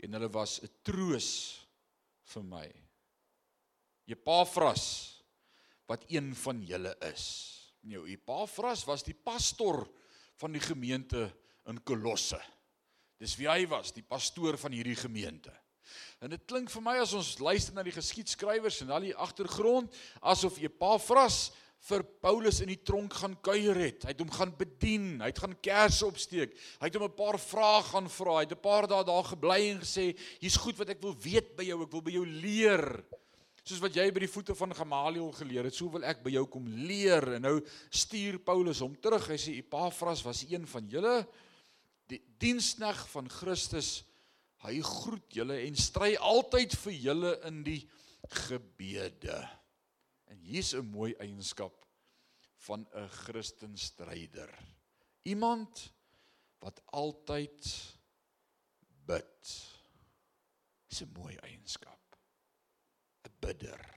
en 0.03 0.13
hulle 0.13 0.29
was 0.31 0.59
'n 0.63 0.69
troos 0.83 1.29
vir 2.33 2.43
my. 2.43 2.67
Epafras 4.07 4.85
wat 5.87 6.03
een 6.07 6.35
van 6.35 6.61
julle 6.63 6.95
is. 7.11 7.25
Nou 7.87 8.07
Epafras 8.07 8.85
was 8.85 9.03
die 9.03 9.15
pastor 9.15 9.87
van 10.35 10.51
die 10.51 10.61
gemeente 10.61 11.31
in 11.67 11.83
Kolosse. 11.83 12.39
Dis 13.17 13.35
wie 13.39 13.47
hy 13.49 13.65
was, 13.67 13.91
die 13.91 14.05
pastoor 14.05 14.57
van 14.57 14.71
hierdie 14.71 14.95
gemeente. 14.95 15.53
En 16.21 16.29
dit 16.29 16.43
klink 16.49 16.69
vir 16.69 16.83
my 16.83 16.97
as 17.01 17.13
ons 17.17 17.37
luister 17.39 17.73
na 17.73 17.83
die 17.85 17.95
geskiedskrywers 17.95 18.81
en 18.83 18.91
al 18.91 19.07
die 19.07 19.15
agtergrond 19.15 19.93
asof 20.21 20.59
Epafras 20.61 21.51
vir 21.87 22.03
Paulus 22.23 22.59
in 22.63 22.71
die 22.71 22.81
tronk 22.83 23.13
gaan 23.21 23.35
kuier 23.45 23.77
het. 23.79 24.03
Hy 24.03 24.13
het 24.13 24.23
hom 24.23 24.31
gaan 24.33 24.51
bedien, 24.57 25.21
hy 25.21 25.29
het 25.29 25.39
gaan 25.43 25.55
kersse 25.63 26.07
opsteek. 26.07 26.55
Hy 26.81 26.89
het 26.89 26.97
hom 26.97 27.05
'n 27.05 27.15
paar 27.15 27.39
vrae 27.39 27.83
gaan 27.83 28.09
vra. 28.09 28.33
Hy 28.37 28.45
het 28.45 28.57
'n 28.57 28.61
paar 28.61 28.87
dae 28.87 29.03
daar 29.03 29.23
gebly 29.23 29.71
en 29.71 29.79
gesê, 29.79 30.17
"Hier's 30.39 30.57
goed 30.57 30.77
wat 30.77 30.89
ek 30.89 31.01
wil 31.01 31.15
weet 31.15 31.55
by 31.55 31.63
jou. 31.63 31.83
Ek 31.83 31.91
wil 31.91 32.01
by 32.01 32.11
jou 32.11 32.25
leer." 32.25 33.03
Soos 33.63 33.79
wat 33.79 33.93
jy 33.93 34.11
by 34.11 34.19
die 34.19 34.31
voete 34.31 34.55
van 34.55 34.73
Gamaliel 34.73 35.31
geleer 35.31 35.63
het, 35.63 35.75
so 35.75 35.89
wil 35.89 36.03
ek 36.03 36.23
by 36.23 36.29
jou 36.31 36.45
kom 36.45 36.67
leer. 36.67 37.33
En 37.33 37.41
nou 37.41 37.61
stuur 37.89 38.39
Paulus 38.39 38.79
hom 38.79 38.95
terug. 38.95 39.27
Hy 39.27 39.35
sê 39.35 39.57
Epafras 39.57 40.23
was 40.23 40.45
een 40.49 40.65
van 40.65 40.87
julle 40.87 41.27
die 42.07 42.21
dienskneg 42.39 43.07
van 43.09 43.27
Christus 43.29 44.03
hy 44.65 44.79
groet 44.81 45.37
julle 45.37 45.59
en 45.67 45.75
stry 45.75 46.15
altyd 46.15 46.75
vir 46.81 46.93
julle 46.93 47.33
in 47.49 47.61
die 47.65 47.81
gebede. 48.47 49.37
En 50.27 50.39
hier's 50.39 50.73
'n 50.73 50.85
mooi 50.85 51.13
eienskap 51.19 51.85
van 52.67 52.87
'n 52.93 53.07
Christenstryder. 53.07 54.51
Iemand 55.21 55.93
wat 56.59 56.81
altyd 56.85 57.63
bid. 59.05 59.53
Dis 60.87 61.01
'n 61.01 61.11
mooi 61.13 61.35
eienskap. 61.35 62.17
'n 63.23 63.35
Bidder. 63.39 63.95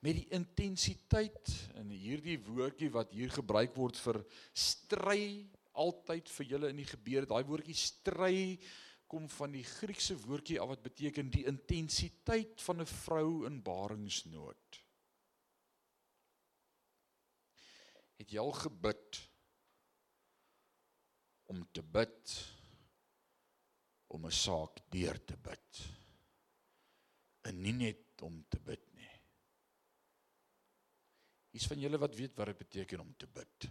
Met 0.00 0.14
die 0.14 0.28
intensiteit 0.28 1.70
in 1.74 1.90
hierdie 1.90 2.38
woordjie 2.38 2.90
wat 2.90 3.12
hier 3.12 3.30
gebruik 3.30 3.74
word 3.76 3.98
vir 3.98 4.24
stry 4.52 5.50
altyd 5.72 6.28
vir 6.28 6.46
julle 6.46 6.68
in 6.68 6.76
die 6.76 6.88
gebede. 6.88 7.26
Daai 7.26 7.44
woordjie 7.44 7.76
stry 7.76 8.58
kom 9.06 9.28
van 9.28 9.52
die 9.52 9.64
Griekse 9.64 10.16
woordjie 10.24 10.60
af 10.60 10.68
wat 10.72 10.82
beteken 10.82 11.30
die 11.30 11.44
intensiteit 11.44 12.60
van 12.64 12.80
'n 12.80 12.86
vrou 12.86 13.46
in 13.46 13.62
baringsnood. 13.62 14.81
Het 18.22 18.36
jy 18.36 18.42
al 18.42 18.54
gebid 18.54 19.18
om 21.50 21.64
te 21.74 21.82
bid 21.82 22.36
om 24.14 24.26
'n 24.26 24.38
saak 24.38 24.78
deur 24.94 25.18
te 25.24 25.36
bid? 25.36 25.82
En 27.50 27.62
nie 27.62 27.74
net 27.74 28.22
om 28.22 28.44
te 28.48 28.60
bid 28.60 28.84
nie. 28.94 29.10
Is 31.50 31.66
van 31.66 31.80
julle 31.80 31.98
wat 31.98 32.14
weet 32.14 32.36
wat 32.36 32.46
dit 32.46 32.58
beteken 32.58 33.00
om 33.00 33.14
te 33.16 33.26
bid? 33.26 33.70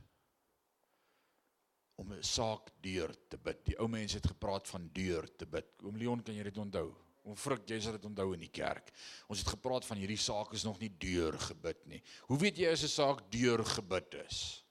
om 2.01 2.13
'n 2.13 2.23
saak 2.23 2.71
deur 2.81 3.11
te 3.29 3.37
bid. 3.37 3.65
Die 3.65 3.77
ou 3.77 3.87
mense 3.87 4.17
het 4.17 4.27
gepraat 4.27 4.67
van 4.67 4.89
deur 4.93 5.35
te 5.35 5.45
bid. 5.45 5.83
Oom 5.85 5.97
Leon, 5.97 6.23
kan 6.23 6.35
jy 6.35 6.43
dit 6.43 6.57
onthou? 6.57 6.87
Om 7.21 7.37
frik 7.37 7.69
jy 7.69 7.77
sal 7.79 7.97
dit 7.97 8.05
onthou 8.05 8.31
in 8.33 8.41
die 8.41 8.53
kerk. 8.53 8.89
Ons 9.29 9.43
het 9.43 9.53
gepraat 9.53 9.85
van 9.85 9.99
hierdie 10.01 10.17
saak 10.17 10.55
is 10.57 10.65
nog 10.65 10.79
nie 10.81 10.89
deur 10.89 11.37
gebid 11.37 11.85
nie. 11.91 12.01
Hoe 12.29 12.37
weet 12.41 12.57
jy 12.57 12.71
as 12.71 12.83
'n 12.83 12.87
saak 12.89 13.31
deur 13.31 13.63
gebid 13.63 14.13
is? 14.25 14.63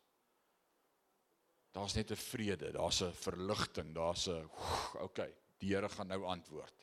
Daar's 1.72 1.94
net 1.94 2.10
'n 2.10 2.16
vrede, 2.16 2.72
daar's 2.72 3.02
'n 3.02 3.12
verligting, 3.12 3.94
daar's 3.94 4.26
'n 4.28 4.50
okay, 4.98 5.32
die 5.58 5.74
Here 5.74 5.88
gaan 5.88 6.08
nou 6.08 6.24
antwoord. 6.24 6.74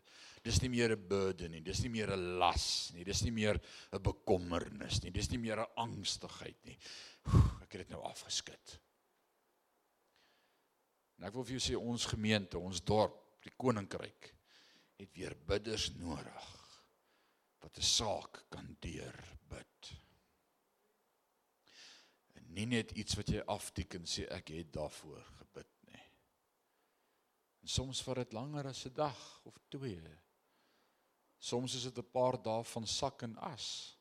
Dis 0.43 0.61
nie 0.61 0.70
meer 0.70 0.95
'n 0.95 1.07
burden 1.07 1.51
nie, 1.51 1.61
dis 1.61 1.82
nie 1.82 1.89
meer 1.89 2.11
'n 2.11 2.38
las 2.38 2.91
nie, 2.93 3.03
dis 3.03 3.22
nie 3.24 3.32
meer 3.32 3.59
'n 3.91 4.01
bekommernis 4.01 5.03
nie, 5.03 5.11
dis 5.11 5.30
nie 5.30 5.39
meer 5.39 5.59
'n 5.59 5.74
angstigheid 5.76 6.63
nie. 6.63 6.78
Ek 7.61 7.74
het 7.74 7.88
dit 7.88 7.89
nou 7.89 8.01
afgeskit. 8.03 8.80
En 11.18 11.26
ek 11.26 11.34
wil 11.34 11.43
vir 11.43 11.57
jou 11.57 11.59
sê 11.59 11.76
ons 11.76 12.05
gemeente, 12.05 12.57
ons 12.57 12.82
dorp, 12.82 13.41
die 13.41 13.51
koninkryk 13.57 14.37
het 14.98 15.14
weer 15.14 15.36
bidders 15.45 15.91
nodig 15.95 16.54
wat 17.62 17.78
'n 17.78 17.82
saak 17.82 18.45
kan 18.50 18.76
deurbid. 18.80 19.91
En 22.34 22.54
nie 22.54 22.66
net 22.66 22.91
iets 22.91 23.16
wat 23.16 23.30
jy 23.30 23.41
afteken 23.45 24.06
sê 24.06 24.28
ek 24.32 24.48
het 24.48 24.74
daarvoor 24.74 25.24
gebid 25.39 25.74
nie. 25.89 26.06
En 27.62 27.68
soms 27.68 28.02
vat 28.04 28.16
dit 28.16 28.34
langer 28.34 28.68
as 28.68 28.86
'n 28.86 28.93
dag 28.93 29.41
of 29.43 29.58
twee. 29.70 30.18
Soms 31.38 31.76
is 31.76 31.84
dit 31.84 31.98
'n 31.98 32.12
paar 32.12 32.41
dae 32.41 32.64
van 32.64 32.88
sak 32.88 33.22
en 33.22 33.38
as 33.38 33.98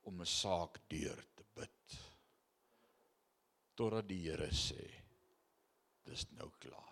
om 0.00 0.20
'n 0.20 0.26
saak 0.26 0.80
deur 0.88 1.24
te 1.34 1.44
bid. 1.54 1.98
Totdat 3.74 4.08
die 4.08 4.22
Here 4.28 4.50
sê 4.50 5.04
dis 6.04 6.30
nou 6.30 6.50
klaar. 6.58 6.89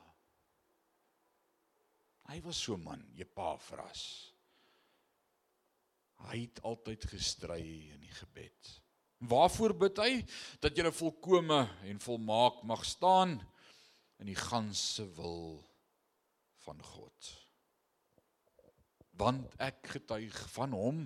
Hy 2.29 2.41
was 2.45 2.61
so 2.61 2.77
man, 2.77 3.01
Epafras. 3.17 4.03
Hy 6.29 6.43
het 6.43 6.61
altyd 6.67 7.07
gestry 7.09 7.63
in 7.95 8.03
die 8.03 8.13
gebed. 8.13 8.73
Waarvoor 9.31 9.75
bid 9.79 10.01
hy? 10.03 10.11
Dat 10.63 10.77
jy 10.77 10.91
volkome 10.95 11.63
en 11.89 12.03
volmaak 12.03 12.61
mag 12.69 12.85
staan 12.87 13.39
in 14.19 14.31
die 14.31 14.39
ganse 14.39 15.07
wil 15.17 15.59
van 16.67 16.83
God. 16.85 17.31
Want 19.19 19.57
ek 19.63 19.89
getuig 19.97 20.37
van 20.53 20.77
hom 20.77 21.01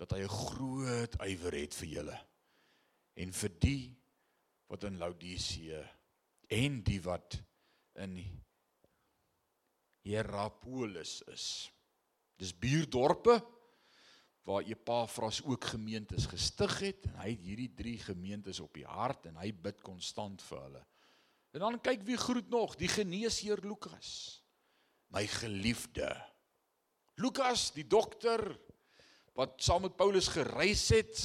dat 0.00 0.12
hy 0.12 0.24
'n 0.24 0.36
groot 0.42 1.16
ywer 1.22 1.54
het 1.54 1.74
vir 1.74 1.88
julle 1.88 2.18
en 3.14 3.32
vir 3.32 3.52
die 3.60 3.84
wat 4.68 4.84
in 4.88 4.98
Laodicea 4.98 5.82
en 6.48 6.82
die 6.82 7.00
wat 7.00 7.38
in 8.00 8.16
Hierapolis 10.02 11.20
is. 11.30 11.46
Dis 12.40 12.54
buurdorpe 12.58 13.38
waar 14.42 14.66
Epafras 14.66 15.42
ook 15.46 15.64
gemeentes 15.74 16.26
gestig 16.26 16.78
het 16.82 17.06
en 17.06 17.20
hy 17.22 17.28
het 17.34 17.44
hierdie 17.46 17.70
drie 17.78 17.98
gemeentes 18.02 18.58
op 18.60 18.74
die 18.74 18.86
hart 18.88 19.28
en 19.30 19.38
hy 19.38 19.52
bid 19.54 19.78
konstant 19.86 20.42
vir 20.48 20.64
hulle. 20.64 20.82
En 21.52 21.62
dan 21.66 21.78
kyk 21.84 22.02
wie 22.08 22.18
groet 22.18 22.48
nog, 22.50 22.74
die 22.80 22.90
geneesheer 22.90 23.60
Lukas. 23.62 24.42
My 25.12 25.26
geliefde. 25.28 26.08
Lukas, 27.20 27.70
die 27.76 27.86
dokter 27.86 28.40
wat 29.36 29.60
saam 29.62 29.84
met 29.86 29.96
Paulus 29.96 30.32
gereis 30.32 30.88
het, 30.92 31.20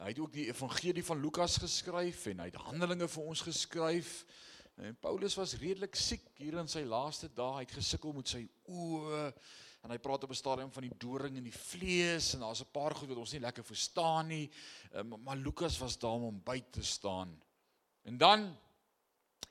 Hy 0.00 0.14
het 0.14 0.18
ook 0.18 0.32
die 0.32 0.46
evangelie 0.48 1.02
van 1.04 1.20
Lukas 1.20 1.58
geskryf 1.60 2.22
en 2.30 2.38
hy 2.40 2.46
het 2.48 2.62
Handelinge 2.64 3.04
vir 3.12 3.26
ons 3.28 3.42
geskryf. 3.44 4.22
En 4.80 4.96
Paulus 4.96 5.34
was 5.36 5.58
redelik 5.60 5.96
siek 5.98 6.22
hier 6.40 6.56
in 6.56 6.68
sy 6.70 6.80
laaste 6.88 7.28
dae. 7.36 7.58
Hy 7.58 7.64
het 7.66 7.74
gesukkel 7.76 8.14
met 8.16 8.30
sy 8.32 8.40
oë 8.72 9.26
en 9.84 9.92
hy 9.92 9.98
praat 10.00 10.24
op 10.24 10.32
'n 10.32 10.38
stadium 10.40 10.70
van 10.72 10.86
die 10.86 10.96
doring 10.96 11.36
in 11.36 11.44
die 11.44 11.56
vlees 11.56 12.32
en 12.34 12.40
daar's 12.40 12.62
'n 12.64 12.72
paar 12.72 12.94
goed 12.94 13.08
wat 13.08 13.20
ons 13.20 13.32
nie 13.32 13.44
lekker 13.44 13.64
verstaan 13.64 14.28
nie. 14.28 14.50
Um, 14.92 15.22
maar 15.22 15.36
Lukas 15.36 15.78
was 15.78 15.98
daar 15.98 16.20
om 16.20 16.40
by 16.42 16.60
te 16.70 16.82
staan. 16.82 17.42
En 18.02 18.16
dan 18.16 18.56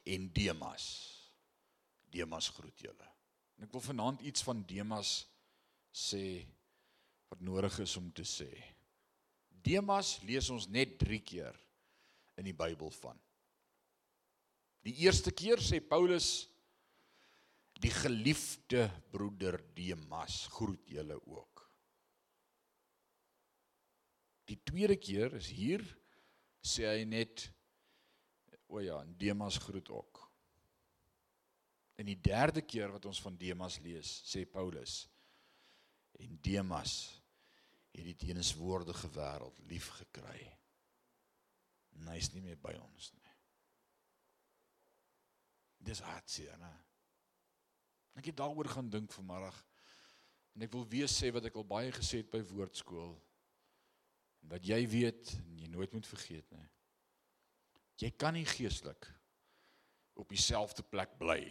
en 0.04 0.34
Demas. 0.34 1.16
Demas 2.10 2.50
groet 2.50 2.80
julle. 2.80 3.10
En 3.58 3.64
ek 3.64 3.72
wil 3.72 3.82
vanaand 3.82 4.22
iets 4.22 4.42
van 4.42 4.66
Demas 4.66 5.28
sê 5.92 6.46
wat 7.28 7.40
nodig 7.40 7.80
is 7.80 7.98
om 7.98 8.12
te 8.12 8.24
sê. 8.24 8.50
Demas 9.48 10.22
lees 10.22 10.50
ons 10.50 10.68
net 10.68 10.98
3 10.98 11.20
keer 11.20 11.60
in 12.36 12.44
die 12.44 12.54
Bybel 12.54 12.90
van. 12.90 13.20
Die 14.86 14.96
eerste 15.04 15.32
keer 15.36 15.60
sê 15.64 15.82
Paulus 15.84 16.48
die 17.80 17.92
geliefde 17.92 18.88
broeder 19.12 19.60
Demas 19.76 20.46
groet 20.52 20.88
julle 20.92 21.20
ook. 21.28 21.64
Die 24.50 24.58
tweede 24.66 24.98
keer 24.98 25.36
is 25.38 25.52
hier 25.54 25.84
sê 26.66 26.88
hy 26.90 27.06
net 27.08 27.46
o 28.70 28.82
ja, 28.84 28.98
Demas 29.18 29.58
groet 29.62 29.90
ook. 29.90 30.24
In 32.00 32.08
die 32.10 32.20
derde 32.22 32.62
keer 32.64 32.92
wat 32.94 33.06
ons 33.10 33.22
van 33.22 33.38
Demas 33.38 33.80
lees, 33.84 34.12
sê 34.26 34.46
Paulus 34.48 35.04
en 36.20 36.38
Demas 36.44 36.96
het 37.96 38.06
die 38.06 38.18
teenswoordige 38.20 39.10
wêreld 39.16 39.58
lief 39.72 39.90
gekry. 40.00 40.44
En 41.98 42.12
hy 42.12 42.20
is 42.22 42.32
nie 42.34 42.44
meer 42.46 42.60
by 42.62 42.76
ons 42.80 43.12
nie. 43.18 43.29
Dis 45.80 46.02
hartseer, 46.04 46.58
né? 46.60 46.72
Ek 48.20 48.32
het 48.32 48.38
daaroor 48.38 48.68
gaan 48.68 48.90
dink 48.92 49.14
vanmiddag. 49.16 49.56
En 50.56 50.66
ek 50.66 50.74
wil 50.76 50.86
weer 50.92 51.08
sê 51.12 51.32
wat 51.32 51.48
ek 51.48 51.56
al 51.56 51.68
baie 51.68 51.94
gesê 51.96 52.24
het 52.24 52.32
by 52.34 52.42
woordskool. 52.52 53.16
Dat 54.52 54.66
jy 54.66 54.82
weet 54.92 55.34
en 55.40 55.58
jy 55.64 55.70
nooit 55.72 55.96
moet 55.96 56.08
vergeet 56.08 56.52
nie. 56.56 56.68
Jy 58.00 58.12
kan 58.16 58.36
nie 58.36 58.48
geestelik 58.48 59.08
op 60.20 60.32
dieselfde 60.32 60.84
plek 60.84 61.16
bly 61.20 61.42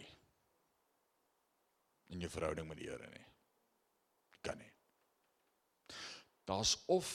in 2.13 2.21
jou 2.21 2.29
verhouding 2.33 2.69
met 2.69 2.81
die 2.81 2.89
Here 2.89 3.09
nie. 3.09 3.25
Kan 4.45 4.61
nie 4.61 4.73
daar's 6.49 6.85
of 6.85 7.07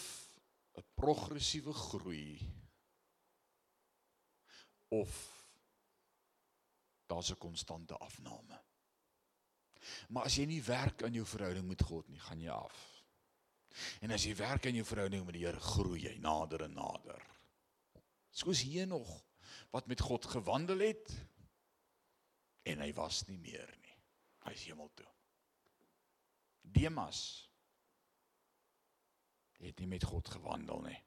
'n 0.72 0.84
progressiewe 0.94 1.72
groei 1.72 2.38
of 4.88 5.33
daar's 7.06 7.30
'n 7.30 7.38
konstante 7.38 7.96
afname. 7.96 8.62
Maar 10.08 10.24
as 10.24 10.36
jy 10.36 10.44
nie 10.44 10.62
werk 10.62 11.02
aan 11.02 11.12
jou 11.12 11.26
verhouding 11.26 11.66
met 11.66 11.82
God 11.82 12.08
nie, 12.08 12.20
gaan 12.20 12.40
jy 12.40 12.50
af. 12.50 13.04
En 14.00 14.10
as 14.10 14.24
jy 14.24 14.34
werk 14.38 14.66
aan 14.66 14.74
jou 14.78 14.86
verhouding 14.86 15.24
met 15.26 15.34
die 15.34 15.44
Here, 15.46 15.60
groei 15.60 16.00
jy 16.06 16.16
nader 16.22 16.62
en 16.62 16.76
nader. 16.78 17.22
Soos 18.30 18.62
hier 18.62 18.86
nog 18.86 19.24
wat 19.70 19.86
met 19.86 20.00
God 20.00 20.24
gewandel 20.24 20.78
het 20.78 21.10
en 22.62 22.80
hy 22.80 22.92
was 22.96 23.26
nie 23.26 23.38
meer 23.38 23.70
nie. 23.82 23.96
Hy 24.44 24.52
is 24.52 24.64
hemel 24.64 24.90
toe. 24.94 25.08
Demas 26.62 27.50
het 29.60 29.78
nie 29.80 29.88
met 29.88 30.04
God 30.04 30.28
gewandel 30.28 30.82
nie. 30.84 30.98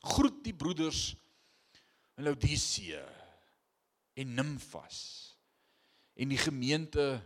Groet 0.00 0.44
die 0.44 0.54
broeders 0.56 1.10
in 2.16 2.24
Laodicea 2.24 3.04
en 4.14 4.34
Nimfas 4.34 5.00
en 6.14 6.28
die 6.28 6.40
gemeente 6.40 7.20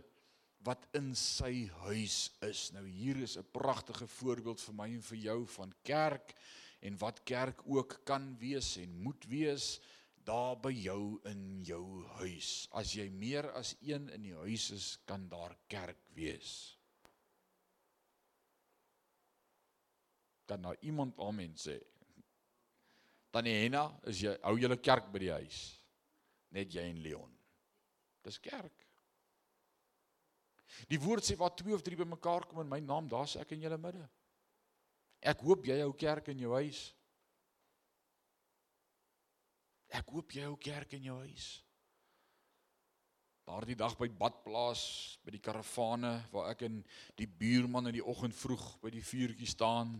wat 0.65 0.87
in 0.97 1.11
sy 1.15 1.67
huis 1.85 2.31
is. 2.45 2.71
Nou 2.73 2.85
hier 2.87 3.17
is 3.21 3.37
'n 3.37 3.45
pragtige 3.51 4.07
voorbeeld 4.07 4.61
vir 4.61 4.73
my 4.73 4.89
en 4.93 5.01
vir 5.01 5.17
jou 5.17 5.45
van 5.47 5.73
kerk 5.83 6.35
en 6.81 6.97
wat 6.97 7.23
kerk 7.23 7.61
ook 7.65 8.01
kan 8.05 8.37
wees 8.39 8.77
en 8.77 9.01
moet 9.01 9.25
wees. 9.25 9.79
daar 10.25 10.57
by 10.57 10.71
jou 10.73 11.19
in 11.29 11.61
jou 11.65 11.83
huis. 12.19 12.65
As 12.73 12.95
jy 12.97 13.09
meer 13.13 13.51
as 13.57 13.75
een 13.85 14.09
in 14.13 14.25
die 14.25 14.33
huis 14.33 14.71
is, 14.73 14.87
kan 15.05 15.27
daar 15.29 15.53
kerk 15.69 15.99
wees. 16.17 16.73
Kan 20.49 20.61
nou 20.65 20.73
iemand 20.81 21.19
amen 21.21 21.53
sê? 21.57 21.77
Tannie 23.33 23.55
Henna, 23.59 23.87
is 24.09 24.23
jy 24.25 24.33
hou 24.45 24.55
julle 24.57 24.77
kerk 24.81 25.11
by 25.13 25.21
die 25.25 25.33
huis? 25.35 25.61
Net 26.55 26.71
jy 26.71 26.85
en 26.87 27.01
Leon. 27.03 27.31
Dis 28.25 28.39
kerk. 28.41 28.85
Die 30.89 30.99
woord 31.01 31.25
sê 31.25 31.37
waar 31.39 31.53
twee 31.55 31.75
of 31.75 31.83
drie 31.85 31.97
bymekaar 31.99 32.47
kom 32.49 32.63
in 32.63 32.71
my 32.71 32.79
naam, 32.83 33.09
daar's 33.11 33.35
ek 33.39 33.53
in 33.55 33.65
julle 33.65 33.77
midde. 33.81 34.05
Ek 35.25 35.41
hoop 35.45 35.67
jy 35.67 35.79
hou 35.81 35.91
kerk 35.97 36.31
in 36.33 36.41
jou 36.43 36.53
huis. 36.57 36.87
Ek 39.95 40.09
hoop 40.11 40.33
jy 40.35 40.43
hou 40.47 40.57
kerk 40.59 40.97
in 40.97 41.07
jou 41.07 41.15
huis. 41.23 41.47
Daardie 43.45 43.77
dag 43.77 43.93
by 43.99 44.07
badplaas 44.09 44.83
by 45.21 45.35
die 45.35 45.43
karavane 45.43 46.15
waar 46.31 46.49
ek 46.55 46.65
en 46.65 46.79
die 47.19 47.29
buurman 47.29 47.91
in 47.91 47.99
die 47.99 48.05
oggend 48.05 48.33
vroeg 48.35 48.63
by 48.81 48.89
die 48.93 49.03
vuurtjie 49.05 49.49
staan, 49.49 49.93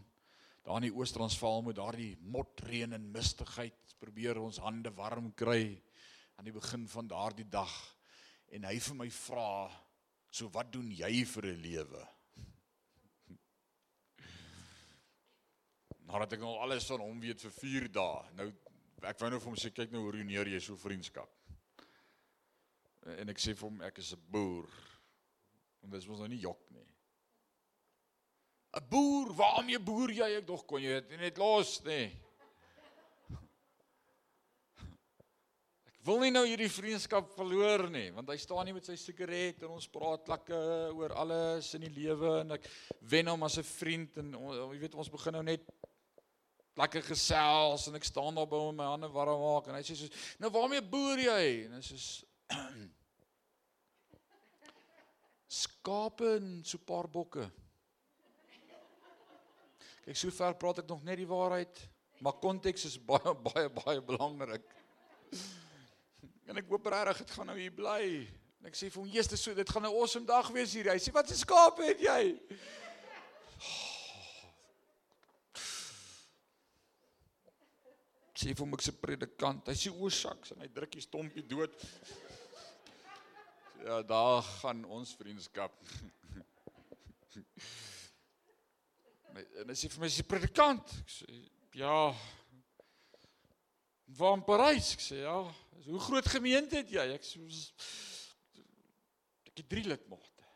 daar 0.65 0.81
in 0.81 0.87
die 0.87 0.95
Oos-Transvaal 0.95 1.61
met 1.67 1.77
daardie 1.77 2.15
motreën 2.25 2.97
en 2.97 3.11
mistigheid, 3.13 3.77
probeer 4.01 4.41
ons 4.41 4.57
hande 4.65 4.89
warm 4.97 5.29
kry 5.37 5.77
aan 6.36 6.45
die 6.45 6.55
begin 6.55 6.88
van 6.88 7.07
daardie 7.07 7.49
dag 7.49 7.73
en 8.51 8.63
hy 8.63 8.79
vir 8.79 8.95
my 8.95 9.09
vra 9.09 9.71
So 10.36 10.49
wat 10.51 10.73
doen 10.73 10.89
jy 10.91 11.23
vir 11.31 11.45
'n 11.47 11.61
lewe? 11.63 12.01
Nadat 16.09 16.36
ek 16.36 16.41
al 16.43 16.57
alles 16.65 16.88
van 16.91 17.03
hom 17.05 17.21
weet 17.23 17.39
vir 17.45 17.53
4 17.55 17.88
dae. 17.99 18.17
Nou 18.39 18.47
ek 19.05 19.19
wou 19.21 19.29
nou 19.31 19.39
vir 19.39 19.51
hom 19.51 19.61
sê 19.61 19.69
kyk 19.71 19.93
nou 19.93 20.01
hoe 20.03 20.15
ruineer 20.17 20.47
jy 20.51 20.59
so 20.59 20.75
vriendskap. 20.81 21.31
En 23.15 23.31
ek 23.31 23.39
sê 23.39 23.51
vir 23.53 23.67
hom 23.69 23.77
ek 23.88 23.95
is 24.03 24.11
'n 24.17 24.27
boer. 24.33 24.67
Want 25.79 25.91
dit 25.93 26.07
mos 26.09 26.19
nou 26.19 26.27
nie 26.27 26.43
jok 26.43 26.63
nie. 26.75 26.89
'n 28.75 28.83
Boer, 28.91 29.31
waarmee 29.39 29.79
boer 29.79 30.11
jy? 30.11 30.29
Ek 30.41 30.47
dog 30.47 30.67
kon 30.67 30.83
jy 30.83 30.99
dit 30.99 31.19
net 31.19 31.38
los 31.38 31.79
nê. 31.88 32.11
Nee. 32.11 32.24
Wil 36.05 36.19
nie 36.21 36.31
nou 36.33 36.43
hierdie 36.45 36.69
vriendskap 36.69 37.31
verloor 37.33 37.87
nie 37.89 38.11
want 38.13 38.29
hy 38.29 38.37
staan 38.37 38.67
nie 38.67 38.75
met 38.75 38.85
sy 38.85 38.95
sigaret 38.99 39.63
en 39.65 39.73
ons 39.73 39.87
praat 39.89 40.27
lekker 40.29 40.93
oor 40.93 41.15
alles 41.17 41.71
in 41.77 41.87
die 41.87 41.93
lewe 41.95 42.41
en 42.43 42.57
ek 42.59 42.67
wen 43.09 43.31
hom 43.31 43.45
as 43.47 43.57
'n 43.57 43.65
vriend 43.65 44.17
en 44.21 44.33
jy 44.33 44.79
weet 44.83 44.95
ons 44.95 45.09
begin 45.09 45.33
nou 45.39 45.43
net 45.43 45.65
lekker 46.75 47.03
gesels 47.07 47.87
en 47.87 47.95
ek 47.95 48.05
staan 48.05 48.35
daar 48.35 48.49
by 48.51 48.59
hom 48.59 48.75
my 48.75 48.91
hande 48.91 49.09
warm 49.09 49.41
maak 49.41 49.67
en 49.71 49.79
hy 49.79 49.83
sê 49.87 49.95
so 49.95 50.07
nou 50.43 50.51
waarmee 50.51 50.83
boer 50.83 51.19
jy? 51.23 51.65
En 51.65 51.79
hy 51.79 51.81
sê 51.81 51.97
skape 55.65 56.35
en 56.35 56.63
so 56.67 56.77
paar 56.77 57.07
bokke. 57.07 57.45
Kyk 60.05 60.17
so 60.19 60.29
ver 60.35 60.57
praat 60.59 60.83
ek 60.83 60.89
nog 60.89 61.03
net 61.07 61.17
die 61.17 61.29
waarheid 61.29 61.79
maar 62.21 62.37
konteks 62.43 62.85
is 62.91 62.97
baie 62.99 63.33
baie 63.47 63.69
baie 63.81 64.01
belangrik 64.03 64.67
En 66.55 66.61
ek 66.61 66.69
hoop 66.71 66.85
regtig 66.87 67.17
dit 67.19 67.31
gaan 67.35 67.49
nou 67.51 67.57
hier 67.59 67.73
bly. 67.75 68.03
En 68.61 68.69
ek 68.69 68.77
sê 68.79 68.87
vir 68.87 69.01
hom, 69.01 69.09
"Jesus, 69.11 69.41
so 69.43 69.53
dit 69.53 69.69
gaan 69.69 69.83
'n 69.83 69.91
awesome 69.91 70.25
dag 70.25 70.47
wees 70.55 70.73
hier." 70.73 70.89
Hy 70.89 70.97
sê, 70.97 71.11
"Wat 71.11 71.29
'n 71.29 71.35
skaap 71.35 71.77
het 71.79 71.99
jy?" 71.99 72.39
Sê 78.33 78.55
vir 78.55 78.63
hom 78.63 78.73
ek 78.73 78.81
se 78.81 78.93
predikant. 78.93 79.67
Hy 79.67 79.73
sê, 79.73 79.91
"O 79.91 80.07
saks," 80.09 80.51
en 80.51 80.61
hy 80.61 80.67
druk 80.67 80.91
die 80.91 81.01
stompie 81.01 81.45
dood. 81.45 81.73
Ja, 83.83 84.01
daar 84.01 84.41
gaan 84.41 84.85
ons 84.85 85.13
vriendskap. 85.15 85.73
En 89.35 89.67
hy 89.67 89.73
sê 89.73 89.89
vir 89.91 89.99
my, 89.99 90.07
"Jy 90.07 90.23
predikant." 90.23 90.89
Ek 90.99 91.09
sê, 91.09 91.49
"Ja." 91.73 92.15
Waar 94.05 94.37
in 94.37 94.43
Parys? 94.43 94.93
Ek 94.93 95.01
sê, 95.01 95.21
"Ja." 95.21 95.53
Hoe 95.85 95.99
groot 95.99 96.25
gemeente 96.25 96.75
het 96.75 96.89
jy? 96.89 97.03
Ek 97.13 97.23
so 97.23 97.41
ek 99.45 99.59
het 99.61 99.69
3 99.69 99.83
lidmate. 99.85 100.47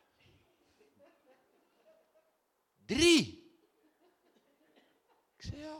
3. 2.90 3.18
Ek 5.38 5.46
sê 5.46 5.62
ja. 5.62 5.78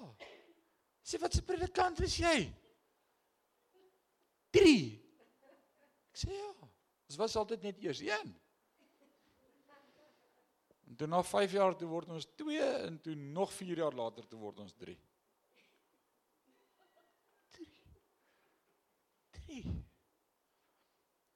Sê 1.02 1.18
wat 1.22 1.34
se 1.34 1.42
predikant 1.42 2.00
is 2.06 2.20
jy? 2.22 2.38
3. 4.54 4.76
Ek 6.14 6.22
sê 6.22 6.38
ja. 6.38 6.70
Dit 7.10 7.18
was 7.18 7.36
altyd 7.42 7.66
net 7.66 7.82
eers 7.82 8.04
1. 8.06 8.36
En 10.90 10.98
toe 10.98 11.10
na 11.10 11.24
5 11.26 11.58
jaar 11.58 11.74
toe 11.78 11.90
word 11.90 12.14
ons 12.14 12.30
2 12.38 12.62
en 12.86 13.02
toe 13.02 13.18
nog 13.18 13.54
4 13.54 13.82
jaar 13.82 13.98
later 13.98 14.30
toe 14.30 14.40
word 14.42 14.62
ons 14.62 14.78
3. 14.78 14.94
Nie. 19.50 19.64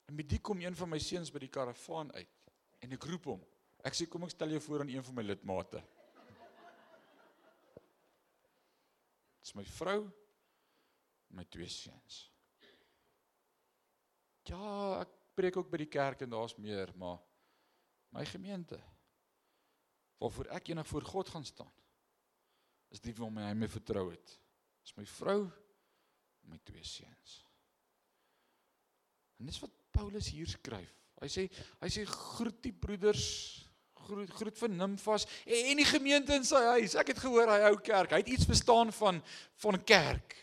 En 0.10 0.16
met 0.16 0.30
die 0.30 0.40
kom 0.40 0.62
een 0.62 0.76
van 0.78 0.92
my 0.92 1.00
seuns 1.02 1.32
by 1.34 1.42
die 1.44 1.52
karavaan 1.54 2.12
uit 2.14 2.48
en 2.84 2.96
ek 2.96 3.08
roep 3.10 3.30
hom. 3.32 3.44
Ek 3.84 3.96
sê 3.98 4.08
kom 4.08 4.26
ek 4.28 4.36
stel 4.36 4.54
jou 4.56 4.62
voor 4.64 4.84
aan 4.84 4.92
een 4.94 5.04
van 5.04 5.18
my 5.18 5.26
lidmate. 5.26 5.82
Dis 9.44 9.56
my 9.58 9.66
vrou 9.76 10.00
en 10.06 11.40
my 11.40 11.46
twee 11.52 11.68
seuns. 11.72 12.22
Ja, 14.48 14.60
ek 15.02 15.12
preek 15.36 15.58
ook 15.58 15.72
by 15.72 15.82
die 15.82 15.92
kerk 15.92 16.24
en 16.24 16.32
daar's 16.32 16.56
meer, 16.62 16.92
maar 17.00 17.20
my 18.14 18.26
gemeente 18.30 18.80
waarvoor 20.22 20.52
ek 20.56 20.70
eendag 20.72 20.88
voor 20.88 21.04
God 21.04 21.32
gaan 21.34 21.44
staan 21.44 21.72
is 22.94 23.02
die 23.04 23.12
wie 23.18 23.30
my 23.34 23.48
hy 23.50 23.56
my 23.58 23.68
vertrou 23.68 24.06
het. 24.12 24.36
Dis 24.84 24.94
my 24.96 25.06
vrou 25.18 25.40
en 25.50 26.52
my 26.54 26.60
twee 26.64 26.84
seuns. 26.86 27.42
En 29.40 29.50
dis 29.50 29.60
wat 29.64 29.72
Paulus 29.94 30.30
hier 30.34 30.50
skryf. 30.50 30.92
Hy 31.24 31.30
sê 31.32 31.46
hy 31.80 31.90
sê 31.92 32.04
groet 32.10 32.58
die 32.66 32.74
broeders, 32.76 33.26
groet 34.04 34.32
groet 34.36 34.58
vir 34.60 34.72
Nimfas 34.74 35.26
en, 35.46 35.70
en 35.72 35.80
die 35.80 35.88
gemeente 35.88 36.36
in 36.36 36.48
sy 36.48 36.60
huis. 36.74 36.98
Ek 37.00 37.14
het 37.14 37.22
gehoor 37.24 37.52
hy 37.54 37.62
hou 37.70 37.78
kerk. 37.80 38.16
Hy 38.16 38.24
het 38.24 38.34
iets 38.36 38.50
verstaan 38.50 38.92
van 38.96 39.22
van 39.64 39.80
kerk. 39.88 40.36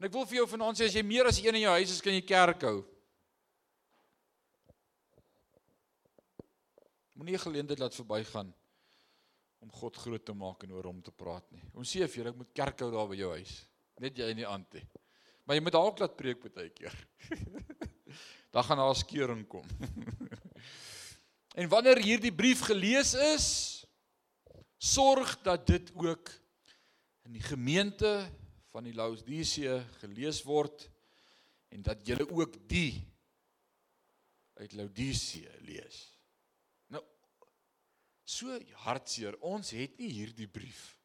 En 0.00 0.08
ek 0.08 0.16
wil 0.16 0.26
vir 0.26 0.40
jou 0.40 0.48
vanaand 0.56 0.80
sê 0.80 0.88
as 0.90 0.96
jy 0.98 1.04
meer 1.06 1.30
as 1.30 1.38
een 1.38 1.54
in 1.54 1.66
jou 1.68 1.76
huis 1.76 1.94
is, 1.94 2.02
kan 2.02 2.16
jy 2.16 2.24
kerk 2.26 2.66
hou. 2.66 2.80
Moenie 7.14 7.38
'n 7.38 7.46
geleentheid 7.46 7.78
laat 7.78 7.94
verbygaan 7.94 8.50
om 9.62 9.70
God 9.70 9.96
groot 9.96 10.24
te 10.24 10.34
maak 10.34 10.64
en 10.64 10.72
oor 10.72 10.90
hom 10.90 11.00
te 11.00 11.12
praat 11.14 11.46
nie. 11.52 11.62
Ons 11.72 11.94
sê 11.94 12.08
vir 12.08 12.24
jou 12.24 12.28
ek 12.32 12.36
moet 12.36 12.52
kerk 12.52 12.80
hou 12.80 12.90
daar 12.90 13.08
by 13.08 13.16
jou 13.16 13.30
huis. 13.30 13.54
Net 14.00 14.18
jy 14.18 14.28
in 14.34 14.42
die 14.42 14.48
aand. 14.48 14.82
Maar 15.46 15.56
jy 15.56 15.62
moet 15.62 15.72
dalk 15.72 15.98
laat 16.02 16.16
preek 16.16 16.42
baie 16.52 16.70
keer. 16.74 16.94
dan 18.54 18.64
gaan 18.64 18.76
daar 18.76 18.90
'n 18.90 18.94
skeuring 18.94 19.46
kom. 19.46 19.66
en 21.60 21.68
wanneer 21.68 21.98
hierdie 21.98 22.34
brief 22.34 22.60
gelees 22.60 23.14
is, 23.14 23.46
sorg 24.76 25.42
dat 25.42 25.66
dit 25.66 25.90
ook 25.94 26.30
in 27.22 27.32
die 27.32 27.42
gemeente 27.42 28.30
van 28.70 28.84
die 28.84 28.94
Laodicea 28.94 29.80
gelees 29.98 30.42
word 30.42 30.90
en 31.68 31.82
dat 31.82 32.06
julle 32.06 32.30
ook 32.30 32.68
die 32.68 33.12
uit 34.54 34.72
Laodicea 34.72 35.50
lees. 35.60 36.18
Nou 36.86 37.02
so 38.22 38.54
hartseer, 38.86 39.34
ons 39.40 39.70
het 39.70 39.98
nie 39.98 40.12
hierdie 40.12 40.48
brief 40.48 40.96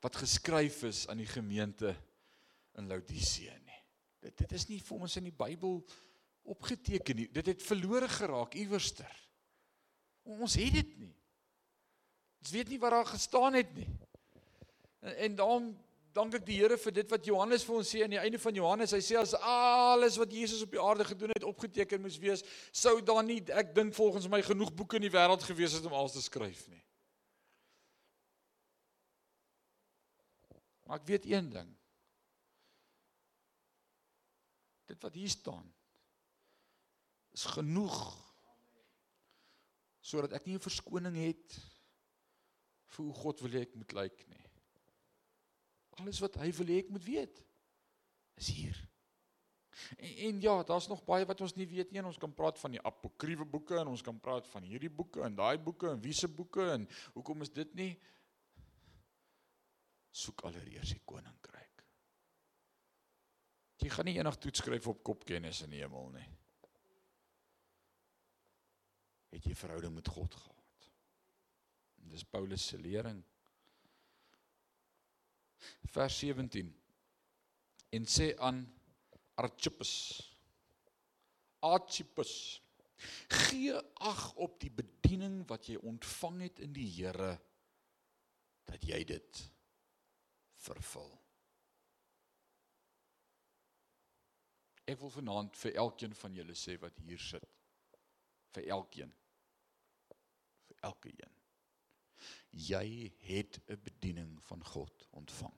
wat 0.00 0.16
geskryf 0.16 0.82
is 0.82 1.08
aan 1.08 1.16
die 1.16 1.32
gemeente 1.32 1.96
in 2.76 2.86
Laodicea 2.86 3.56
nie. 3.56 3.82
Dit 4.20 4.36
dit 4.36 4.52
is 4.52 4.68
nie 4.68 4.82
vir 4.84 5.00
ons 5.00 5.16
in 5.16 5.24
die 5.24 5.38
Bybel 5.38 5.80
opgeteken 6.48 7.16
nie. 7.16 7.28
Dit 7.32 7.46
het 7.52 7.64
verlore 7.64 8.08
geraak 8.08 8.56
iewerster. 8.58 9.10
Ons 10.28 10.56
het 10.60 10.74
dit 10.80 10.96
nie. 11.00 11.14
Ons 12.42 12.54
weet 12.54 12.72
nie 12.72 12.80
wat 12.80 12.94
daar 12.94 13.08
gestaan 13.08 13.58
het 13.58 13.70
nie. 13.76 13.88
En, 15.00 15.14
en 15.16 15.38
daarom 15.38 15.68
dank 16.16 16.34
ek 16.38 16.46
die 16.46 16.58
Here 16.58 16.78
vir 16.80 16.94
dit 16.96 17.12
wat 17.12 17.28
Johannes 17.28 17.64
vir 17.66 17.78
ons 17.78 17.90
sê 17.92 18.02
aan 18.04 18.14
die 18.14 18.20
einde 18.20 18.40
van 18.42 18.56
Johannes. 18.56 18.94
Hy 18.96 19.00
sê 19.04 19.18
as 19.20 19.34
alles 19.38 20.18
wat 20.20 20.34
Jesus 20.34 20.64
op 20.66 20.74
die 20.74 20.82
aarde 20.82 21.06
gedoen 21.06 21.34
het 21.36 21.46
opgeteken 21.46 22.02
moes 22.02 22.18
wees, 22.22 22.44
sou 22.74 22.98
daar 23.04 23.22
nie 23.26 23.40
ek 23.54 23.74
dink 23.76 23.94
volgens 23.96 24.28
my 24.30 24.42
genoeg 24.46 24.72
boeke 24.74 24.98
in 24.98 25.06
die 25.06 25.14
wêreld 25.14 25.44
gewees 25.46 25.76
het 25.78 25.86
om 25.86 25.96
alles 25.96 26.16
te 26.16 26.24
skryf 26.24 26.66
nie. 26.72 26.82
Maar 30.88 31.02
ek 31.02 31.10
weet 31.10 31.28
een 31.28 31.50
ding. 31.52 31.74
Dit 34.88 35.04
wat 35.04 35.18
hier 35.20 35.28
staan 35.28 35.66
is 37.38 37.46
genoeg 37.54 37.98
sodat 40.08 40.32
ek 40.38 40.46
nie 40.48 40.56
'n 40.56 40.64
verskoning 40.64 41.16
het 41.20 41.58
vir 42.94 43.04
hoe 43.04 43.14
God 43.14 43.40
wil 43.44 43.54
hê 43.54 43.62
ek 43.66 43.74
moet 43.76 43.92
lyk 43.92 44.24
nie. 44.28 44.44
Alles 46.00 46.20
wat 46.24 46.38
hy 46.40 46.50
wil 46.58 46.70
hê 46.72 46.78
ek 46.82 46.90
moet 46.94 47.04
weet 47.04 47.42
is 48.40 48.48
hier. 48.48 48.78
En, 49.98 50.14
en 50.28 50.40
ja, 50.40 50.62
daar's 50.62 50.88
nog 50.88 51.04
baie 51.04 51.26
wat 51.26 51.40
ons 51.44 51.54
nie 51.54 51.66
weet 51.66 51.92
nie. 51.92 52.02
Ons 52.02 52.18
kan 52.18 52.34
praat 52.34 52.58
van 52.58 52.74
die 52.74 52.82
apokriewe 52.82 53.44
boeke 53.44 53.78
en 53.78 53.92
ons 53.92 54.02
kan 54.02 54.18
praat 54.20 54.48
van 54.50 54.66
hierdie 54.66 54.90
boeke 54.90 55.22
en 55.22 55.36
daai 55.38 55.58
boeke 55.58 55.90
en 55.90 56.02
wiese 56.02 56.28
boeke 56.28 56.70
en 56.72 56.88
hoekom 57.14 57.42
is 57.46 57.52
dit 57.54 57.74
nie 57.74 57.92
soek 60.10 60.42
allereers 60.48 60.96
die 60.96 61.04
koninkryk. 61.04 61.84
Jy 63.78 63.90
gaan 63.94 64.08
nie 64.10 64.16
eendag 64.18 64.40
toets 64.42 64.58
skryf 64.64 64.88
op 64.90 65.04
kopkennis 65.06 65.62
in 65.62 65.70
die 65.76 65.84
hemel 65.84 66.10
nie. 66.16 66.26
Het 69.34 69.44
jy 69.50 69.54
verhouding 69.54 69.94
met 69.94 70.08
God 70.08 70.34
gehad? 70.34 70.88
En 72.02 72.08
dis 72.14 72.24
Paulus 72.24 72.66
se 72.66 72.78
lering. 72.78 73.22
Vers 75.92 76.18
17 76.18 76.70
en 77.90 78.04
sê 78.06 78.32
aan 78.44 78.60
Archippus 79.40 79.92
Archippus 81.64 82.32
gee 83.28 83.74
ag 83.94 84.34
op 84.34 84.58
die 84.62 84.70
bediening 84.70 85.40
wat 85.50 85.68
jy 85.70 85.78
ontvang 85.86 86.42
het 86.46 86.60
in 86.66 86.74
die 86.74 86.86
Here 86.98 87.32
dat 88.68 88.84
jy 88.84 89.00
dit 89.08 89.42
vervul. 90.60 91.10
Ek 94.88 94.98
wil 95.00 95.12
vanaand 95.12 95.56
vir 95.60 95.78
elkeen 95.84 96.14
van 96.16 96.36
julle 96.36 96.56
sê 96.58 96.76
wat 96.82 96.98
hier 97.04 97.20
sit. 97.22 97.57
Vir 98.58 98.72
elkeen. 98.74 99.12
Vir 100.66 100.78
elke 100.90 101.10
een. 101.14 101.34
Jy 102.50 103.12
het 103.22 103.60
'n 103.66 103.82
bediening 103.82 104.42
van 104.42 104.64
God 104.64 105.06
ontvang. 105.10 105.54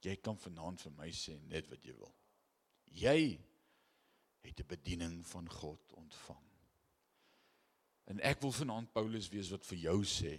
Jy 0.00 0.16
kan 0.16 0.38
vanaand 0.38 0.80
vir 0.80 0.92
my 0.92 1.10
sê 1.10 1.40
net 1.40 1.66
wat 1.68 1.82
jy 1.82 1.94
wil. 1.96 2.14
Jy 2.84 3.40
het 4.40 4.60
'n 4.60 4.66
bediening 4.66 5.26
van 5.26 5.50
God 5.50 5.92
ontvang. 5.92 6.46
En 8.04 8.20
ek 8.20 8.40
wil 8.40 8.52
vanaand 8.52 8.92
Paulus 8.92 9.28
wees 9.28 9.50
wat 9.50 9.66
vir 9.66 9.78
jou 9.78 10.04
sê 10.04 10.38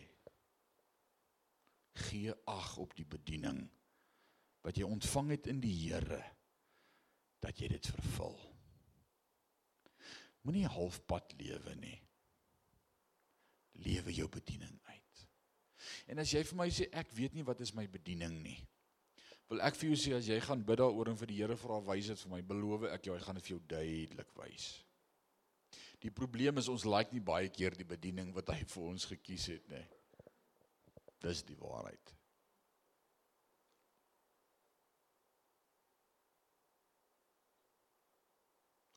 gee 1.93 2.33
ag 2.45 2.77
op 2.77 2.95
die 2.95 3.05
bediening 3.05 3.69
wat 4.61 4.77
jy 4.77 4.83
ontvang 4.83 5.29
het 5.29 5.47
in 5.47 5.59
die 5.59 5.89
Here 5.89 6.23
dat 7.39 7.59
jy 7.59 7.67
dit 7.67 7.87
vervul. 7.87 8.48
Moenie 10.49 10.65
halfpad 10.65 11.37
lewe 11.37 11.75
nie. 11.77 11.99
Lewe 13.85 14.17
jou 14.17 14.25
bediening 14.33 14.73
uit. 14.89 15.23
En 16.09 16.19
as 16.25 16.33
jy 16.33 16.41
vir 16.49 16.57
my 16.57 16.67
sê 16.73 16.89
ek 16.99 17.13
weet 17.13 17.37
nie 17.37 17.45
wat 17.45 17.61
is 17.61 17.75
my 17.77 17.85
bediening 17.87 18.41
nie 18.41 18.57
wil 19.49 19.63
ek 19.65 19.77
vir 19.79 19.89
jou 19.89 19.97
sê 19.97 20.13
as 20.13 20.27
jy 20.29 20.37
gaan 20.45 20.61
bid 20.65 20.77
daaroor 20.81 21.09
en 21.09 21.17
vir 21.17 21.31
die 21.31 21.39
Here 21.41 21.57
vra 21.57 21.79
wys 21.87 22.11
dit 22.11 22.21
vir 22.21 22.31
my, 22.35 22.41
beloof 22.45 22.85
ek 22.93 23.09
jou 23.09 23.15
hy 23.15 23.23
gaan 23.23 23.39
dit 23.39 23.47
vir 23.47 23.55
jou 23.55 23.61
duidelik 23.73 24.35
wys. 24.37 24.67
Die 25.99 26.13
probleem 26.15 26.61
is 26.61 26.69
ons 26.71 26.85
like 26.87 27.11
nie 27.11 27.23
baie 27.25 27.49
keer 27.51 27.75
die 27.75 27.87
bediening 27.87 28.29
wat 28.35 28.53
hy 28.53 28.61
vir 28.69 28.85
ons 28.85 29.07
gekies 29.09 29.49
het 29.55 29.65
nie. 29.73 29.83
Dis 31.25 31.41
die 31.47 31.57
waarheid. 31.59 32.13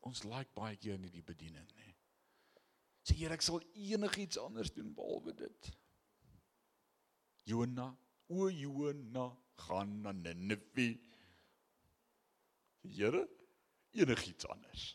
Ons 0.09 0.25
like 0.27 0.51
baie 0.57 0.77
keer 0.77 0.99
nie 0.99 1.13
die 1.15 1.25
bediening 1.25 1.69
nie. 1.79 1.95
Sê 3.07 3.17
Here, 3.19 3.35
ek 3.35 3.45
sal 3.45 3.63
enigiets 3.75 4.39
anders 4.39 4.71
doen 4.75 4.93
behalwe 4.95 5.35
dit. 5.39 5.71
Jona, 7.51 7.89
o 8.31 8.49
Jona, 8.51 9.29
gaan 9.67 9.97
na 10.05 10.13
Ninive. 10.15 10.89
Here, 12.83 13.25
enigiets 13.95 14.47
anders. 14.51 14.93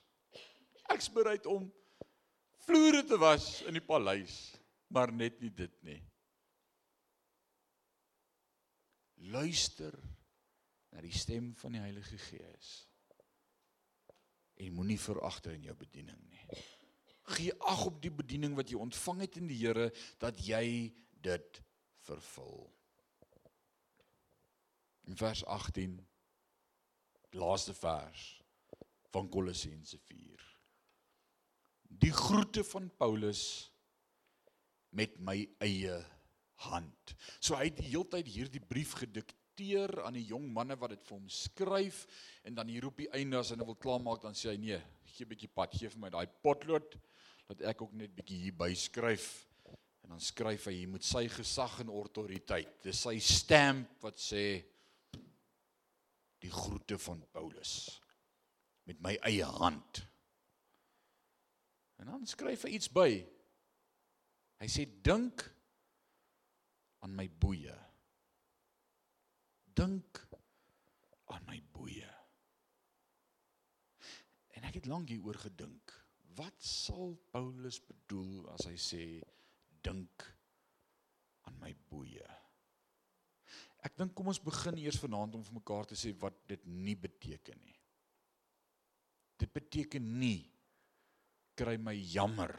Ek's 0.92 1.10
bereid 1.12 1.48
om 1.52 1.68
vloere 2.64 3.04
te 3.08 3.20
was 3.20 3.62
in 3.68 3.76
die 3.76 3.84
paleis, 3.84 4.38
maar 4.92 5.12
net 5.12 5.40
nie 5.44 5.52
dit 5.52 5.76
nie. 5.88 6.00
Luister 9.32 9.96
na 10.94 11.04
die 11.04 11.16
stem 11.16 11.52
van 11.60 11.76
die 11.76 11.84
Heilige 11.84 12.20
Gees. 12.30 12.88
En 14.58 14.74
moenie 14.74 15.00
veragter 15.00 15.54
in 15.54 15.68
jou 15.70 15.76
bediening 15.78 16.20
nie. 16.30 16.62
Gee 17.36 17.54
ag 17.60 17.86
op 17.90 18.02
die 18.02 18.14
bediening 18.14 18.56
wat 18.58 18.72
jy 18.72 18.80
ontvang 18.80 19.26
het 19.26 19.38
in 19.38 19.50
die 19.52 19.60
Here 19.60 19.90
dat 20.22 20.40
jy 20.46 20.94
dit 21.22 21.62
vervul. 22.08 22.68
In 25.08 25.18
vers 25.20 25.44
18 25.46 26.00
laaste 27.38 27.74
vers 27.76 28.28
van 29.12 29.30
Kolossense 29.30 30.00
4 30.08 30.48
die 31.88 32.14
groete 32.14 32.64
van 32.68 32.90
Paulus 33.00 33.72
met 34.90 35.18
my 35.20 35.40
eie 35.64 35.98
hand. 36.68 37.16
So 37.40 37.58
hy 37.58 37.70
het 37.70 37.80
die 37.80 37.92
heeltyd 37.92 38.30
hierdie 38.32 38.64
brief 38.64 38.96
gedikteer 39.00 39.36
aan 40.06 40.14
die 40.14 40.28
jong 40.30 40.48
manne 40.54 40.78
wat 40.78 40.94
dit 40.96 41.04
vir 41.08 41.18
hom 41.18 41.30
skryf 41.30 42.06
en 42.44 42.56
dan 42.56 42.68
hier 42.68 42.86
op 42.86 42.98
die 42.98 43.10
einde 43.18 43.40
as 43.40 43.52
hy 43.52 43.58
nou 43.58 43.68
wil 43.72 43.82
klaarmaak 43.82 44.22
dan 44.22 44.38
sê 44.38 44.52
hy 44.54 44.58
nee 44.58 44.80
gee 45.06 45.26
'n 45.26 45.30
bietjie 45.30 45.50
pad 45.50 45.74
gee 45.74 45.90
vir 45.90 46.00
my 46.00 46.10
daai 46.10 46.28
potlood 46.44 46.98
dat 47.48 47.62
ek 47.62 47.82
ook 47.82 47.94
net 47.94 48.16
bietjie 48.16 48.38
hier 48.38 48.58
byskryf 48.58 49.48
en 50.04 50.10
dan 50.10 50.20
skryf 50.20 50.68
hy 50.68 50.74
hier 50.74 50.90
met 50.90 51.04
sy 51.04 51.28
gesag 51.28 51.80
en 51.82 51.90
autoriteit 51.90 52.84
dis 52.84 53.02
sy 53.02 53.20
stamp 53.20 54.04
wat 54.04 54.20
sê 54.20 54.64
die 56.40 56.52
groete 56.52 56.98
van 56.98 57.24
Paulus 57.34 58.02
met 58.88 59.02
my 59.04 59.18
eie 59.28 59.44
hand. 59.44 60.04
En 62.00 62.06
dan 62.06 62.28
skryf 62.30 62.64
hy 62.64 62.76
iets 62.78 62.92
by. 62.94 63.10
Hy 64.62 64.70
sê 64.72 64.86
dink 65.04 65.44
aan 67.04 67.16
my 67.18 67.28
boeye. 67.42 67.76
Dink 69.78 70.24
aan 71.34 71.46
my 71.46 71.60
boeye. 71.76 72.10
En 74.58 74.66
ek 74.66 74.80
het 74.80 74.90
lank 74.90 75.12
hieroor 75.14 75.38
gedink. 75.44 75.94
Wat 76.38 76.58
sal 76.62 77.14
Paulus 77.34 77.78
bedoel 77.86 78.48
as 78.56 78.66
hy 78.70 78.76
sê 78.82 79.04
dink 79.86 80.26
aan 81.46 81.58
my 81.62 81.74
boeye? 81.92 82.26
Ek 83.86 83.96
dink 84.00 84.16
kom 84.18 84.32
ons 84.32 84.42
begin 84.42 84.80
eers 84.82 84.98
vanaand 85.02 85.38
om 85.38 85.46
vir 85.46 85.60
mekaar 85.60 85.86
te 85.90 85.98
sê 86.00 86.14
wat 86.22 86.40
dit 86.50 86.64
nie 86.66 86.98
beteken 86.98 87.62
nie. 87.62 87.78
Dit 89.38 89.54
beteken 89.54 90.08
nie 90.18 90.42
kry 91.58 91.78
my 91.82 91.94
jammer 91.94 92.54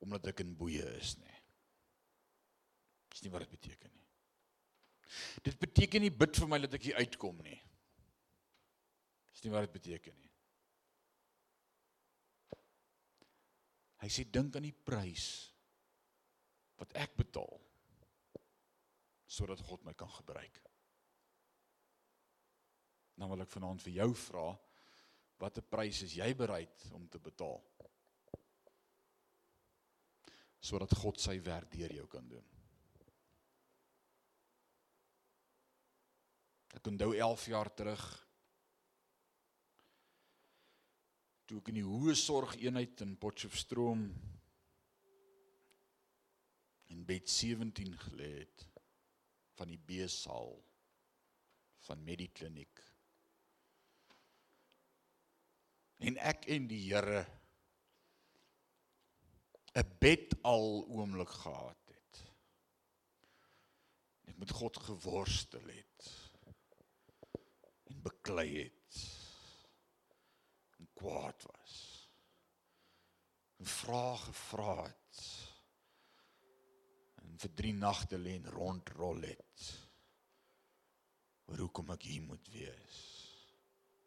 omdat 0.00 0.30
ek 0.30 0.44
in 0.46 0.54
boeye 0.56 0.86
is 1.00 1.16
nie. 1.18 1.38
Dis 3.10 3.24
nie 3.26 3.34
wat 3.34 3.44
dit 3.44 3.58
beteken 3.58 3.90
nie. 3.90 4.09
Dit 5.44 5.58
beteken 5.60 6.04
nie 6.04 6.12
bid 6.14 6.38
vir 6.38 6.50
my 6.50 6.58
dat 6.62 6.76
ek 6.78 6.88
hier 6.88 7.00
uitkom 7.02 7.40
nie. 7.44 7.58
Dis 9.30 9.44
nie 9.44 9.52
wat 9.54 9.66
dit 9.66 9.76
beteken 9.78 10.16
nie. 10.16 10.32
Hy 14.00 14.08
sê 14.08 14.24
dink 14.32 14.56
aan 14.56 14.64
die 14.64 14.76
prys 14.76 15.28
wat 16.80 16.94
ek 16.96 17.18
betaal 17.20 17.58
sodat 19.30 19.60
God 19.62 19.84
my 19.86 19.92
kan 19.94 20.10
gebruik. 20.10 20.56
Nou 23.20 23.28
wil 23.30 23.44
ek 23.44 23.52
vanaand 23.52 23.84
vir 23.84 24.00
jou 24.00 24.08
vra, 24.24 24.46
watter 25.38 25.62
prys 25.62 26.00
is 26.06 26.16
jy 26.18 26.32
bereid 26.34 26.88
om 26.96 27.04
te 27.12 27.20
betaal? 27.22 27.60
sodat 30.60 30.92
God 31.00 31.20
sy 31.20 31.38
werk 31.44 31.72
deur 31.72 31.92
jou 31.94 32.06
kan 32.12 32.26
doen. 32.28 32.44
Ek 36.76 36.86
onthou 36.86 37.14
11 37.16 37.46
jaar 37.50 37.70
terug 37.74 38.02
toe 41.50 41.58
ek 41.58 41.72
in 41.72 41.80
die 41.80 41.86
hoë 41.86 42.14
sorg 42.14 42.52
eenheid 42.62 43.00
in 43.02 43.16
Potchefstroom 43.18 44.04
in 46.94 47.00
bed 47.08 47.26
17 47.30 47.96
gelê 48.04 48.28
het 48.36 48.66
van 49.58 49.72
die 49.72 49.80
B-saal 49.82 50.54
van 51.88 52.06
Medikliniek. 52.06 52.84
En 56.06 56.22
ek 56.22 56.46
en 56.54 56.70
die 56.70 56.80
Here 56.86 57.26
'n 59.74 59.90
bed 59.98 60.38
al 60.42 60.86
oomblik 60.86 61.34
gehad 61.42 61.82
het. 61.90 62.24
Ek 64.30 64.38
met 64.38 64.50
God 64.50 64.76
geworstel 64.76 65.66
het 65.66 66.19
beklei 68.20 68.62
het 68.62 68.96
en 70.78 70.88
kwaad 70.92 71.42
was. 71.42 71.76
En 73.56 73.66
vrae 73.66 74.16
gevra 74.16 74.74
het 74.84 75.22
vir 77.40 77.52
3 77.56 77.72
nagte 77.72 78.18
lê 78.20 78.34
en 78.36 78.50
rondrol 78.52 79.22
het. 79.24 79.68
oor 81.50 81.64
hoekom 81.64 81.88
ek 81.90 82.04
hier 82.06 82.22
moet 82.22 82.48
wees. 82.52 82.98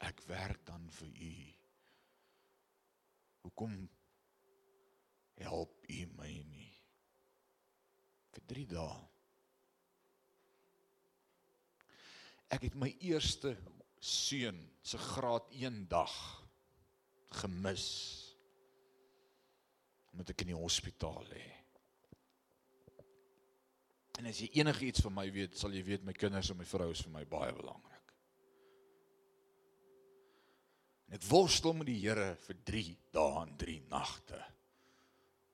Ek 0.05 0.21
werk 0.29 0.61
dan 0.65 0.85
vir 0.95 1.09
u. 1.09 1.33
Hoekom 3.41 3.73
help 5.41 5.81
u 5.89 5.97
my 6.21 6.29
nie? 6.53 6.69
Vir 8.37 8.45
3 8.53 8.67
dae. 8.77 9.01
Ek 12.53 12.69
het 12.69 12.77
my 12.77 12.93
eerste 13.01 13.57
seun 14.03 14.59
se 14.83 14.99
graad 14.99 15.47
1 15.55 15.85
dag 15.87 16.13
gemis. 17.39 17.87
Omdat 20.11 20.33
ek 20.33 20.43
in 20.43 20.51
die 20.51 20.59
hospitaal 20.59 21.23
lê. 21.31 21.45
En 24.19 24.27
as 24.29 24.43
jy 24.43 24.51
enigiets 24.59 25.01
van 25.05 25.15
my 25.15 25.25
weet, 25.33 25.55
sal 25.57 25.73
jy 25.73 25.81
weet 25.87 26.03
my 26.05 26.13
kinders 26.13 26.51
en 26.51 26.59
my 26.59 26.67
vrou 26.67 26.91
is 26.93 27.01
vir 27.05 27.15
my 27.15 27.23
baie 27.29 27.55
belangrik. 27.55 28.11
En 31.07 31.17
ek 31.17 31.25
worstel 31.29 31.73
met 31.77 31.89
die 31.89 32.01
Here 32.03 32.33
vir 32.43 32.59
3 32.69 32.83
dae 33.15 33.41
en 33.41 33.55
3 33.63 33.79
nagte. 33.89 34.43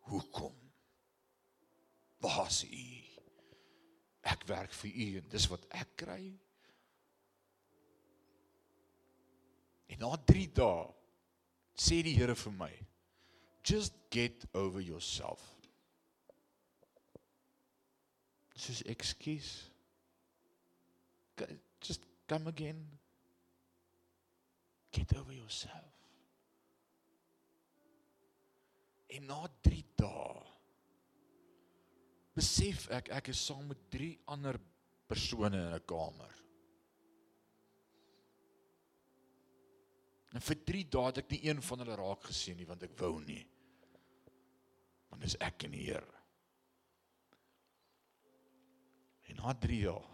Hoekom? 0.10 0.58
Waar 2.20 2.47
is 2.50 2.64
u? 2.66 2.86
Ek 4.28 4.43
werk 4.50 4.74
vir 4.82 4.91
u 4.91 5.10
en 5.22 5.32
dis 5.32 5.47
wat 5.54 5.66
ek 5.80 5.95
kry. 6.04 6.24
En 9.90 10.00
na 10.04 10.12
3 10.32 10.46
dae 10.60 10.86
sê 11.80 12.02
die 12.06 12.16
Here 12.18 12.36
vir 12.36 12.56
my, 12.60 12.72
just 13.64 13.96
get 14.14 14.46
over 14.54 14.82
yourself. 14.82 15.42
Soos 18.60 18.84
ekskuus. 18.92 19.50
Just 21.82 22.04
come 22.28 22.50
again. 22.52 22.82
Get 24.92 25.16
over 25.16 25.34
yourself. 25.34 25.96
En 29.10 29.26
na 29.26 29.46
3 29.64 29.84
dae 29.98 30.50
besef 32.40 32.86
ek 32.96 33.10
ek 33.18 33.32
is 33.34 33.40
saam 33.42 33.66
met 33.68 33.80
3 33.92 34.12
ander 34.36 34.60
persone 35.10 35.58
in 35.58 35.74
'n 35.74 35.86
kamer. 35.88 36.36
En 40.36 40.44
vir 40.46 40.60
3 40.72 40.84
dae 40.94 41.08
het 41.10 41.24
ek 41.24 41.32
nie 41.34 41.42
een 41.48 41.62
van 41.66 41.82
hulle 41.82 41.98
raak 41.98 42.30
gesien 42.30 42.60
nie 42.60 42.68
want 42.70 42.86
ek 42.86 42.94
wou 43.02 43.16
nie. 43.24 43.42
Want 45.10 45.26
dis 45.26 45.38
ek 45.42 45.66
en 45.66 45.74
die 45.74 45.88
Here. 45.88 46.16
En 49.30 49.42
na 49.42 49.56
3 49.58 49.82
dae 49.88 50.06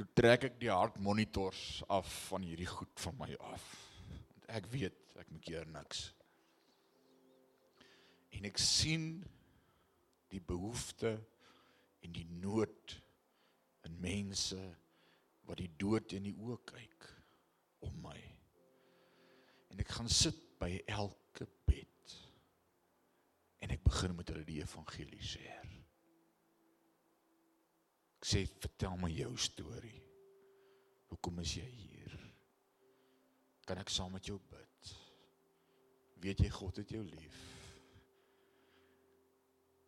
toe 0.00 0.06
trek 0.16 0.46
ek 0.46 0.54
die 0.56 0.70
hartmonitors 0.72 1.82
af 1.92 2.08
van 2.30 2.40
hierdie 2.46 2.70
goed 2.70 3.02
van 3.02 3.18
my 3.18 3.34
af. 3.50 3.66
Want 4.32 4.46
ek 4.56 4.70
weet 4.72 5.12
ek 5.20 5.28
maak 5.34 5.50
hier 5.50 5.66
niks. 5.68 6.06
En 8.32 8.48
ek 8.48 8.56
sien 8.62 9.10
die 10.32 10.40
behoefte 10.40 11.18
en 12.00 12.14
die 12.16 12.24
nood 12.40 12.96
in 13.84 14.00
mense 14.00 14.56
wat 15.44 15.60
die 15.60 15.68
dood 15.76 16.14
in 16.16 16.30
die 16.30 16.36
oë 16.38 16.56
kyk 16.70 17.10
om 17.86 17.94
my. 18.04 18.18
En 19.70 19.82
ek 19.82 19.94
gaan 19.96 20.10
sit 20.12 20.36
by 20.60 20.72
elke 20.90 21.46
bed. 21.68 22.14
En 23.60 23.72
ek 23.74 23.84
begin 23.86 24.16
met 24.16 24.32
hulle 24.32 24.46
die 24.48 24.60
evangelie 24.62 25.22
share. 25.24 25.68
Ek 28.20 28.28
sê 28.28 28.44
vertel 28.60 28.98
my 29.00 29.08
jou 29.14 29.32
storie. 29.40 30.02
Hoekom 31.10 31.40
is 31.42 31.56
jy 31.56 31.68
hier? 31.68 32.16
Kan 33.66 33.80
ek 33.80 33.92
saam 33.92 34.12
met 34.12 34.28
jou 34.28 34.36
bid? 34.50 34.92
Weet 36.20 36.42
jy 36.44 36.50
God 36.52 36.82
het 36.82 36.92
jou 36.92 37.00
lief? 37.06 37.38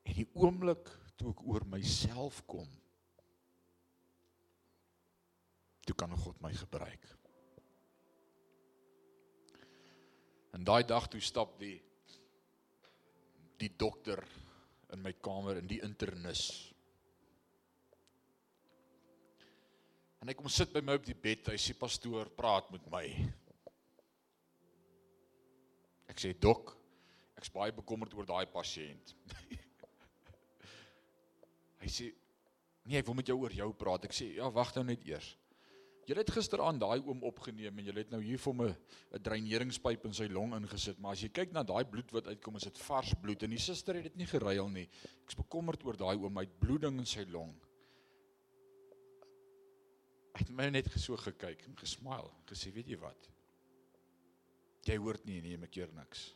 En 0.09 0.17
die 0.17 0.29
oomblik 0.41 0.89
toe 1.21 1.31
ek 1.35 1.43
oor 1.47 1.67
myself 1.71 2.41
kom, 2.51 2.69
toe 5.87 5.95
kan 5.99 6.15
God 6.25 6.41
my 6.43 6.53
gebruik. 6.57 7.05
En 10.53 10.65
daai 10.65 10.83
dag 10.85 11.09
toe 11.09 11.21
stap 11.21 11.57
die 11.61 11.79
die 13.63 13.71
dokter 13.79 14.19
in 14.93 15.03
my 15.05 15.13
kamer 15.23 15.61
in 15.61 15.69
die 15.71 15.79
internis. 15.87 16.49
En 20.23 20.31
hy 20.31 20.35
kom 20.39 20.51
sit 20.51 20.73
by 20.75 20.83
my 20.83 20.97
op 20.99 21.07
die 21.07 21.19
bed. 21.19 21.49
Hy 21.51 21.59
sê 21.59 21.77
pastoor, 21.79 22.31
praat 22.35 22.69
met 22.75 22.85
my. 22.91 23.05
Ek 26.11 26.21
sê 26.23 26.33
dok, 26.35 26.75
ek's 27.39 27.51
baie 27.55 27.75
bekommerd 27.75 28.15
oor 28.19 28.27
daai 28.29 28.47
pasiënt. 28.51 29.15
hy 31.83 31.91
sê 31.91 32.11
nee, 32.85 32.99
ek 32.99 33.07
wil 33.09 33.19
met 33.19 33.31
jou 33.31 33.39
oor 33.41 33.55
jou 33.57 33.71
praat. 33.79 34.11
Ek 34.11 34.15
sê 34.15 34.35
ja, 34.37 34.51
wag 34.53 34.75
nou 34.77 34.85
net 34.91 35.07
eers. 35.09 35.33
Jy 36.03 36.17
het 36.19 36.33
gisteraand 36.35 36.81
daai 36.83 36.99
oom 37.07 37.21
opgeneem 37.29 37.77
en 37.79 37.87
jy 37.87 37.93
het 37.95 38.11
nou 38.11 38.19
hier 38.23 38.41
vir 38.43 38.53
hom 38.53 38.63
'n 38.67 39.23
dreineringspyp 39.23 40.05
in 40.09 40.15
sy 40.15 40.27
long 40.27 40.55
ingesit, 40.55 40.99
maar 40.99 41.13
as 41.13 41.23
jy 41.23 41.29
kyk 41.29 41.53
na 41.53 41.63
daai 41.63 41.85
bloed 41.85 42.11
wat 42.13 42.27
uitkom, 42.27 42.57
is 42.57 42.65
dit 42.65 42.79
vars 42.79 43.15
bloed 43.23 43.43
en 43.43 43.51
die 43.51 43.59
suster 43.59 43.95
het 43.95 44.05
dit 44.05 44.17
nie 44.17 44.27
geruil 44.27 44.69
nie. 44.69 44.89
Ek's 45.25 45.39
bekommerd 45.39 45.85
oor 45.85 45.97
daai 45.97 46.17
oom, 46.17 46.37
hy 46.37 46.45
het 46.45 46.59
bloeding 46.59 46.99
in 46.99 47.07
sy 47.07 47.25
long. 47.31 47.55
Hy 50.35 50.39
het 50.39 50.51
my 50.51 50.71
net 50.71 50.89
geso 50.89 51.17
gekyk 51.17 51.67
en 51.69 51.77
gesmile 51.77 52.31
en 52.31 52.47
gesê, 52.47 52.73
"Weet 52.73 52.89
jy 52.89 52.97
wat? 52.97 53.29
Jy 54.85 54.97
hoort 54.97 55.25
nie 55.25 55.41
nie, 55.41 55.55
ek 55.55 55.71
keer 55.71 55.93
niks." 55.93 56.35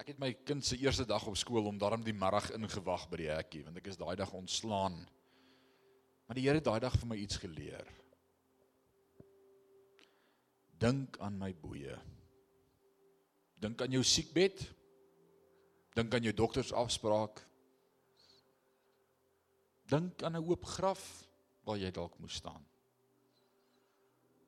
Ek 0.00 0.10
het 0.10 0.18
my 0.18 0.32
kind 0.46 0.64
se 0.66 0.76
eerste 0.80 1.06
dag 1.06 1.26
op 1.26 1.36
skool 1.38 1.68
om 1.70 1.78
daarom 1.78 2.02
die 2.02 2.16
middag 2.16 2.50
ingewag 2.56 3.06
by 3.10 3.20
die 3.20 3.30
hekkie 3.30 3.62
want 3.66 3.78
ek 3.78 3.92
is 3.92 4.00
daai 4.00 4.16
dag 4.18 4.32
ontslaan. 4.34 4.96
Maar 6.26 6.38
die 6.38 6.46
Here 6.46 6.58
het 6.58 6.66
daai 6.66 6.80
dag 6.82 6.96
vir 6.98 7.10
my 7.10 7.18
iets 7.20 7.38
geleer. 7.38 7.86
Dink 10.82 11.18
aan 11.22 11.38
my 11.38 11.52
boeye. 11.54 11.96
Dink 13.62 13.80
aan 13.80 13.94
jou 13.94 14.02
siekbed. 14.04 14.64
Dink 15.94 16.14
aan 16.14 16.26
jou 16.26 16.34
doktersafspraak. 16.34 17.44
Dink 19.92 20.22
aan 20.22 20.36
'n 20.36 20.44
oop 20.44 20.64
graf 20.64 21.28
waar 21.64 21.78
jy 21.78 21.90
dalk 21.90 22.18
moes 22.18 22.34
staan. 22.34 22.64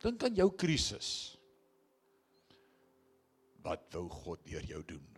Dink 0.03 0.25
aan 0.25 0.35
jou 0.35 0.51
krisis. 0.53 1.39
Wat 3.63 3.93
wou 3.93 4.09
God 4.09 4.45
deur 4.45 4.65
jou 4.65 4.83
doen? 4.85 5.16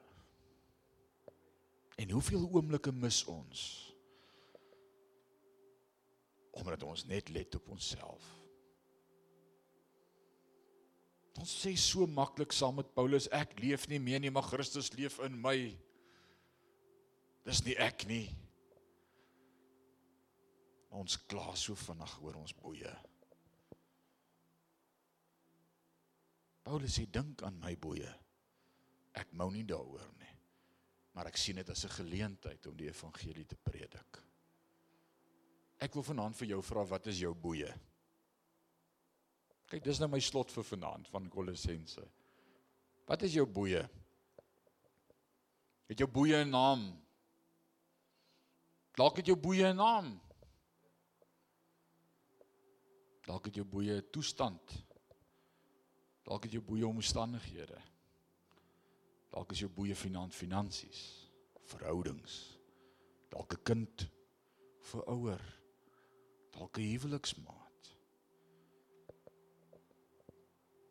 En 1.98 2.10
hoeveel 2.10 2.48
oomblikke 2.52 2.92
mis 2.94 3.24
ons? 3.24 3.62
Omdat 6.50 6.82
ons 6.82 7.04
net 7.10 7.28
let 7.34 7.54
op 7.58 7.70
onsself. 7.74 8.26
Ons 11.38 11.54
sê 11.62 11.74
so 11.78 12.06
maklik 12.10 12.54
saam 12.54 12.78
met 12.80 12.90
Paulus, 12.94 13.28
ek 13.34 13.56
leef 13.62 13.86
nie 13.90 14.00
meer 14.02 14.22
nie, 14.22 14.30
maar 14.34 14.46
Christus 14.46 14.90
leef 14.94 15.18
in 15.26 15.36
my. 15.42 15.56
Dis 17.46 17.62
nie 17.66 17.76
ek 17.82 18.06
nie. 18.10 18.26
Ons 20.98 21.18
kla 21.30 21.52
so 21.58 21.78
vinnig 21.78 22.14
oor 22.24 22.38
ons 22.40 22.54
boeye. 22.58 22.94
Paulus 26.66 26.98
sê 26.98 27.06
dink 27.10 27.42
aan 27.46 27.58
my 27.62 27.74
boeye. 27.80 28.10
Ek 29.18 29.30
mou 29.34 29.50
nie 29.54 29.66
daaroor 29.66 30.17
maar 31.18 31.32
ek 31.32 31.38
sien 31.42 31.58
dit 31.58 31.70
as 31.70 31.80
'n 31.84 31.96
geleentheid 31.98 32.66
om 32.70 32.76
die 32.78 32.86
evangelie 32.86 33.44
te 33.44 33.56
predik. 33.56 34.22
Ek 35.82 35.94
wil 35.94 36.02
vanaand 36.02 36.36
vir 36.36 36.46
jou 36.48 36.62
vra 36.62 36.84
wat 36.86 37.06
is 37.06 37.18
jou 37.18 37.34
boeye? 37.34 37.74
Kyk, 39.66 39.82
dis 39.82 39.98
nou 39.98 40.08
my 40.08 40.20
slot 40.20 40.52
vir 40.52 40.64
vanaand 40.64 41.08
van 41.08 41.28
Kolossense. 41.28 42.06
Wat 43.06 43.22
is 43.22 43.32
jou 43.34 43.46
boeye? 43.46 43.82
Het 45.88 45.98
jou 45.98 46.08
boeye 46.08 46.44
'n 46.44 46.50
naam? 46.50 47.02
Dalk 48.94 49.16
het 49.16 49.26
jou 49.26 49.36
boeye 49.36 49.72
'n 49.72 49.76
naam. 49.76 50.20
Dalk 53.26 53.44
het 53.44 53.54
jou 53.54 53.64
boeye 53.64 53.96
'n 53.96 54.10
toestand. 54.12 54.84
Dalk 56.22 56.44
het 56.44 56.52
jou 56.52 56.62
boeye 56.62 56.86
omstandighede. 56.86 57.82
Dalk 59.38 59.52
is 59.54 59.60
jou 59.62 59.68
boeye 59.70 59.94
finansies, 59.94 60.40
finansies, 60.40 61.00
verhoudings. 61.70 62.58
Dalk 63.30 63.54
'n 63.54 63.62
kind 63.62 64.08
vir 64.90 65.02
ouer. 65.06 65.42
Dalk 66.50 66.78
'n 66.78 66.90
huweliksmaat. 66.90 67.92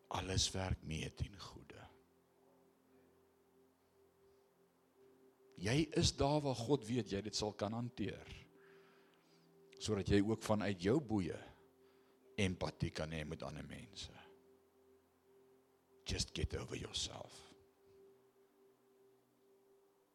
Alles 0.08 0.50
werk 0.50 0.82
mee 0.82 1.14
ten 1.14 1.38
goeie. 1.38 1.84
Jy 5.56 5.88
is 5.92 6.16
daar 6.16 6.40
waar 6.40 6.54
God 6.54 6.86
weet 6.86 7.10
jy 7.10 7.20
dit 7.20 7.36
sal 7.36 7.52
kan 7.52 7.72
hanteer. 7.72 8.36
sodat 9.78 10.08
jy 10.08 10.22
ook 10.26 10.42
vanuit 10.42 10.82
jou 10.82 11.00
boeye 11.00 11.38
empatie 12.34 12.90
kan 12.90 13.10
hê 13.10 13.24
met 13.24 13.42
ander 13.42 13.64
mense. 13.66 14.10
Just 16.04 16.34
get 16.34 16.56
over 16.56 16.76
yourself. 16.76 17.47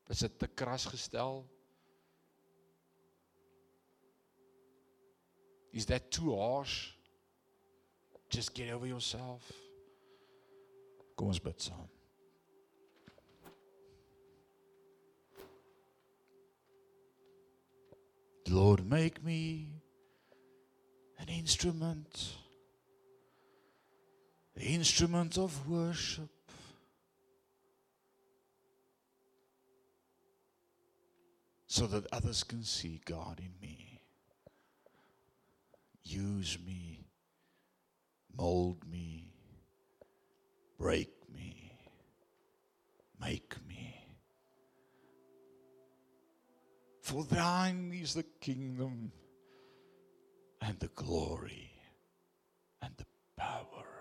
Is 0.09 0.19
dit 0.19 0.39
te 0.39 0.47
kras 0.47 0.85
gestel? 0.85 1.43
Is 5.71 5.85
that 5.85 6.11
too 6.11 6.35
harsh? 6.37 6.91
Just 8.29 8.53
get 8.53 8.73
over 8.73 8.87
yourself. 8.87 9.51
Kom 11.15 11.27
ons 11.27 11.41
bid 11.41 11.61
saam. 11.61 11.89
Lord, 18.49 18.85
make 18.89 19.23
me 19.23 19.69
an 21.17 21.29
instrument, 21.29 22.35
the 24.55 24.65
instrument 24.75 25.37
of 25.37 25.67
worship. 25.67 26.32
So 31.73 31.87
that 31.87 32.05
others 32.13 32.43
can 32.43 32.63
see 32.63 33.01
God 33.03 33.39
in 33.39 33.49
me. 33.59 33.99
Use 36.03 36.59
me, 36.63 37.07
mold 38.37 38.87
me, 38.87 39.33
break 40.77 41.09
me, 41.33 41.71
make 43.19 43.55
me. 43.67 44.05
For 47.01 47.23
thine 47.23 47.91
is 47.91 48.13
the 48.13 48.25
kingdom 48.39 49.11
and 50.61 50.79
the 50.79 50.89
glory 50.89 51.71
and 52.83 52.93
the 52.97 53.05
power. 53.35 53.92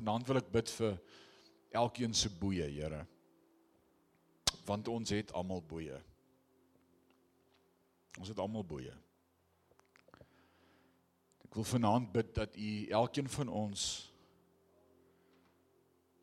Vanaand 0.00 0.26
wil 0.28 0.40
ek 0.40 0.48
bid 0.52 0.72
vir 0.78 0.96
elkeen 1.76 2.16
se 2.16 2.32
boeye, 2.32 2.66
Here. 2.72 3.04
Want 4.64 4.88
ons 4.88 5.12
het 5.12 5.32
almal 5.36 5.62
boeye. 5.62 5.98
Ons 8.18 8.32
het 8.32 8.40
almal 8.40 8.64
boeye. 8.66 8.94
Ek 11.50 11.56
wil 11.58 11.66
vanaand 11.66 12.12
bid 12.14 12.28
dat 12.36 12.56
U 12.56 12.70
elkeen 12.94 13.28
van 13.34 13.48
ons 13.50 13.86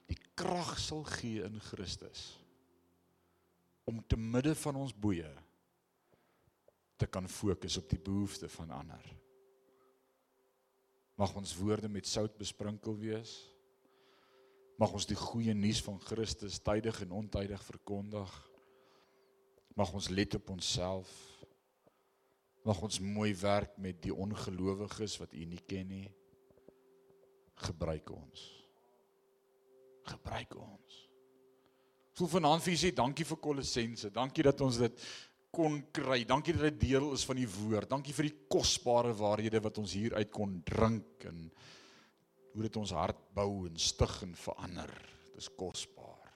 die 0.08 0.16
krag 0.40 0.78
sal 0.80 1.04
gee 1.18 1.44
in 1.44 1.58
Christus 1.60 2.30
om 3.88 4.00
te 4.08 4.16
midde 4.16 4.54
van 4.56 4.80
ons 4.80 4.94
boeye 4.96 5.28
te 6.96 7.10
kan 7.12 7.28
fokus 7.28 7.76
op 7.82 7.92
die 7.92 8.00
behoeftes 8.00 8.56
van 8.56 8.72
ander. 8.72 9.04
Mag 11.20 11.36
ons 11.36 11.56
woorde 11.60 11.92
met 11.92 12.08
sout 12.08 12.40
besprinkel 12.40 12.96
wees. 13.00 13.36
Mag 14.78 14.94
ons 14.94 15.08
die 15.10 15.18
goeie 15.18 15.56
nuus 15.58 15.82
van 15.86 15.98
Christus 16.06 16.60
tydig 16.62 17.02
en 17.02 17.16
ontydig 17.18 17.64
verkondig. 17.66 18.34
Mag 19.78 19.94
ons 19.94 20.10
let 20.14 20.38
op 20.38 20.52
onsself. 20.54 21.10
Mag 22.68 22.82
ons 22.86 23.00
mooi 23.02 23.32
werk 23.42 23.78
met 23.82 24.02
die 24.04 24.14
ongelowiges 24.14 25.18
wat 25.22 25.34
U 25.34 25.46
nie 25.50 25.64
ken 25.66 25.90
nie. 25.90 26.08
Gebruik 27.66 28.12
ons. 28.14 28.44
Gebruik 30.08 30.54
ons. 30.62 31.04
Voel 32.18 32.30
vanaand 32.32 32.64
vir 32.66 32.74
u 32.74 32.78
sê 32.82 32.90
dankie 32.98 33.26
vir 33.30 33.40
Kolossense. 33.42 34.10
Dankie 34.14 34.46
dat 34.46 34.62
ons 34.66 34.78
dit 34.82 35.02
kon 35.54 35.80
kry. 35.94 36.24
Dankie 36.26 36.54
dat 36.58 36.70
dit 36.72 36.80
deel 36.88 37.12
is 37.14 37.26
van 37.26 37.38
die 37.38 37.50
woord. 37.50 37.90
Dankie 37.90 38.14
vir 38.18 38.30
die 38.30 38.38
kosbare 38.50 39.14
waarhede 39.18 39.62
wat 39.62 39.78
ons 39.82 39.94
hier 39.98 40.16
uit 40.18 40.32
kon 40.34 40.56
drink 40.66 41.28
en 41.30 41.48
hoe 42.58 42.66
dit 42.66 42.78
ons 42.80 42.92
hart 42.98 43.20
bou 43.38 43.68
en 43.68 43.76
stig 43.78 44.14
en 44.26 44.32
verander. 44.34 44.90
Dis 45.36 45.46
kosbaar. 45.54 46.32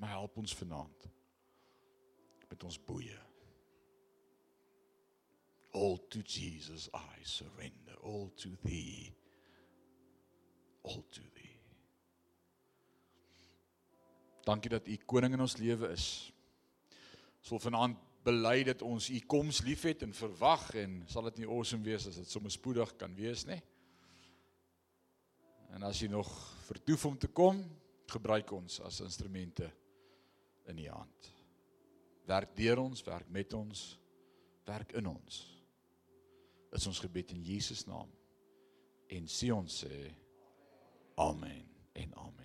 Maar 0.00 0.14
help 0.14 0.38
ons 0.40 0.54
vanaand 0.56 1.04
met 2.48 2.64
ons 2.64 2.78
boeye. 2.88 3.18
All 5.76 5.98
to 6.08 6.24
Jesus 6.24 6.88
I 6.96 7.20
surrender, 7.20 8.00
all 8.00 8.30
to 8.40 8.54
thee. 8.64 9.12
All 10.88 11.04
to 11.12 11.20
thee. 11.36 11.60
Dankie 14.48 14.72
dat 14.72 14.88
u 14.88 14.96
koning 15.04 15.36
in 15.36 15.44
ons 15.44 15.60
lewe 15.60 15.92
is. 15.92 16.32
Ons 17.42 17.52
wil 17.52 17.66
vanaand 17.68 18.00
bely 18.26 18.64
dat 18.66 18.82
ons 18.82 19.08
u 19.10 19.20
koms 19.30 19.62
liefhet 19.66 20.02
en 20.06 20.12
verwag 20.14 20.68
en 20.82 20.98
sal 21.10 21.28
dit 21.30 21.42
nie 21.42 21.48
awesome 21.48 21.86
wees 21.86 22.08
as 22.10 22.18
dit 22.20 22.30
sommer 22.30 22.52
spoedig 22.52 22.92
kan 23.00 23.14
wees 23.16 23.46
nie. 23.48 23.60
En 25.76 25.86
as 25.86 26.00
jy 26.00 26.08
nog 26.10 26.30
vertoef 26.66 27.06
om 27.06 27.18
te 27.18 27.28
kom, 27.28 27.60
gebruik 28.10 28.52
ons 28.54 28.80
as 28.86 29.00
instrumente 29.04 29.68
in 30.70 30.78
u 30.82 30.88
hand. 30.88 31.30
Werk 32.26 32.54
deur 32.58 32.82
ons, 32.82 33.04
werk 33.06 33.28
met 33.30 33.54
ons, 33.54 33.86
werk 34.66 34.96
in 34.98 35.10
ons. 35.10 35.42
Is 36.74 36.86
ons 36.90 37.02
gebed 37.02 37.34
in 37.36 37.44
Jesus 37.46 37.86
naam. 37.86 38.10
En 39.06 39.30
sien 39.30 39.54
ons 39.54 39.82
sê 39.84 40.06
Amen. 41.16 41.76